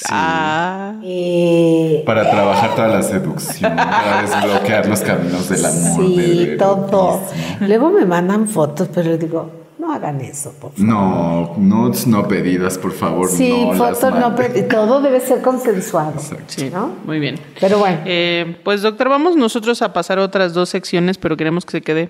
Ah. 0.10 0.94
Eh, 1.04 2.04
Para 2.06 2.30
trabajar 2.30 2.76
toda 2.76 2.88
la 2.88 3.04
seducción, 3.04 3.76
para 3.76 4.22
desbloquear 4.22 4.88
los 4.88 5.02
caminos 5.02 5.50
del 5.50 5.66
amor. 5.66 6.06
sí, 6.06 6.16
del 6.16 6.58
todo. 6.58 7.22
Luego 7.62 7.90
me 7.92 8.06
mandan 8.06 8.48
fotos, 8.48 8.90
pero 8.94 9.18
digo, 9.18 9.52
no 9.78 9.94
hagan 9.94 10.22
eso, 10.22 10.54
por 10.60 10.72
favor. 10.74 10.86
No, 10.88 11.54
nudes 11.58 12.06
no 12.08 12.28
pedidas, 12.28 12.78
por 12.78 12.92
favor. 12.94 13.28
Sí, 13.30 13.52
no 13.66 13.74
fotos 13.74 14.14
no, 14.14 14.36
pero 14.36 14.66
todo 14.68 15.02
debe 15.02 15.20
ser 15.20 15.42
consensuado. 15.42 16.14
Sí, 16.48 16.70
¿no? 16.72 16.92
muy 17.06 17.20
bien. 17.20 17.40
Pero 17.60 17.80
bueno. 17.80 18.00
Eh, 18.06 18.58
pues 18.64 18.82
doctor, 18.82 19.10
vamos 19.10 19.36
nosotros 19.36 19.82
a 19.82 19.92
pasar 19.94 20.20
otras 20.20 20.54
dos 20.54 20.70
secciones, 20.70 21.18
pero 21.18 21.36
queremos 21.36 21.66
que 21.66 21.72
se 21.72 21.82
quede 21.82 22.10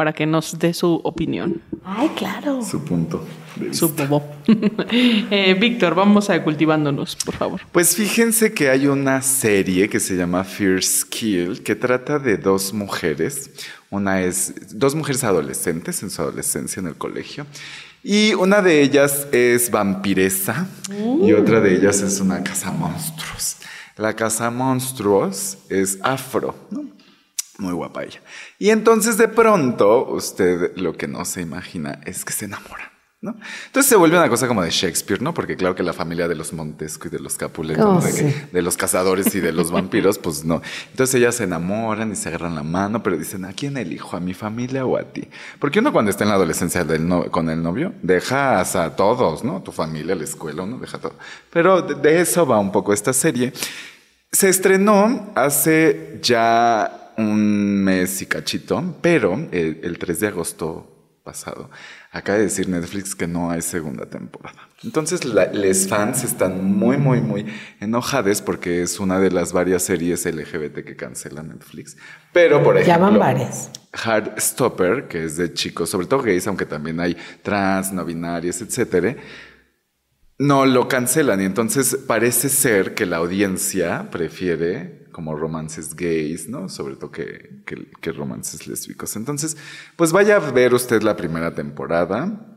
para 0.00 0.14
que 0.14 0.24
nos 0.24 0.58
dé 0.58 0.72
su 0.72 0.94
opinión. 1.04 1.60
Ay, 1.84 2.08
claro. 2.16 2.64
Su 2.64 2.82
punto. 2.82 3.22
de 3.56 3.66
vista. 3.68 3.86
Su 3.86 3.94
bobo. 3.94 4.24
Eh, 5.30 5.54
Víctor, 5.60 5.94
vamos 5.94 6.30
a 6.30 6.42
cultivándonos, 6.42 7.16
por 7.16 7.36
favor. 7.36 7.60
Pues 7.70 7.94
fíjense 7.94 8.54
que 8.54 8.70
hay 8.70 8.86
una 8.86 9.20
serie 9.20 9.90
que 9.90 10.00
se 10.00 10.16
llama 10.16 10.42
Fierce 10.42 11.06
Kill 11.06 11.62
que 11.62 11.74
trata 11.74 12.18
de 12.18 12.38
dos 12.38 12.72
mujeres. 12.72 13.50
Una 13.90 14.22
es 14.22 14.54
dos 14.72 14.94
mujeres 14.94 15.22
adolescentes 15.22 16.02
en 16.02 16.08
su 16.08 16.22
adolescencia 16.22 16.80
en 16.80 16.86
el 16.86 16.94
colegio. 16.94 17.44
Y 18.02 18.32
una 18.32 18.62
de 18.62 18.80
ellas 18.80 19.26
es 19.32 19.70
vampiresa 19.70 20.66
y 21.22 21.34
otra 21.34 21.60
de 21.60 21.74
ellas 21.74 22.00
es 22.00 22.20
una 22.20 22.42
casa 22.42 22.72
monstruos. 22.72 23.58
La 23.98 24.16
casa 24.16 24.50
monstruos 24.50 25.58
es 25.68 25.98
afro, 26.00 26.54
¿no? 26.70 26.79
Muy 27.60 27.72
guapa 27.74 28.02
ella. 28.04 28.20
Y 28.58 28.70
entonces 28.70 29.16
de 29.16 29.28
pronto 29.28 30.06
usted 30.08 30.76
lo 30.76 30.96
que 30.96 31.06
no 31.06 31.24
se 31.24 31.42
imagina 31.42 32.00
es 32.06 32.24
que 32.24 32.32
se 32.32 32.46
enamora. 32.46 32.90
¿no? 33.22 33.36
Entonces 33.66 33.90
se 33.90 33.96
vuelve 33.96 34.16
una 34.16 34.30
cosa 34.30 34.48
como 34.48 34.62
de 34.62 34.70
Shakespeare, 34.70 35.20
¿no? 35.20 35.34
Porque 35.34 35.54
claro 35.54 35.74
que 35.74 35.82
la 35.82 35.92
familia 35.92 36.26
de 36.26 36.34
los 36.34 36.54
Montesco 36.54 37.06
y 37.08 37.10
de 37.10 37.18
los 37.20 37.36
Capuleto, 37.36 37.86
Oh, 37.86 37.94
¿no? 37.96 38.00
de, 38.00 38.12
que- 38.14 38.30
sí. 38.32 38.34
de 38.50 38.62
los 38.62 38.78
cazadores 38.78 39.34
y 39.34 39.40
de 39.40 39.52
los 39.52 39.70
vampiros, 39.70 40.16
pues 40.18 40.42
no. 40.42 40.62
Entonces 40.92 41.16
ellas 41.16 41.34
se 41.34 41.44
enamoran 41.44 42.10
y 42.12 42.16
se 42.16 42.30
agarran 42.30 42.54
la 42.54 42.62
mano, 42.62 43.02
pero 43.02 43.18
dicen, 43.18 43.44
¿a 43.44 43.52
quién 43.52 43.76
elijo? 43.76 44.16
¿A 44.16 44.20
mi 44.20 44.32
familia 44.32 44.86
o 44.86 44.96
a 44.96 45.02
ti? 45.02 45.28
Porque 45.58 45.80
uno 45.80 45.92
cuando 45.92 46.10
está 46.10 46.24
en 46.24 46.30
la 46.30 46.36
adolescencia 46.36 46.82
del 46.82 47.06
no- 47.06 47.30
con 47.30 47.50
el 47.50 47.62
novio, 47.62 47.92
dejas 48.00 48.74
a 48.74 48.96
todos, 48.96 49.44
¿no? 49.44 49.60
Tu 49.62 49.70
familia, 49.70 50.14
la 50.14 50.24
escuela, 50.24 50.62
uno 50.62 50.78
deja 50.78 50.96
todo. 50.96 51.12
Pero 51.52 51.82
de- 51.82 51.96
de 51.96 52.22
eso 52.22 52.46
va 52.46 52.58
un 52.58 52.72
poco 52.72 52.94
esta 52.94 53.12
serie. 53.12 53.52
Se 54.32 54.48
estrenó 54.48 55.30
hace 55.34 56.20
ya 56.22 56.99
un 57.20 57.84
mes 57.84 58.22
y 58.22 58.26
cachito, 58.26 58.96
pero 59.00 59.34
el, 59.52 59.80
el 59.82 59.98
3 59.98 60.20
de 60.20 60.26
agosto 60.28 61.00
pasado 61.22 61.70
acaba 62.12 62.38
de 62.38 62.44
decir 62.44 62.68
Netflix 62.68 63.14
que 63.14 63.26
no 63.26 63.50
hay 63.50 63.62
segunda 63.62 64.06
temporada. 64.06 64.68
Entonces, 64.82 65.24
les 65.24 65.86
fans 65.88 66.24
están 66.24 66.64
muy, 66.64 66.96
muy, 66.96 67.20
muy 67.20 67.46
enojados 67.80 68.40
porque 68.40 68.82
es 68.82 68.98
una 68.98 69.20
de 69.20 69.30
las 69.30 69.52
varias 69.52 69.82
series 69.82 70.24
LGBT 70.24 70.84
que 70.84 70.96
cancela 70.96 71.42
Netflix. 71.42 71.96
Pero, 72.32 72.62
por 72.62 72.76
ejemplo, 72.76 72.94
Ya 72.94 72.98
van 72.98 73.18
varias. 73.18 73.70
Heartstopper, 73.92 75.08
que 75.08 75.24
es 75.24 75.36
de 75.36 75.52
chicos, 75.52 75.90
sobre 75.90 76.06
todo 76.06 76.22
gays, 76.22 76.46
aunque 76.46 76.66
también 76.66 76.98
hay 76.98 77.16
trans, 77.42 77.92
no 77.92 78.04
binarios, 78.04 78.60
etcétera, 78.62 79.16
no 80.38 80.64
lo 80.64 80.88
cancelan. 80.88 81.40
Y 81.42 81.44
entonces 81.44 81.96
parece 82.06 82.48
ser 82.48 82.94
que 82.94 83.04
la 83.04 83.18
audiencia 83.18 84.08
prefiere 84.10 84.99
como 85.10 85.36
romances 85.36 85.94
gays, 85.94 86.48
¿no? 86.48 86.68
Sobre 86.68 86.96
todo 86.96 87.10
que, 87.10 87.62
que, 87.64 88.12
romances 88.12 88.66
lésbicos. 88.66 89.16
Entonces, 89.16 89.56
pues 89.96 90.12
vaya 90.12 90.36
a 90.36 90.50
ver 90.50 90.74
usted 90.74 91.02
la 91.02 91.16
primera 91.16 91.54
temporada. 91.54 92.49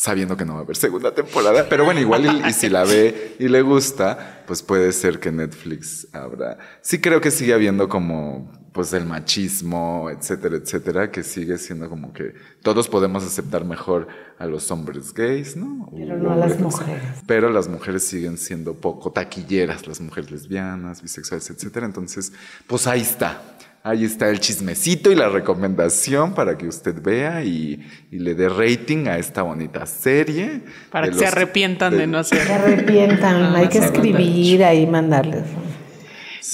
Sabiendo 0.00 0.34
que 0.34 0.46
no 0.46 0.54
va 0.54 0.60
a 0.60 0.62
haber 0.62 0.76
segunda 0.76 1.14
temporada. 1.14 1.68
Pero 1.68 1.84
bueno, 1.84 2.00
igual 2.00 2.24
y, 2.24 2.48
y 2.48 2.52
si 2.54 2.70
la 2.70 2.84
ve 2.84 3.36
y 3.38 3.48
le 3.48 3.60
gusta, 3.60 4.42
pues 4.46 4.62
puede 4.62 4.92
ser 4.92 5.20
que 5.20 5.30
Netflix 5.30 6.08
abra. 6.14 6.56
Sí 6.80 7.02
creo 7.02 7.20
que 7.20 7.30
sigue 7.30 7.52
habiendo 7.52 7.86
como 7.86 8.50
pues 8.72 8.94
el 8.94 9.04
machismo, 9.04 10.08
etcétera, 10.08 10.56
etcétera, 10.56 11.10
que 11.10 11.22
sigue 11.22 11.58
siendo 11.58 11.90
como 11.90 12.14
que 12.14 12.32
todos 12.62 12.88
podemos 12.88 13.24
aceptar 13.24 13.66
mejor 13.66 14.08
a 14.38 14.46
los 14.46 14.70
hombres 14.70 15.12
gays, 15.12 15.54
¿no? 15.54 15.90
Pero 15.92 16.16
no 16.16 16.32
a 16.32 16.36
las 16.36 16.58
mujeres. 16.58 17.02
Pero 17.26 17.50
las 17.50 17.68
mujeres 17.68 18.02
siguen 18.02 18.38
siendo 18.38 18.72
poco 18.72 19.10
taquilleras, 19.10 19.86
las 19.86 20.00
mujeres 20.00 20.30
lesbianas, 20.30 21.02
bisexuales, 21.02 21.50
etcétera. 21.50 21.84
Entonces, 21.84 22.32
pues 22.66 22.86
ahí 22.86 23.02
está. 23.02 23.42
Ahí 23.82 24.04
está 24.04 24.28
el 24.28 24.40
chismecito 24.40 25.10
y 25.10 25.14
la 25.14 25.30
recomendación 25.30 26.34
para 26.34 26.58
que 26.58 26.68
usted 26.68 27.00
vea 27.02 27.42
y, 27.42 27.80
y 28.10 28.18
le 28.18 28.34
dé 28.34 28.50
rating 28.50 29.06
a 29.06 29.16
esta 29.16 29.40
bonita 29.40 29.86
serie. 29.86 30.60
Para 30.90 31.08
que 31.08 31.14
se 31.14 31.26
arrepientan 31.26 31.96
de, 31.96 32.06
no 32.06 32.22
Se 32.22 32.38
hacer. 32.38 32.52
arrepientan, 32.52 33.56
hay 33.56 33.68
que 33.68 33.78
escribir 33.78 34.64
ahí, 34.64 34.86
mandarles. 34.86 35.44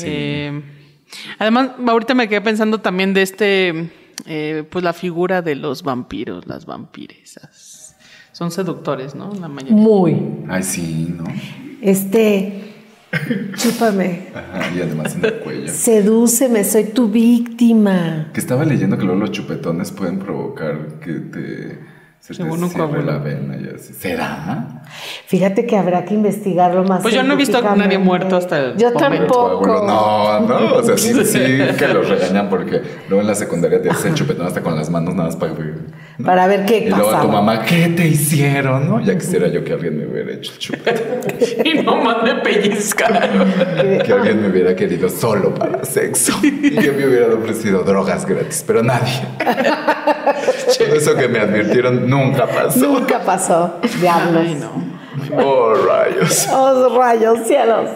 Eh, 0.05 0.63
además, 1.39 1.71
ahorita 1.85 2.15
me 2.15 2.29
quedé 2.29 2.43
pensando 2.43 2.81
también 2.81 3.13
de 3.13 3.23
este, 3.23 3.91
eh, 4.27 4.65
pues 4.71 4.85
la 4.85 4.93
figura 4.93 5.43
de 5.43 5.57
los 5.57 5.83
vampiros, 5.83 6.47
las 6.47 6.65
vampiresas. 6.65 7.97
Son 8.31 8.53
seductores, 8.53 9.17
¿no? 9.17 9.33
La 9.41 9.49
mayoría. 9.49 9.75
Muy. 9.75 10.17
Ay, 10.49 10.63
sí, 10.63 11.13
¿no? 11.17 11.25
Este, 11.81 12.66
chúpame, 13.57 14.29
Ajá, 14.35 14.71
y 14.75 14.81
además 14.81 15.15
en 15.15 15.25
el 15.25 15.35
cuello. 15.41 15.73
sedúceme, 15.73 16.65
soy 16.65 16.85
tu 16.85 17.09
víctima. 17.09 18.29
Que 18.33 18.41
estaba 18.41 18.65
leyendo 18.65 18.97
que 18.99 19.05
luego 19.05 19.21
los 19.21 19.33
chupetones 19.33 19.91
pueden 19.93 20.19
provocar 20.19 20.99
que 21.01 21.13
te... 21.13 21.97
Se 22.19 22.35
te 22.35 22.43
Según 22.43 22.69
cierre 22.69 23.05
la 23.05 23.19
vena 23.19 23.57
y 23.57 23.73
así. 23.73 23.93
¿Será? 23.95 24.83
Fíjate 25.27 25.65
que 25.65 25.77
habrá 25.77 26.05
que 26.05 26.15
investigarlo 26.15 26.83
más. 26.83 27.01
Pues 27.01 27.15
yo 27.15 27.23
no 27.23 27.35
he 27.35 27.37
visto 27.37 27.57
a 27.59 27.77
nadie 27.77 27.99
muerto 27.99 28.37
hasta 28.37 28.59
el 28.59 28.77
Yo 28.77 28.91
momento. 28.91 29.17
tampoco. 29.29 29.61
Coágulo. 29.61 29.87
No, 29.87 30.41
no, 30.41 30.75
o 30.75 30.83
sea, 30.83 30.97
sí, 30.99 31.13
sí 31.25 31.39
que 31.79 31.87
los 31.87 32.09
regañan 32.09 32.49
porque 32.49 32.83
luego 33.09 33.21
en 33.21 33.29
la 33.29 33.35
secundaria 33.37 33.81
te 33.81 33.91
hacen 33.91 34.15
chupetón 34.15 34.45
hasta 34.49 34.61
con 34.61 34.75
las 34.75 34.91
manos 34.91 35.15
nada 35.15 35.29
más 35.29 35.37
para. 35.37 35.53
¿No? 36.19 36.27
Para 36.27 36.47
ver 36.47 36.65
qué 36.67 36.79
Y 36.79 36.89
luego 36.91 37.11
a 37.11 37.21
tu 37.23 37.29
mamá, 37.29 37.65
¿qué 37.65 37.89
te 37.89 38.07
hicieron? 38.07 38.89
¿no? 38.89 39.01
Ya 39.01 39.17
quisiera 39.19 39.49
yo 39.49 39.63
que 39.65 39.73
alguien 39.75 39.99
me 39.99 40.07
hubiera 40.07 40.33
hecho 40.33 40.53
el 40.53 40.59
chupetón. 40.59 41.07
Y 41.65 41.75
no 41.83 42.03
más 42.03 42.23
me 42.23 42.35
pellizcaron. 42.37 43.53
que 44.05 44.13
alguien 44.13 44.41
me 44.43 44.49
hubiera 44.49 44.75
querido 44.75 45.09
solo 45.09 45.55
para 45.55 45.85
sexo. 45.85 46.33
Y 46.43 46.71
que 46.75 46.93
me 46.93 47.07
hubieran 47.07 47.33
ofrecido 47.35 47.83
drogas 47.83 48.25
gratis, 48.27 48.65
pero 48.67 48.83
nadie. 48.83 49.13
Eso 50.95 51.15
que 51.17 51.29
me 51.29 51.39
advirtieron 51.41 52.09
nunca 52.09 52.47
pasó. 52.47 52.79
Nunca 52.79 53.21
pasó. 53.21 53.77
Diablos. 54.01 54.43
Ay, 54.47 54.55
no. 54.61 54.97
Oh, 55.43 55.75
rayos. 55.75 56.47
Oh, 56.53 56.97
rayos, 56.99 57.41
cielos. 57.47 57.91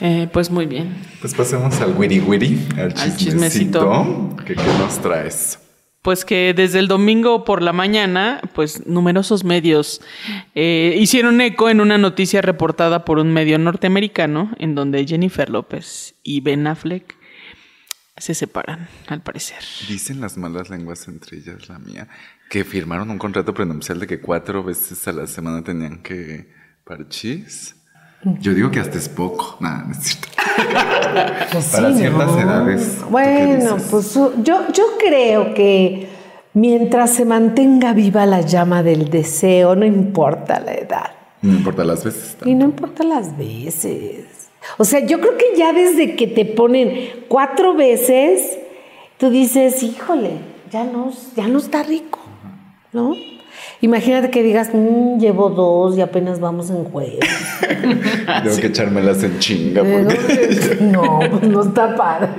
Eh, 0.00 0.28
pues 0.32 0.50
muy 0.50 0.66
bien. 0.66 0.94
Pues 1.20 1.34
pasemos 1.34 1.80
al 1.80 1.94
wiri 1.96 2.20
wiri, 2.20 2.68
al 2.76 2.84
Al 2.84 2.92
chismecito. 3.16 3.80
chismecito. 3.80 4.36
¿Qué, 4.44 4.54
¿Qué 4.54 4.62
nos 4.78 4.98
traes? 4.98 5.58
Pues 6.02 6.24
que 6.24 6.52
desde 6.52 6.80
el 6.80 6.88
domingo 6.88 7.44
por 7.44 7.62
la 7.62 7.72
mañana, 7.72 8.40
pues 8.54 8.86
numerosos 8.86 9.44
medios 9.44 10.00
eh, 10.54 10.96
hicieron 10.98 11.40
eco 11.40 11.70
en 11.70 11.80
una 11.80 11.96
noticia 11.96 12.42
reportada 12.42 13.04
por 13.04 13.18
un 13.18 13.32
medio 13.32 13.56
norteamericano 13.58 14.50
en 14.58 14.74
donde 14.74 15.06
Jennifer 15.06 15.48
López 15.48 16.16
y 16.24 16.40
Ben 16.40 16.66
Affleck 16.66 17.16
se 18.16 18.34
separan, 18.34 18.88
al 19.06 19.22
parecer. 19.22 19.62
Dicen 19.88 20.20
las 20.20 20.36
malas 20.36 20.70
lenguas, 20.70 21.08
entre 21.08 21.38
ellas 21.38 21.68
la 21.68 21.78
mía, 21.78 22.08
que 22.50 22.64
firmaron 22.64 23.10
un 23.10 23.18
contrato 23.18 23.54
prenupcial 23.54 23.98
de 23.98 24.06
que 24.06 24.20
cuatro 24.20 24.62
veces 24.62 25.06
a 25.08 25.12
la 25.12 25.26
semana 25.26 25.64
tenían 25.64 26.02
que 26.02 26.52
parchís. 26.84 27.76
Yo 28.40 28.54
digo 28.54 28.70
que 28.70 28.80
hasta 28.80 28.98
es 28.98 29.08
poco. 29.08 29.56
Nada, 29.60 29.84
no 29.86 29.92
es 29.92 29.98
cierto. 29.98 30.28
Pues 31.52 31.66
Para 31.66 31.92
sí, 31.92 31.98
ciertas 31.98 32.26
¿no? 32.32 32.40
edades. 32.40 32.96
¿tú 32.98 33.04
qué 33.04 33.10
Bueno, 33.10 33.76
pues 33.90 34.06
su- 34.06 34.32
yo, 34.42 34.68
yo 34.72 34.84
creo 34.98 35.52
que 35.54 36.08
mientras 36.54 37.10
se 37.10 37.24
mantenga 37.24 37.92
viva 37.92 38.24
la 38.26 38.40
llama 38.40 38.82
del 38.82 39.10
deseo, 39.10 39.74
no 39.76 39.84
importa 39.84 40.60
la 40.60 40.74
edad. 40.74 41.10
No 41.42 41.52
importa 41.54 41.84
las 41.84 42.04
veces. 42.04 42.36
Y 42.44 42.54
no 42.54 42.64
importa 42.66 43.02
las 43.04 43.36
veces. 43.36 44.24
O 44.78 44.84
sea, 44.84 45.00
yo 45.04 45.20
creo 45.20 45.36
que 45.36 45.56
ya 45.56 45.72
desde 45.72 46.14
que 46.16 46.26
te 46.28 46.44
ponen 46.44 47.24
cuatro 47.28 47.74
veces, 47.74 48.58
tú 49.18 49.28
dices, 49.30 49.82
híjole, 49.82 50.30
ya 50.70 50.84
no, 50.84 51.12
ya 51.36 51.48
no 51.48 51.58
está 51.58 51.82
rico, 51.82 52.20
¿no? 52.92 53.14
Imagínate 53.80 54.30
que 54.30 54.42
digas, 54.42 54.70
"Mm, 54.72 55.18
llevo 55.18 55.50
dos 55.50 55.96
y 55.96 56.00
apenas 56.00 56.40
vamos 56.40 56.70
en 56.70 56.84
jueves. 56.84 57.20
Tengo 58.44 58.56
que 58.60 58.66
echármelas 58.66 59.22
en 59.22 59.38
chinga. 59.38 59.82
Eh, 59.84 60.04
Porque... 60.04 60.78
No, 60.80 61.20
pues 61.30 61.42
no 61.42 61.62
está 61.62 61.94
padre. 61.96 62.30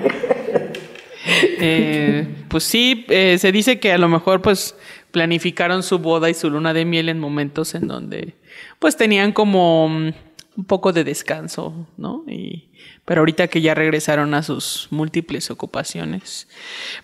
Eh, 1.26 2.28
pues 2.50 2.64
sí, 2.64 3.06
eh, 3.10 3.38
se 3.40 3.52
dice 3.52 3.80
que 3.80 3.94
a 3.94 3.98
lo 3.98 4.10
mejor 4.10 4.42
pues 4.42 4.76
planificaron 5.12 5.84
su 5.84 6.00
boda 6.00 6.30
y 6.30 6.34
su 6.34 6.50
luna 6.50 6.74
de 6.74 6.86
miel 6.86 7.08
en 7.10 7.20
momentos 7.20 7.76
en 7.76 7.88
donde 7.88 8.36
pues 8.80 8.98
tenían 8.98 9.32
como 9.32 9.88
mm, 9.88 10.12
un 10.58 10.66
poco 10.66 10.92
de 10.92 11.04
descanso, 11.04 11.88
¿no? 11.98 12.24
Y, 12.28 12.70
pero 13.06 13.22
ahorita 13.22 13.48
que 13.48 13.62
ya 13.62 13.74
regresaron 13.74 14.34
a 14.34 14.44
sus 14.44 14.88
múltiples 14.92 15.50
ocupaciones, 15.52 16.48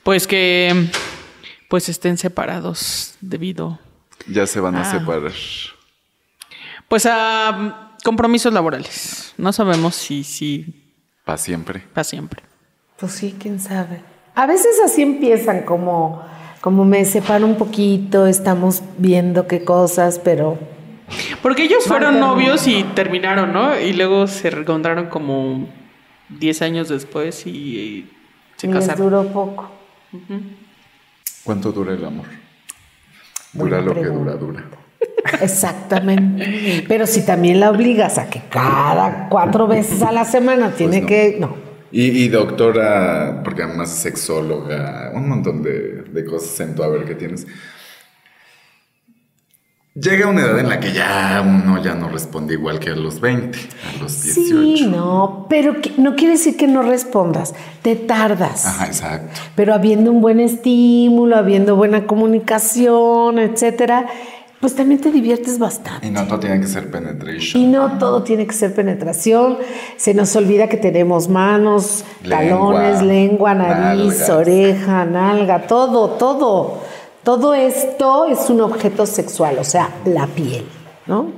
pues 0.03 0.27
que 0.27 0.87
pues 1.69 1.87
estén 1.87 2.17
separados 2.17 3.15
debido 3.21 3.79
Ya 4.27 4.45
se 4.47 4.59
van 4.59 4.75
a 4.75 4.81
Ah. 4.81 4.91
separar. 4.91 5.31
pues 6.87 7.05
a 7.05 7.51
mm, 7.51 8.03
compromisos 8.03 8.51
laborales. 8.53 9.33
No 9.37 9.53
sabemos 9.53 9.95
si 9.95 10.23
si 10.23 10.93
Para 11.25 11.37
siempre. 11.37 11.83
para 11.93 12.03
siempre. 12.03 12.43
Pues 12.99 13.11
sí, 13.13 13.35
quién 13.39 13.59
sabe. 13.59 14.01
A 14.35 14.45
veces 14.47 14.79
así 14.85 15.01
empiezan, 15.01 15.63
como, 15.63 16.23
como 16.61 16.85
me 16.85 17.05
separo 17.05 17.45
un 17.45 17.55
poquito, 17.57 18.25
estamos 18.27 18.81
viendo 18.97 19.47
qué 19.47 19.63
cosas, 19.63 20.19
pero 20.19 20.57
Porque 21.41 21.63
ellos 21.63 21.85
fueron 21.85 22.19
novios 22.19 22.67
y 22.67 22.83
terminaron, 22.95 23.53
¿no? 23.53 23.79
Y 23.79 23.93
luego 23.93 24.27
se 24.27 24.49
reencontraron 24.49 25.07
como 25.07 25.67
10 26.29 26.61
años 26.61 26.89
después 26.89 27.45
y, 27.47 27.49
y 27.49 28.11
se 28.57 28.67
les 28.67 28.75
casaron. 28.75 29.03
duró 29.09 29.27
poco. 29.33 29.71
¿Cuánto 31.43 31.71
dura 31.71 31.93
el 31.93 32.03
amor? 32.05 32.25
Dura 33.53 33.81
lo 33.81 33.93
que 33.93 34.05
dura, 34.05 34.33
dura. 34.33 34.65
Exactamente. 35.41 36.85
Pero 36.87 37.07
si 37.07 37.25
también 37.25 37.59
la 37.59 37.71
obligas 37.71 38.17
a 38.17 38.29
que 38.29 38.41
cada 38.49 39.27
cuatro 39.29 39.67
veces 39.67 40.01
a 40.01 40.11
la 40.11 40.25
semana 40.25 40.71
tiene 40.71 41.01
no. 41.01 41.07
que. 41.07 41.37
No. 41.39 41.69
Y, 41.91 42.23
y 42.23 42.27
doctora, 42.27 43.41
porque 43.43 43.63
además 43.63 43.91
es 43.91 43.99
sexóloga, 43.99 45.11
un 45.15 45.27
montón 45.27 45.63
de, 45.63 46.03
de 46.03 46.25
cosas 46.25 46.59
en 46.59 46.75
tu 46.75 46.83
haber 46.83 47.05
que 47.05 47.15
tienes. 47.15 47.47
Llega 49.99 50.27
una 50.27 50.41
edad 50.41 50.59
en 50.59 50.69
la 50.69 50.79
que 50.79 50.93
ya 50.93 51.43
uno 51.45 51.81
ya 51.83 51.95
no 51.95 52.09
responde 52.09 52.53
igual 52.53 52.79
que 52.79 52.91
a 52.91 52.95
los 52.95 53.19
20, 53.19 53.57
a 53.57 54.01
los 54.01 54.21
18. 54.21 54.43
Sí, 54.77 54.85
no. 54.87 55.47
Pero 55.49 55.81
que- 55.81 55.93
no 55.97 56.15
quiere 56.15 56.33
decir 56.33 56.55
que 56.55 56.67
no 56.67 56.83
respondas. 56.83 57.53
Te 57.81 57.95
tardas. 57.95 58.65
Ajá, 58.65 58.85
exacto. 58.85 59.39
Pero 59.55 59.73
habiendo 59.73 60.11
un 60.11 60.21
buen 60.21 60.39
estímulo, 60.39 61.35
habiendo 61.35 61.75
buena 61.75 62.05
comunicación, 62.05 63.39
etcétera, 63.39 64.05
pues 64.61 64.75
también 64.75 65.01
te 65.01 65.11
diviertes 65.11 65.57
bastante. 65.57 66.05
Y 66.07 66.11
no 66.11 66.27
todo 66.27 66.39
tiene 66.39 66.59
que 66.61 66.67
ser 66.67 66.83
Y 66.83 66.87
penetration. 66.87 67.71
no 67.71 67.97
todo 67.97 68.23
tiene 68.23 68.45
que 68.45 68.53
ser 68.53 68.73
penetración. 68.75 69.57
Se 69.97 70.13
nos 70.13 70.35
olvida 70.35 70.67
que 70.69 70.77
tenemos 70.77 71.29
manos, 71.29 72.03
Lengua, 72.23 72.73
talones, 72.75 73.01
lengua, 73.01 73.53
nariz, 73.55 74.05
nalgas. 74.19 74.29
oreja, 74.29 75.05
nalga, 75.05 75.61
todo, 75.67 76.09
todo. 76.11 76.88
Todo 77.23 77.53
esto 77.53 78.25
es 78.25 78.49
un 78.49 78.61
objeto 78.61 79.05
sexual, 79.05 79.57
o 79.59 79.63
sea, 79.63 79.93
la 80.05 80.27
piel, 80.27 80.65
¿no? 81.05 81.31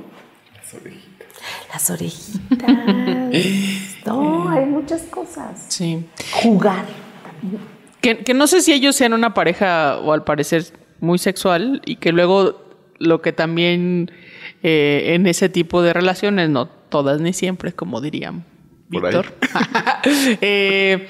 Las 0.55 0.73
orejitas. 0.73 1.27
Las 1.73 1.89
orejitas. 1.89 2.69
no, 4.07 4.49
hay 4.49 4.65
muchas 4.65 5.03
cosas. 5.03 5.65
Sí. 5.67 6.05
Jugar. 6.43 6.86
Que, 8.01 8.19
que 8.19 8.34
no 8.34 8.47
sé 8.47 8.61
si 8.61 8.73
ellos 8.73 8.95
sean 8.95 9.13
una 9.13 9.34
pareja 9.34 9.99
o 9.99 10.13
al 10.13 10.23
parecer 10.23 10.65
muy 10.99 11.17
sexual 11.17 11.82
y 11.86 11.97
que 11.97 12.11
luego 12.11 12.61
lo 12.99 13.21
que 13.21 13.34
también 13.34 14.11
eh, 14.63 15.15
en 15.15 15.25
ese 15.25 15.49
tipo 15.49 15.82
de 15.82 15.91
relaciones, 15.91 16.49
no 16.49 16.67
todas 16.67 17.19
ni 17.19 17.34
siempre, 17.34 17.73
como 17.73 17.99
dirían. 17.99 18.45
Víctor. 18.89 19.34
eh, 20.41 21.09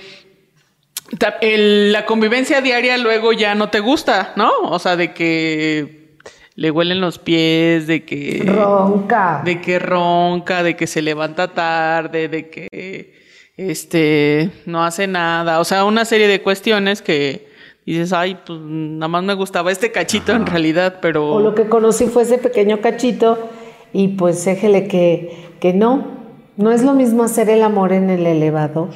el- 1.41 1.91
la 1.91 2.05
convivencia 2.05 2.61
diaria 2.61 2.97
luego 2.97 3.33
ya 3.33 3.55
no 3.55 3.69
te 3.69 3.79
gusta, 3.79 4.33
¿no? 4.35 4.51
O 4.63 4.79
sea, 4.79 4.95
de 4.95 5.13
que 5.13 6.15
le 6.55 6.71
huelen 6.71 7.01
los 7.01 7.17
pies, 7.19 7.87
de 7.87 8.03
que... 8.05 8.43
Ronca. 8.45 9.41
De 9.43 9.61
que 9.61 9.79
ronca, 9.79 10.63
de 10.63 10.75
que 10.75 10.87
se 10.87 11.01
levanta 11.01 11.53
tarde, 11.53 12.27
de 12.27 12.49
que 12.49 13.13
este 13.57 14.49
no 14.65 14.83
hace 14.83 15.07
nada. 15.07 15.59
O 15.59 15.63
sea, 15.63 15.85
una 15.85 16.05
serie 16.05 16.27
de 16.27 16.41
cuestiones 16.41 17.01
que 17.01 17.47
dices, 17.85 18.13
ay, 18.13 18.37
pues 18.45 18.59
nada 18.61 19.07
más 19.07 19.23
me 19.23 19.33
gustaba 19.33 19.71
este 19.71 19.91
cachito 19.91 20.33
en 20.33 20.45
realidad, 20.45 20.99
pero... 21.01 21.31
O 21.33 21.39
lo 21.39 21.55
que 21.55 21.65
conocí 21.67 22.05
fue 22.07 22.23
ese 22.23 22.37
pequeño 22.37 22.81
cachito 22.81 23.49
y 23.93 24.09
pues 24.09 24.43
déjele 24.45 24.87
que, 24.87 25.49
que 25.59 25.73
no. 25.73 26.19
No 26.57 26.71
es 26.71 26.83
lo 26.83 26.93
mismo 26.93 27.23
hacer 27.23 27.49
el 27.49 27.63
amor 27.63 27.91
en 27.93 28.09
el 28.09 28.25
elevador. 28.27 28.89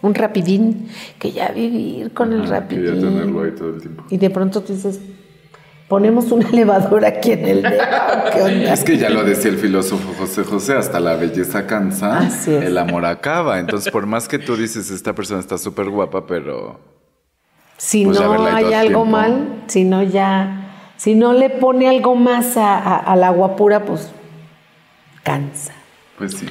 Un 0.00 0.14
rapidín 0.14 0.88
que 1.18 1.32
ya 1.32 1.48
vivir 1.48 2.12
con 2.14 2.32
el 2.32 2.42
Ajá, 2.42 2.68
quería 2.68 2.92
tenerlo 2.92 3.40
ahí 3.42 3.50
rapidín. 3.50 3.56
todo 3.58 3.74
el 3.74 3.80
tiempo. 3.80 4.04
Y 4.10 4.16
de 4.18 4.30
pronto 4.30 4.60
tú 4.62 4.72
dices, 4.72 5.00
ponemos 5.88 6.30
un 6.30 6.42
elevador 6.52 7.04
aquí 7.04 7.32
en 7.32 7.44
el 7.46 7.62
dedo. 7.62 8.46
Es 8.72 8.84
que 8.84 8.96
ya 8.96 9.10
lo 9.10 9.24
decía 9.24 9.50
el 9.50 9.58
filósofo 9.58 10.14
José 10.18 10.44
José, 10.44 10.74
hasta 10.74 11.00
la 11.00 11.16
belleza 11.16 11.66
cansa, 11.66 12.18
Así 12.18 12.54
es. 12.54 12.64
el 12.64 12.78
amor 12.78 13.04
acaba. 13.06 13.58
Entonces, 13.58 13.90
por 13.92 14.06
más 14.06 14.28
que 14.28 14.38
tú 14.38 14.56
dices, 14.56 14.90
esta 14.90 15.14
persona 15.14 15.40
está 15.40 15.58
súper 15.58 15.88
guapa, 15.90 16.26
pero 16.26 16.78
Si 17.76 18.04
Pues 18.04 18.20
no 18.20 18.46
hay 18.46 18.72
algo 18.74 19.02
tiempo. 19.02 19.04
mal, 19.04 19.62
si 19.66 19.84
no 19.84 20.02
ya, 20.02 20.92
si 20.96 21.14
no 21.14 21.32
le 21.32 21.48
pone 21.50 21.88
algo 21.88 22.14
más 22.14 22.56
a, 22.56 22.76
a- 22.78 22.98
al 22.98 23.24
agua 23.24 23.56
pura, 23.56 23.84
pues 23.84 24.10
cansa. 25.24 25.72
pues 26.18 26.32
sí. 26.34 26.46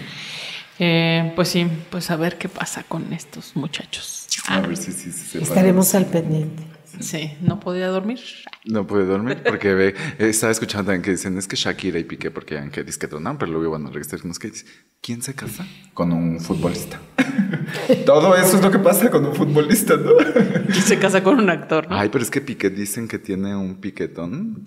Eh, 0.80 1.34
pues 1.36 1.50
sí, 1.50 1.68
pues 1.90 2.12
a 2.12 2.16
ver 2.16 2.38
qué 2.38 2.50
pasa 2.50 2.84
con 2.84 3.12
estos 3.14 3.56
muchachos. 3.56 4.28
A 4.48 4.62
ver 4.62 4.78
si 4.78 4.92
sí 4.92 5.12
se 5.12 5.26
separan. 5.26 5.44
Estaremos 5.44 5.96
al 5.96 6.06
pendiente. 6.06 6.64
Sí, 7.00 7.34
no 7.42 7.60
podía 7.60 7.88
dormir. 7.88 8.20
No 8.66 8.86
puede 8.88 9.06
dormir 9.06 9.42
porque 9.46 9.74
ve, 9.74 9.96
estaba 10.20 10.52
escuchando 10.52 10.86
también 10.88 11.02
que 11.02 11.12
dicen, 11.12 11.38
es 11.38 11.48
que 11.48 11.56
Shakira 11.56 12.00
y 12.00 12.04
Piqué, 12.04 12.32
porque 12.32 12.56
ya 12.56 12.68
que 12.70 12.84
que 12.86 13.08
tronaron, 13.08 13.38
pero 13.38 13.52
luego 13.52 13.72
van 13.72 13.86
a 13.86 13.90
regresar 13.90 14.20
con 14.20 14.30
los 14.30 14.40
que 14.40 14.50
dicen, 14.50 14.68
¿quién 15.02 15.22
se 15.22 15.34
casa? 15.36 15.66
Con 15.94 16.12
un 16.12 16.40
futbolista. 16.40 17.00
Todo 18.06 18.36
eso 18.36 18.58
es 18.58 18.64
lo 18.64 18.72
que 18.72 18.80
pasa 18.80 19.10
con 19.10 19.26
un 19.26 19.36
futbolista, 19.36 19.96
¿no? 19.96 20.12
Y 20.70 20.74
se 20.74 20.98
casa 20.98 21.22
con 21.24 21.40
un 21.40 21.50
actor, 21.50 21.90
¿no? 21.90 21.98
Ay, 21.98 22.10
pero 22.10 22.24
es 22.24 22.32
que 22.32 22.42
Piqué 22.42 22.70
dicen 22.70 23.08
que 23.08 23.20
tiene 23.20 23.56
un 23.56 23.76
piquetón. 23.76 24.64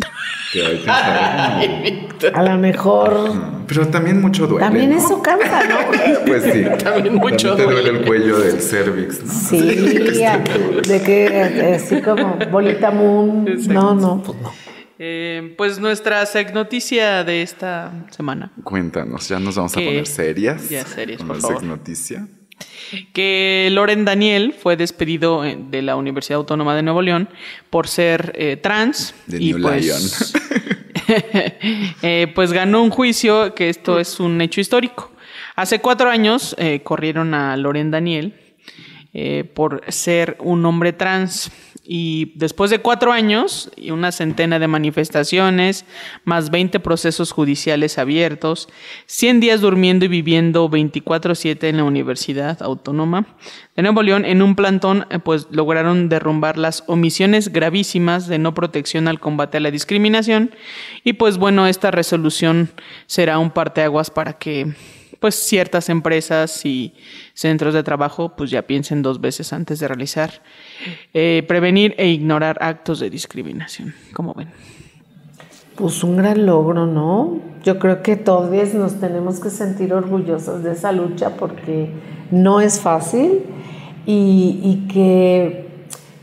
Que 0.53 0.66
hay 0.66 0.78
que 0.78 0.85
saber. 0.87 2.35
A 2.35 2.43
lo 2.43 2.59
mejor 2.59 3.33
Pero 3.66 3.87
también 3.89 4.20
mucho 4.20 4.47
duele. 4.47 4.64
también 4.66 4.91
¿no? 4.91 4.99
eso 4.99 5.22
cansa, 5.22 5.62
¿no? 5.68 5.76
Pues 6.26 6.43
sí. 6.45 6.64
También 6.83 7.14
mucho 7.14 7.55
te 7.57 7.62
duele 7.64 7.81
duele. 7.83 7.99
el 8.01 8.05
cuello 8.07 8.39
del 8.41 8.61
cervix, 8.61 9.22
¿no? 9.24 9.33
Sí, 9.33 10.24
a- 10.24 10.39
de 10.39 11.03
que 11.03 11.26
eh, 11.26 11.74
así 11.76 12.01
como 12.03 12.19
bolita 12.50 12.90
moon. 12.90 13.44
No, 13.68 13.94
no, 13.94 14.22
pues 14.22 14.38
no. 14.40 14.52
Eh, 14.98 15.54
pues 15.56 15.78
nuestra 15.78 16.24
sec 16.26 16.52
noticia 16.52 17.24
de 17.24 17.42
esta 17.42 17.90
semana. 18.10 18.52
Cuéntanos, 18.62 19.28
ya 19.28 19.38
nos 19.38 19.56
vamos 19.56 19.72
a 19.72 19.76
poner 19.76 20.06
serias. 20.06 20.68
Ya 20.68 20.84
serias, 20.84 21.18
con 21.18 21.28
por 21.28 21.36
la 21.36 21.42
favor. 21.42 21.56
sex 21.58 21.68
noticia. 21.68 22.28
Que 23.14 23.68
Loren 23.72 24.04
Daniel 24.04 24.52
fue 24.52 24.76
despedido 24.76 25.44
eh, 25.44 25.56
de 25.58 25.80
la 25.80 25.96
Universidad 25.96 26.38
Autónoma 26.38 26.76
de 26.76 26.82
Nuevo 26.82 27.00
León 27.00 27.30
por 27.70 27.88
ser 27.88 28.32
eh, 28.34 28.58
trans. 28.58 29.14
De 29.26 29.42
y 29.42 29.54
New 29.54 29.62
pues, 29.62 30.34
eh, 32.02 32.30
pues 32.34 32.52
ganó 32.52 32.82
un 32.82 32.90
juicio 32.90 33.54
que 33.54 33.70
esto 33.70 33.98
es 33.98 34.20
un 34.20 34.40
hecho 34.40 34.60
histórico. 34.60 35.10
Hace 35.56 35.80
cuatro 35.80 36.10
años 36.10 36.54
eh, 36.58 36.80
corrieron 36.82 37.34
a 37.34 37.56
Loren 37.56 37.90
Daniel 37.90 38.34
eh, 39.12 39.44
por 39.44 39.82
ser 39.88 40.36
un 40.40 40.64
hombre 40.64 40.92
trans. 40.92 41.50
Y 41.83 42.33
después 42.37 42.70
de 42.70 42.81
cuatro 42.81 43.11
años 43.11 43.70
y 43.74 43.91
una 43.91 44.12
centena 44.12 44.59
de 44.59 44.68
manifestaciones, 44.68 45.87
más 46.24 46.51
20 46.51 46.78
procesos 46.81 47.33
judiciales 47.33 47.99
abiertos, 47.99 48.68
100 49.07 49.41
días 49.41 49.61
durmiendo 49.61 50.05
y 50.05 50.09
viviendo 50.09 50.68
24/7 50.68 51.68
en 51.68 51.78
la 51.78 51.85
Universidad 51.85 52.62
Autónoma 52.62 53.26
de 53.74 53.83
Nuevo 53.83 54.03
León, 54.03 54.24
en 54.24 54.43
un 54.43 54.57
plantón, 54.57 55.07
eh, 55.11 55.18
pues 55.18 55.49
lograron 55.51 56.09
derrumbar 56.09 56.59
las 56.59 56.85
omisiones 56.87 57.51
gravísimas 57.51 58.28
de 58.28 58.39
no 58.39 58.53
protección 58.53 59.09
al 59.09 59.18
combate 59.18 59.57
a 59.57 59.61
la 59.61 59.70
discriminación. 59.70 60.55
Y 61.03 61.14
pues 61.14 61.39
bueno, 61.39 61.66
esta 61.66 61.91
resolución 61.91 62.70
será 63.07 63.39
un 63.39 63.51
parteaguas 63.51 64.11
para 64.11 64.35
que 64.35 64.74
pues 65.20 65.34
ciertas 65.34 65.88
empresas 65.88 66.64
y 66.64 66.94
centros 67.34 67.74
de 67.74 67.82
trabajo 67.82 68.34
pues 68.36 68.50
ya 68.50 68.62
piensen 68.62 69.02
dos 69.02 69.20
veces 69.20 69.52
antes 69.52 69.78
de 69.78 69.88
realizar, 69.88 70.42
eh, 71.14 71.44
prevenir 71.46 71.94
e 71.98 72.08
ignorar 72.08 72.58
actos 72.60 72.98
de 73.00 73.10
discriminación. 73.10 73.94
¿Cómo 74.14 74.34
ven? 74.34 74.48
Pues 75.76 76.02
un 76.02 76.16
gran 76.16 76.44
logro, 76.46 76.86
¿no? 76.86 77.38
Yo 77.62 77.78
creo 77.78 78.02
que 78.02 78.16
todos 78.16 78.50
nos 78.74 78.98
tenemos 78.98 79.40
que 79.40 79.50
sentir 79.50 79.92
orgullosos 79.92 80.62
de 80.62 80.72
esa 80.72 80.92
lucha 80.92 81.36
porque 81.36 81.90
no 82.30 82.60
es 82.60 82.80
fácil 82.80 83.42
y, 84.06 84.60
y 84.62 84.88
que 84.92 85.68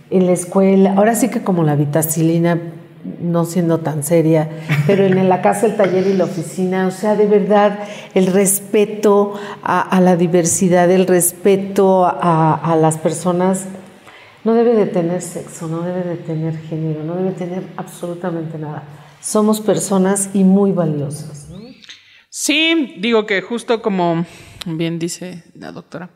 en 0.09 0.25
la 0.25 0.31
escuela, 0.31 0.93
ahora 0.95 1.15
sí 1.15 1.29
que 1.29 1.43
como 1.43 1.63
la 1.63 1.75
vitacilina, 1.75 2.59
no 3.03 3.45
siendo 3.45 3.79
tan 3.79 4.03
seria, 4.03 4.49
pero 4.85 5.05
en 5.05 5.29
la 5.29 5.41
casa, 5.41 5.65
el 5.65 5.75
taller 5.75 6.07
y 6.07 6.13
la 6.13 6.25
oficina, 6.25 6.87
o 6.87 6.91
sea, 6.91 7.15
de 7.15 7.27
verdad, 7.27 7.79
el 8.13 8.27
respeto 8.27 9.33
a, 9.63 9.99
la 10.01 10.15
diversidad, 10.15 10.89
el 10.91 11.07
respeto 11.07 12.05
a, 12.05 12.77
las 12.79 12.97
personas 12.97 13.65
no 14.43 14.53
debe 14.53 14.73
de 14.75 14.85
tener 14.85 15.21
sexo, 15.21 15.67
no 15.67 15.81
debe 15.81 16.03
de 16.03 16.15
tener 16.15 16.57
género, 16.57 17.03
no 17.03 17.15
debe 17.15 17.31
tener 17.31 17.63
absolutamente 17.75 18.57
nada. 18.57 18.83
Somos 19.21 19.59
personas 19.59 20.29
y 20.33 20.43
muy 20.43 20.71
valiosas. 20.71 21.47
Sí, 22.29 22.95
digo 22.99 23.25
que 23.25 23.41
justo 23.41 23.81
como 23.81 24.25
bien 24.65 24.99
dice 24.99 25.43
la 25.53 25.71
doctora, 25.71 26.09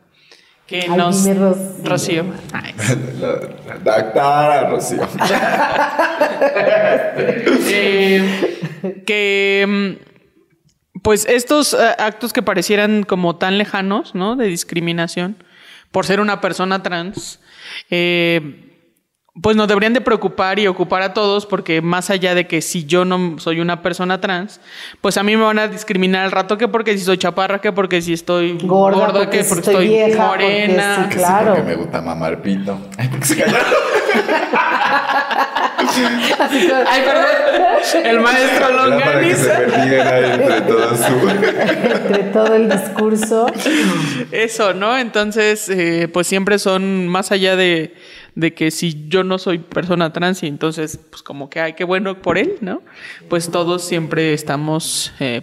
que 0.66 0.82
Ay, 0.82 0.96
nos... 0.96 1.24
dime, 1.24 1.38
Rocío. 1.38 1.84
Rocío. 1.84 2.24
Ay, 2.52 2.74
La, 3.20 3.28
la 3.84 3.98
doctora 3.98 4.70
Rocío. 4.70 5.08
Eh, 7.74 9.02
que 9.06 9.64
mm, 9.66 11.00
pues 11.02 11.26
estos 11.26 11.72
eh, 11.74 11.94
actos 11.98 12.32
que 12.32 12.42
parecieran 12.42 13.04
como 13.04 13.36
tan 13.36 13.58
lejanos, 13.58 14.14
¿no? 14.14 14.36
De 14.36 14.46
discriminación 14.46 15.36
por 15.90 16.06
ser 16.06 16.20
una 16.20 16.40
persona 16.40 16.82
trans, 16.82 17.40
eh, 17.90 18.71
pues 19.40 19.56
nos 19.56 19.66
deberían 19.66 19.94
de 19.94 20.02
preocupar 20.02 20.58
y 20.58 20.66
ocupar 20.66 21.00
a 21.00 21.14
todos 21.14 21.46
porque 21.46 21.80
más 21.80 22.10
allá 22.10 22.34
de 22.34 22.46
que 22.46 22.60
si 22.60 22.84
yo 22.84 23.06
no 23.06 23.38
soy 23.38 23.60
una 23.60 23.80
persona 23.80 24.20
trans, 24.20 24.60
pues 25.00 25.16
a 25.16 25.22
mí 25.22 25.34
me 25.38 25.42
van 25.44 25.58
a 25.58 25.68
discriminar 25.68 26.24
al 26.26 26.30
rato 26.32 26.58
que 26.58 26.68
porque 26.68 26.98
si 26.98 27.04
soy 27.04 27.16
chaparra, 27.16 27.58
que 27.60 27.72
porque 27.72 28.02
si 28.02 28.12
estoy 28.12 28.58
Gorda, 28.62 29.10
porque 29.10 29.38
que 29.38 29.44
si 29.44 29.48
porque 29.48 29.70
estoy 29.70 29.84
estoy 29.86 29.88
vieja, 29.88 30.28
porque 30.28 30.44
morena. 30.44 30.96
sí, 30.96 31.02
Que 31.08 31.12
sí, 31.14 31.18
Claro. 31.18 31.54
porque 31.54 31.62
me 31.62 31.74
gusta 31.76 32.02
mamar 32.02 32.42
pito. 32.42 32.78
Ay, 32.98 33.08
porque 33.08 33.34
perdón. 37.04 38.06
El 38.06 38.20
maestro 38.20 38.68
Era 38.68 38.98
para 39.04 39.20
que 39.20 39.34
se 39.34 39.48
Longaniza. 39.48 40.34
entre 40.34 40.60
todo 40.62 40.96
su... 40.96 41.28
Entre 41.28 42.22
todo 42.32 42.54
el 42.54 42.68
discurso. 42.70 43.46
Eso, 44.30 44.74
¿no? 44.74 44.96
Entonces, 44.96 45.68
eh, 45.68 46.08
pues 46.12 46.26
siempre 46.26 46.58
son 46.58 47.08
más 47.08 47.32
allá 47.32 47.56
de, 47.56 47.94
de 48.34 48.54
que 48.54 48.70
si 48.70 49.08
yo 49.08 49.24
no 49.24 49.38
soy 49.38 49.58
persona 49.58 50.12
trans 50.12 50.42
y 50.42 50.46
entonces, 50.46 50.98
pues 51.10 51.22
como 51.22 51.50
que, 51.50 51.60
ay, 51.60 51.74
qué 51.74 51.84
bueno 51.84 52.20
por 52.20 52.38
él, 52.38 52.56
¿no? 52.60 52.82
Pues 53.28 53.50
todos 53.50 53.82
siempre 53.82 54.32
estamos 54.32 55.12
eh, 55.20 55.42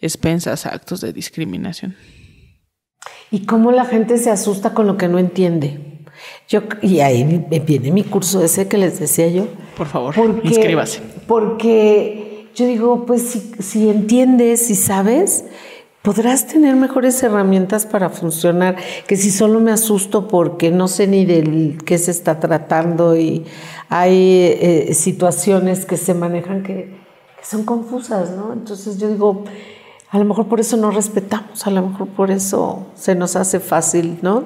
expensas 0.00 0.66
a 0.66 0.70
actos 0.70 1.00
de 1.00 1.12
discriminación. 1.12 1.96
Y 3.30 3.44
cómo 3.44 3.72
la 3.72 3.84
gente 3.84 4.18
se 4.18 4.30
asusta 4.30 4.74
con 4.74 4.86
lo 4.86 4.96
que 4.96 5.08
no 5.08 5.18
entiende. 5.18 5.98
Yo, 6.48 6.62
y 6.82 7.00
ahí 7.00 7.46
viene 7.64 7.92
mi 7.92 8.02
curso 8.02 8.42
ese 8.42 8.68
que 8.68 8.78
les 8.78 8.98
decía 8.98 9.28
yo. 9.28 9.46
Por 9.76 9.86
favor, 9.86 10.14
Porque, 10.14 10.48
inscríbase. 10.48 11.00
Porque 11.26 12.48
yo 12.54 12.66
digo, 12.66 13.06
pues 13.06 13.22
si, 13.22 13.52
si 13.60 13.88
entiendes, 13.88 14.66
si 14.66 14.74
sabes, 14.74 15.44
podrás 16.08 16.46
tener 16.46 16.74
mejores 16.74 17.22
herramientas 17.22 17.84
para 17.84 18.08
funcionar 18.08 18.76
que 19.06 19.14
si 19.14 19.30
solo 19.30 19.60
me 19.60 19.72
asusto 19.72 20.26
porque 20.26 20.70
no 20.70 20.88
sé 20.88 21.06
ni 21.06 21.26
del 21.26 21.76
qué 21.84 21.98
se 21.98 22.12
está 22.12 22.40
tratando 22.40 23.14
y 23.14 23.44
hay 23.90 24.56
eh, 24.58 24.94
situaciones 24.94 25.84
que 25.84 25.98
se 25.98 26.14
manejan 26.14 26.62
que, 26.62 26.98
son 27.42 27.66
confusas, 27.66 28.30
¿no? 28.30 28.54
Entonces 28.54 28.96
yo 28.96 29.10
digo, 29.10 29.44
a 30.08 30.18
lo 30.18 30.24
mejor 30.24 30.48
por 30.48 30.60
eso 30.60 30.78
no 30.78 30.90
respetamos, 30.90 31.66
a 31.66 31.70
lo 31.70 31.86
mejor 31.86 32.08
por 32.08 32.30
eso 32.30 32.86
se 32.94 33.14
nos 33.14 33.36
hace 33.36 33.60
fácil, 33.60 34.18
¿no? 34.22 34.44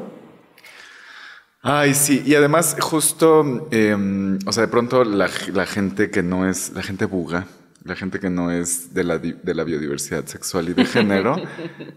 Ay, 1.62 1.94
sí, 1.94 2.24
y 2.26 2.34
además 2.34 2.76
justo, 2.80 3.68
eh, 3.70 3.96
o 4.44 4.50
sea, 4.50 4.62
de 4.62 4.68
pronto 4.68 5.04
la 5.04 5.28
gente 5.28 6.10
que 6.10 6.24
no 6.24 6.48
es, 6.50 6.72
la 6.72 6.82
gente 6.82 7.04
buga, 7.04 7.46
la 7.84 7.96
gente 7.96 8.20
que 8.20 8.30
no 8.30 8.50
es 8.50 8.94
de 8.94 9.04
la, 9.04 9.18
de 9.18 9.54
la 9.54 9.64
biodiversidad 9.64 10.26
sexual 10.26 10.68
y 10.68 10.74
de 10.74 10.84
género, 10.84 11.36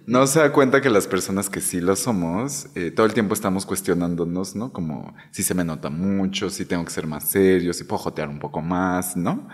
no 0.06 0.28
se 0.28 0.40
da 0.40 0.52
cuenta 0.52 0.82
que 0.82 0.90
las 0.90 1.08
personas 1.08 1.50
que 1.50 1.62
sí 1.62 1.82
lo 1.82 1.96
somos, 1.96 2.68
eh, 2.76 2.92
todo 2.92 3.06
el 3.06 3.14
tiempo 3.14 3.34
estamos 3.34 3.66
cuestionándonos, 3.66 4.56
¿no? 4.56 4.72
Como 4.72 5.16
si 5.32 5.44
se 5.44 5.54
me 5.54 5.64
nota 5.64 5.90
mucho, 5.90 6.50
si 6.50 6.66
tengo 6.66 6.84
que 6.86 6.92
ser 6.92 7.08
más 7.08 7.26
serio, 7.30 7.74
si 7.74 7.84
puedo 7.84 8.00
jotear 8.00 8.30
un 8.30 8.40
poco 8.40 8.62
más, 8.62 9.16
¿no? 9.16 9.48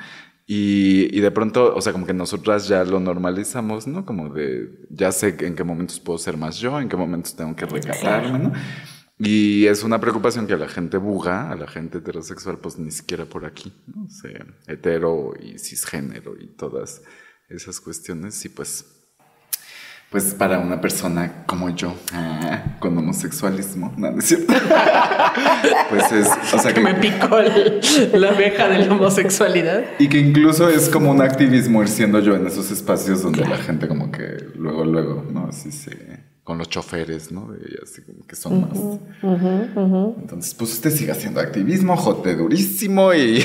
Y, 0.48 1.16
y 1.16 1.22
de 1.22 1.32
pronto, 1.32 1.74
o 1.76 1.82
sea, 1.82 1.94
como 1.94 2.06
que 2.06 2.14
nosotras 2.14 2.68
ya 2.68 2.84
lo 2.84 3.00
normalizamos, 3.00 3.88
¿no? 3.88 4.06
Como 4.06 4.30
de, 4.30 4.70
ya 4.90 5.12
sé 5.12 5.36
en 5.40 5.56
qué 5.56 5.64
momentos 5.64 6.00
puedo 6.00 6.18
ser 6.18 6.38
más 6.38 6.58
yo, 6.58 6.80
en 6.80 6.90
qué 6.90 6.98
momentos 6.98 7.36
tengo 7.36 7.56
que 7.56 7.66
recatarme, 7.66 8.40
¿no? 8.40 8.52
Y 9.24 9.67
es 9.67 9.84
una 9.84 9.99
preocupación 9.99 10.47
que 10.47 10.53
a 10.53 10.57
la 10.57 10.67
gente 10.67 10.97
buga, 10.97 11.51
a 11.51 11.55
la 11.55 11.67
gente 11.67 11.99
heterosexual, 11.99 12.57
pues 12.57 12.80
ni 12.80 12.89
siquiera 12.91 13.26
por 13.26 13.45
aquí, 13.45 13.72
¿no? 13.88 14.05
O 14.05 14.09
sea, 14.09 14.45
hetero 14.67 15.34
y 15.39 15.59
cisgénero 15.59 16.36
y 16.39 16.47
todas 16.47 17.01
esas 17.49 17.80
cuestiones. 17.80 18.43
Y 18.45 18.49
pues, 18.49 18.86
pues 20.09 20.34
para 20.34 20.57
una 20.59 20.82
persona 20.82 21.45
como 21.45 21.69
yo, 21.69 21.93
ah, 22.13 22.78
con 22.80 22.97
homosexualismo, 22.97 23.93
no, 23.95 24.09
no 24.11 24.17
es 24.19 24.26
cierto. 24.26 24.53
pues 25.89 26.11
es, 26.11 26.28
o 26.53 26.57
sea 26.59 26.74
Que 26.74 26.80
me 26.82 26.95
picó 26.95 27.38
el- 27.38 27.80
la 28.13 28.30
abeja 28.30 28.67
de 28.69 28.86
la 28.86 28.93
homosexualidad. 28.93 29.84
Y 29.99 30.09
que 30.09 30.17
incluso 30.17 30.67
es 30.67 30.89
como 30.89 31.11
un 31.11 31.22
activismo 31.22 31.82
ir 31.84 31.89
siendo 31.89 32.19
yo 32.22 32.36
en 32.36 32.47
esos 32.47 32.72
espacios 32.72 33.22
donde 33.22 33.45
la 33.45 33.57
gente 33.57 33.88
como 33.88 34.11
que 34.11 34.47
luego, 34.55 34.84
luego, 34.84 35.24
¿no? 35.32 35.47
Así 35.47 35.72
se... 35.72 36.31
Con 36.44 36.58
los 36.58 36.70
choferes, 36.70 37.32
¿no? 37.32 37.54
Y 37.54 37.78
así 37.84 38.02
como 38.02 38.26
que 38.26 38.36
son 38.36 38.62
más. 38.62 38.78
Entonces, 40.20 40.54
pues 40.56 40.74
usted 40.74 40.89
siga 40.89 41.14
haciendo 41.14 41.39
activismo, 41.39 41.96
jote 41.96 42.36
durísimo 42.36 43.14
y... 43.14 43.44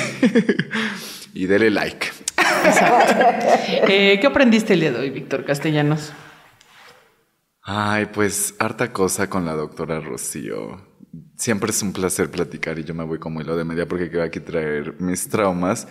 y 1.34 1.47
dele 1.47 1.70
like. 1.70 2.09
Eh, 3.88 4.18
¿Qué 4.20 4.26
aprendiste 4.26 4.74
el 4.74 4.80
día 4.80 4.92
de 4.92 4.99
hoy, 4.99 5.11
Víctor 5.11 5.44
Castellanos? 5.44 6.12
Ay, 7.62 8.07
pues 8.07 8.55
harta 8.59 8.92
cosa 8.92 9.28
con 9.28 9.44
la 9.44 9.55
doctora 9.55 10.01
Rocío. 10.01 10.80
Siempre 11.36 11.70
es 11.70 11.82
un 11.82 11.92
placer 11.92 12.30
platicar 12.30 12.78
y 12.78 12.84
yo 12.84 12.94
me 12.94 13.04
voy 13.04 13.18
como 13.18 13.40
hilo 13.40 13.56
de 13.56 13.64
media 13.64 13.86
porque 13.86 14.08
quiero 14.08 14.24
aquí 14.24 14.40
traer 14.40 14.94
mis 15.00 15.28
traumas. 15.28 15.86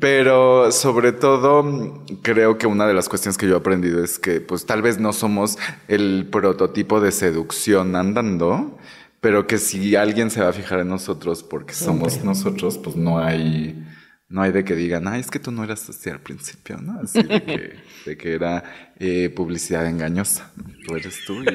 Pero 0.00 0.70
sobre 0.72 1.12
todo 1.12 2.04
creo 2.22 2.58
que 2.58 2.66
una 2.66 2.86
de 2.86 2.94
las 2.94 3.08
cuestiones 3.08 3.36
que 3.36 3.46
yo 3.46 3.54
he 3.54 3.58
aprendido 3.58 4.02
es 4.02 4.18
que 4.18 4.40
pues 4.40 4.66
tal 4.66 4.82
vez 4.82 4.98
no 4.98 5.12
somos 5.12 5.58
el 5.88 6.28
prototipo 6.30 7.00
de 7.00 7.12
seducción 7.12 7.96
andando, 7.96 8.78
pero 9.20 9.46
que 9.46 9.58
si 9.58 9.96
alguien 9.96 10.30
se 10.30 10.42
va 10.42 10.50
a 10.50 10.52
fijar 10.52 10.80
en 10.80 10.88
nosotros 10.88 11.42
porque 11.42 11.74
somos 11.74 12.22
nosotros, 12.24 12.78
pues 12.78 12.96
no 12.96 13.18
hay... 13.18 13.82
No 14.28 14.40
hay 14.42 14.52
de 14.52 14.64
que 14.64 14.74
digan, 14.74 15.06
ay, 15.06 15.20
es 15.20 15.30
que 15.30 15.38
tú 15.38 15.52
no 15.52 15.62
eras 15.62 15.88
así 15.88 16.08
al 16.10 16.18
principio, 16.18 16.78
¿no? 16.78 16.98
Así 17.02 17.22
de 17.22 17.42
que, 17.42 17.74
de 18.06 18.16
que 18.16 18.34
era 18.34 18.64
eh, 18.98 19.30
publicidad 19.34 19.86
engañosa. 19.86 20.50
Tú 20.86 20.96
eres 20.96 21.18
tú 21.26 21.42
y... 21.42 21.46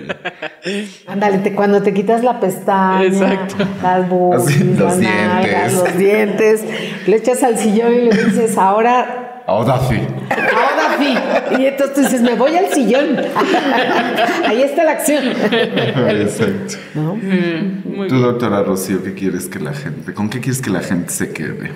Ándale, 1.08 1.40
te- 1.40 1.54
cuando 1.56 1.82
te 1.82 1.94
quitas 1.94 2.24
la 2.24 2.40
pestaña, 2.40 3.04
Exacto. 3.06 3.56
las 3.82 4.08
boobies, 4.08 4.48
Así, 4.48 4.64
los 4.66 4.80
las 4.80 4.98
nalgas, 5.00 5.52
dientes. 5.52 5.74
los 5.84 5.98
dientes, 5.98 6.64
le 7.08 7.16
echas 7.18 7.44
al 7.44 7.58
sillón 7.58 7.94
y 7.94 8.02
le 8.02 8.24
dices, 8.26 8.58
ahora, 8.58 9.44
Ahora 9.48 9.80
sí. 9.90 9.96
ahora 10.30 10.98
sí. 11.00 11.60
Y 11.60 11.66
entonces 11.66 11.96
tú 11.96 12.02
dices, 12.02 12.22
me 12.22 12.36
voy 12.36 12.56
al 12.56 12.72
sillón. 12.72 13.18
Ahí 14.46 14.62
está 14.62 14.84
la 14.84 14.92
acción. 14.92 15.24
Exacto. 15.28 16.76
¿No? 16.94 17.16
Muy 17.16 18.08
Tú, 18.08 18.20
doctora 18.20 18.62
Rocío, 18.62 19.04
¿qué 19.04 19.16
quieres 19.16 19.48
que 19.48 19.58
la 19.60 19.74
gente, 19.74 20.14
con 20.14 20.30
qué 20.30 20.40
quieres 20.40 20.62
que 20.62 20.70
la 20.70 20.82
gente 20.82 21.12
se 21.12 21.34
quede? 21.34 21.72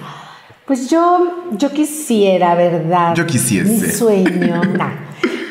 Pues 0.65 0.89
yo, 0.89 1.49
yo 1.51 1.71
quisiera, 1.71 2.55
¿verdad? 2.55 3.15
Yo 3.15 3.25
quisiese. 3.25 3.85
Mi 3.85 3.91
sueño. 3.91 4.61
nah. 4.77 4.91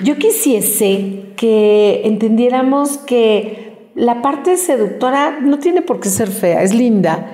Yo 0.02 0.16
quisiese 0.16 1.34
que 1.36 2.02
entendiéramos 2.04 2.98
que 2.98 3.90
la 3.94 4.22
parte 4.22 4.56
seductora 4.56 5.38
no 5.40 5.58
tiene 5.58 5.82
por 5.82 6.00
qué 6.00 6.08
ser 6.08 6.28
fea, 6.28 6.62
es 6.62 6.74
linda, 6.74 7.30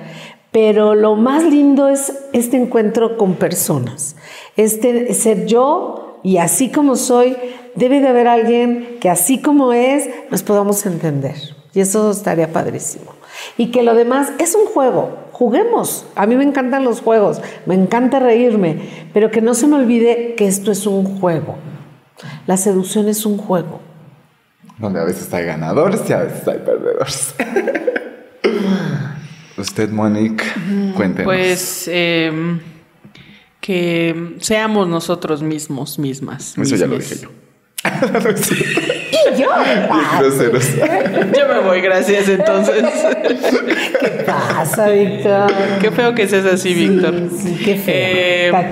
pero 0.51 0.93
lo 0.93 1.15
más 1.15 1.43
lindo 1.43 1.87
es 1.87 2.13
este 2.33 2.57
encuentro 2.57 3.17
con 3.17 3.35
personas. 3.35 4.15
Este 4.57 5.13
ser 5.13 5.45
yo 5.45 6.19
y 6.23 6.37
así 6.37 6.69
como 6.69 6.95
soy, 6.95 7.37
debe 7.75 8.01
de 8.01 8.09
haber 8.09 8.27
alguien 8.27 8.97
que 8.99 9.09
así 9.09 9.41
como 9.41 9.73
es, 9.73 10.09
nos 10.29 10.43
podamos 10.43 10.85
entender. 10.85 11.35
Y 11.73 11.79
eso 11.79 12.11
estaría 12.11 12.51
padrísimo. 12.51 13.13
Y 13.57 13.67
que 13.67 13.83
lo 13.83 13.93
demás 13.95 14.31
es 14.37 14.55
un 14.55 14.65
juego. 14.65 15.28
Juguemos. 15.39 16.05
A 16.15 16.25
mí 16.25 16.35
me 16.35 16.43
encantan 16.43 16.83
los 16.83 16.99
juegos, 16.99 17.41
me 17.65 17.73
encanta 17.73 18.19
reírme, 18.19 19.07
pero 19.13 19.31
que 19.31 19.39
no 19.39 19.53
se 19.53 19.67
me 19.67 19.77
olvide 19.77 20.35
que 20.35 20.45
esto 20.45 20.69
es 20.69 20.85
un 20.85 21.17
juego. 21.17 21.55
La 22.45 22.57
seducción 22.57 23.07
es 23.07 23.25
un 23.25 23.37
juego. 23.37 23.79
Donde 24.79 24.99
a 24.99 25.05
veces 25.05 25.33
hay 25.33 25.45
ganadores 25.45 26.01
y 26.09 26.11
a 26.11 26.23
veces 26.23 26.45
hay 26.45 26.57
perdedores. 26.57 27.35
Usted, 29.57 29.89
Monique, 29.91 30.43
cuéntenos. 30.97 31.23
Pues 31.33 31.87
eh, 31.87 32.59
que 33.61 34.35
seamos 34.41 34.89
nosotros 34.89 35.41
mismos, 35.41 35.97
mismas. 35.99 36.57
Eso 36.57 36.75
ya 36.75 36.85
lo 36.85 36.97
dije 36.97 37.15
yo. 37.15 37.29
Yo. 39.37 39.47
Yo 41.37 41.47
me 41.47 41.59
voy, 41.59 41.81
gracias 41.81 42.29
entonces. 42.29 42.83
¿qué 43.99 44.09
pasa, 44.25 44.89
Víctor? 44.89 45.51
Qué 45.81 45.91
feo 45.91 46.15
que 46.15 46.27
seas 46.27 46.45
así, 46.45 46.73
Víctor. 46.73 47.29
Sí, 47.35 47.59
qué 47.63 47.75
feo. 47.75 48.57
Eh, 48.57 48.69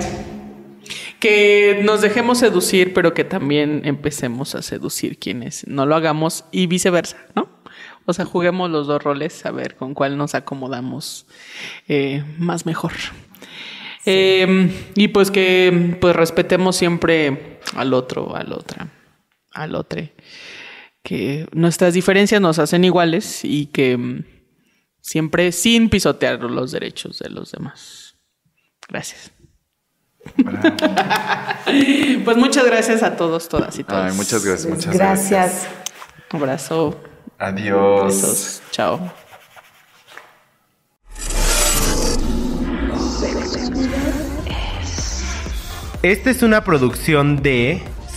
que 1.20 1.80
nos 1.84 2.00
dejemos 2.00 2.38
seducir, 2.38 2.94
pero 2.94 3.12
que 3.12 3.24
también 3.24 3.82
empecemos 3.84 4.54
a 4.54 4.62
seducir 4.62 5.18
quienes 5.18 5.66
no 5.66 5.84
lo 5.84 5.96
hagamos 5.96 6.44
y 6.52 6.66
viceversa, 6.66 7.16
¿no? 7.34 7.48
O 8.06 8.12
sea, 8.12 8.24
juguemos 8.24 8.70
los 8.70 8.86
dos 8.86 9.02
roles 9.02 9.44
a 9.44 9.50
ver 9.50 9.76
con 9.76 9.94
cuál 9.94 10.16
nos 10.16 10.34
acomodamos 10.34 11.26
eh, 11.88 12.24
más 12.38 12.64
mejor. 12.64 12.92
Eh, 14.06 14.70
y 14.94 15.08
pues 15.08 15.30
que 15.30 15.98
pues 16.00 16.16
respetemos 16.16 16.76
siempre 16.76 17.58
al 17.76 17.92
otro, 17.92 18.34
al 18.34 18.52
otra, 18.52 18.88
al 19.62 19.74
otro. 19.74 20.02
Que 21.02 21.46
nuestras 21.52 21.94
diferencias 21.94 22.40
nos 22.40 22.58
hacen 22.58 22.84
iguales 22.84 23.44
y 23.44 23.66
que 23.66 23.96
mm, 23.96 24.24
siempre 25.00 25.52
sin 25.52 25.88
pisotear 25.88 26.40
los 26.42 26.72
derechos 26.72 27.18
de 27.18 27.30
los 27.30 27.52
demás. 27.52 28.16
Gracias. 28.88 29.32
Bravo. 30.36 30.76
Pues 32.24 32.36
muchas 32.36 32.66
gracias 32.66 33.02
a 33.02 33.16
todos, 33.16 33.48
todas 33.48 33.78
y 33.78 33.84
todos. 33.84 34.10
Ay, 34.10 34.12
muchas 34.16 34.44
gracias, 34.44 34.68
muchas 34.68 34.94
gracias. 34.94 35.30
Gracias. 35.30 35.68
Abrazo. 36.30 37.00
Adiós. 37.38 38.06
Besos. 38.06 38.62
Chao. 38.70 39.12
Esta 46.02 46.30
es 46.30 46.42
una 46.42 46.62
producción 46.64 47.42
de 47.42 47.82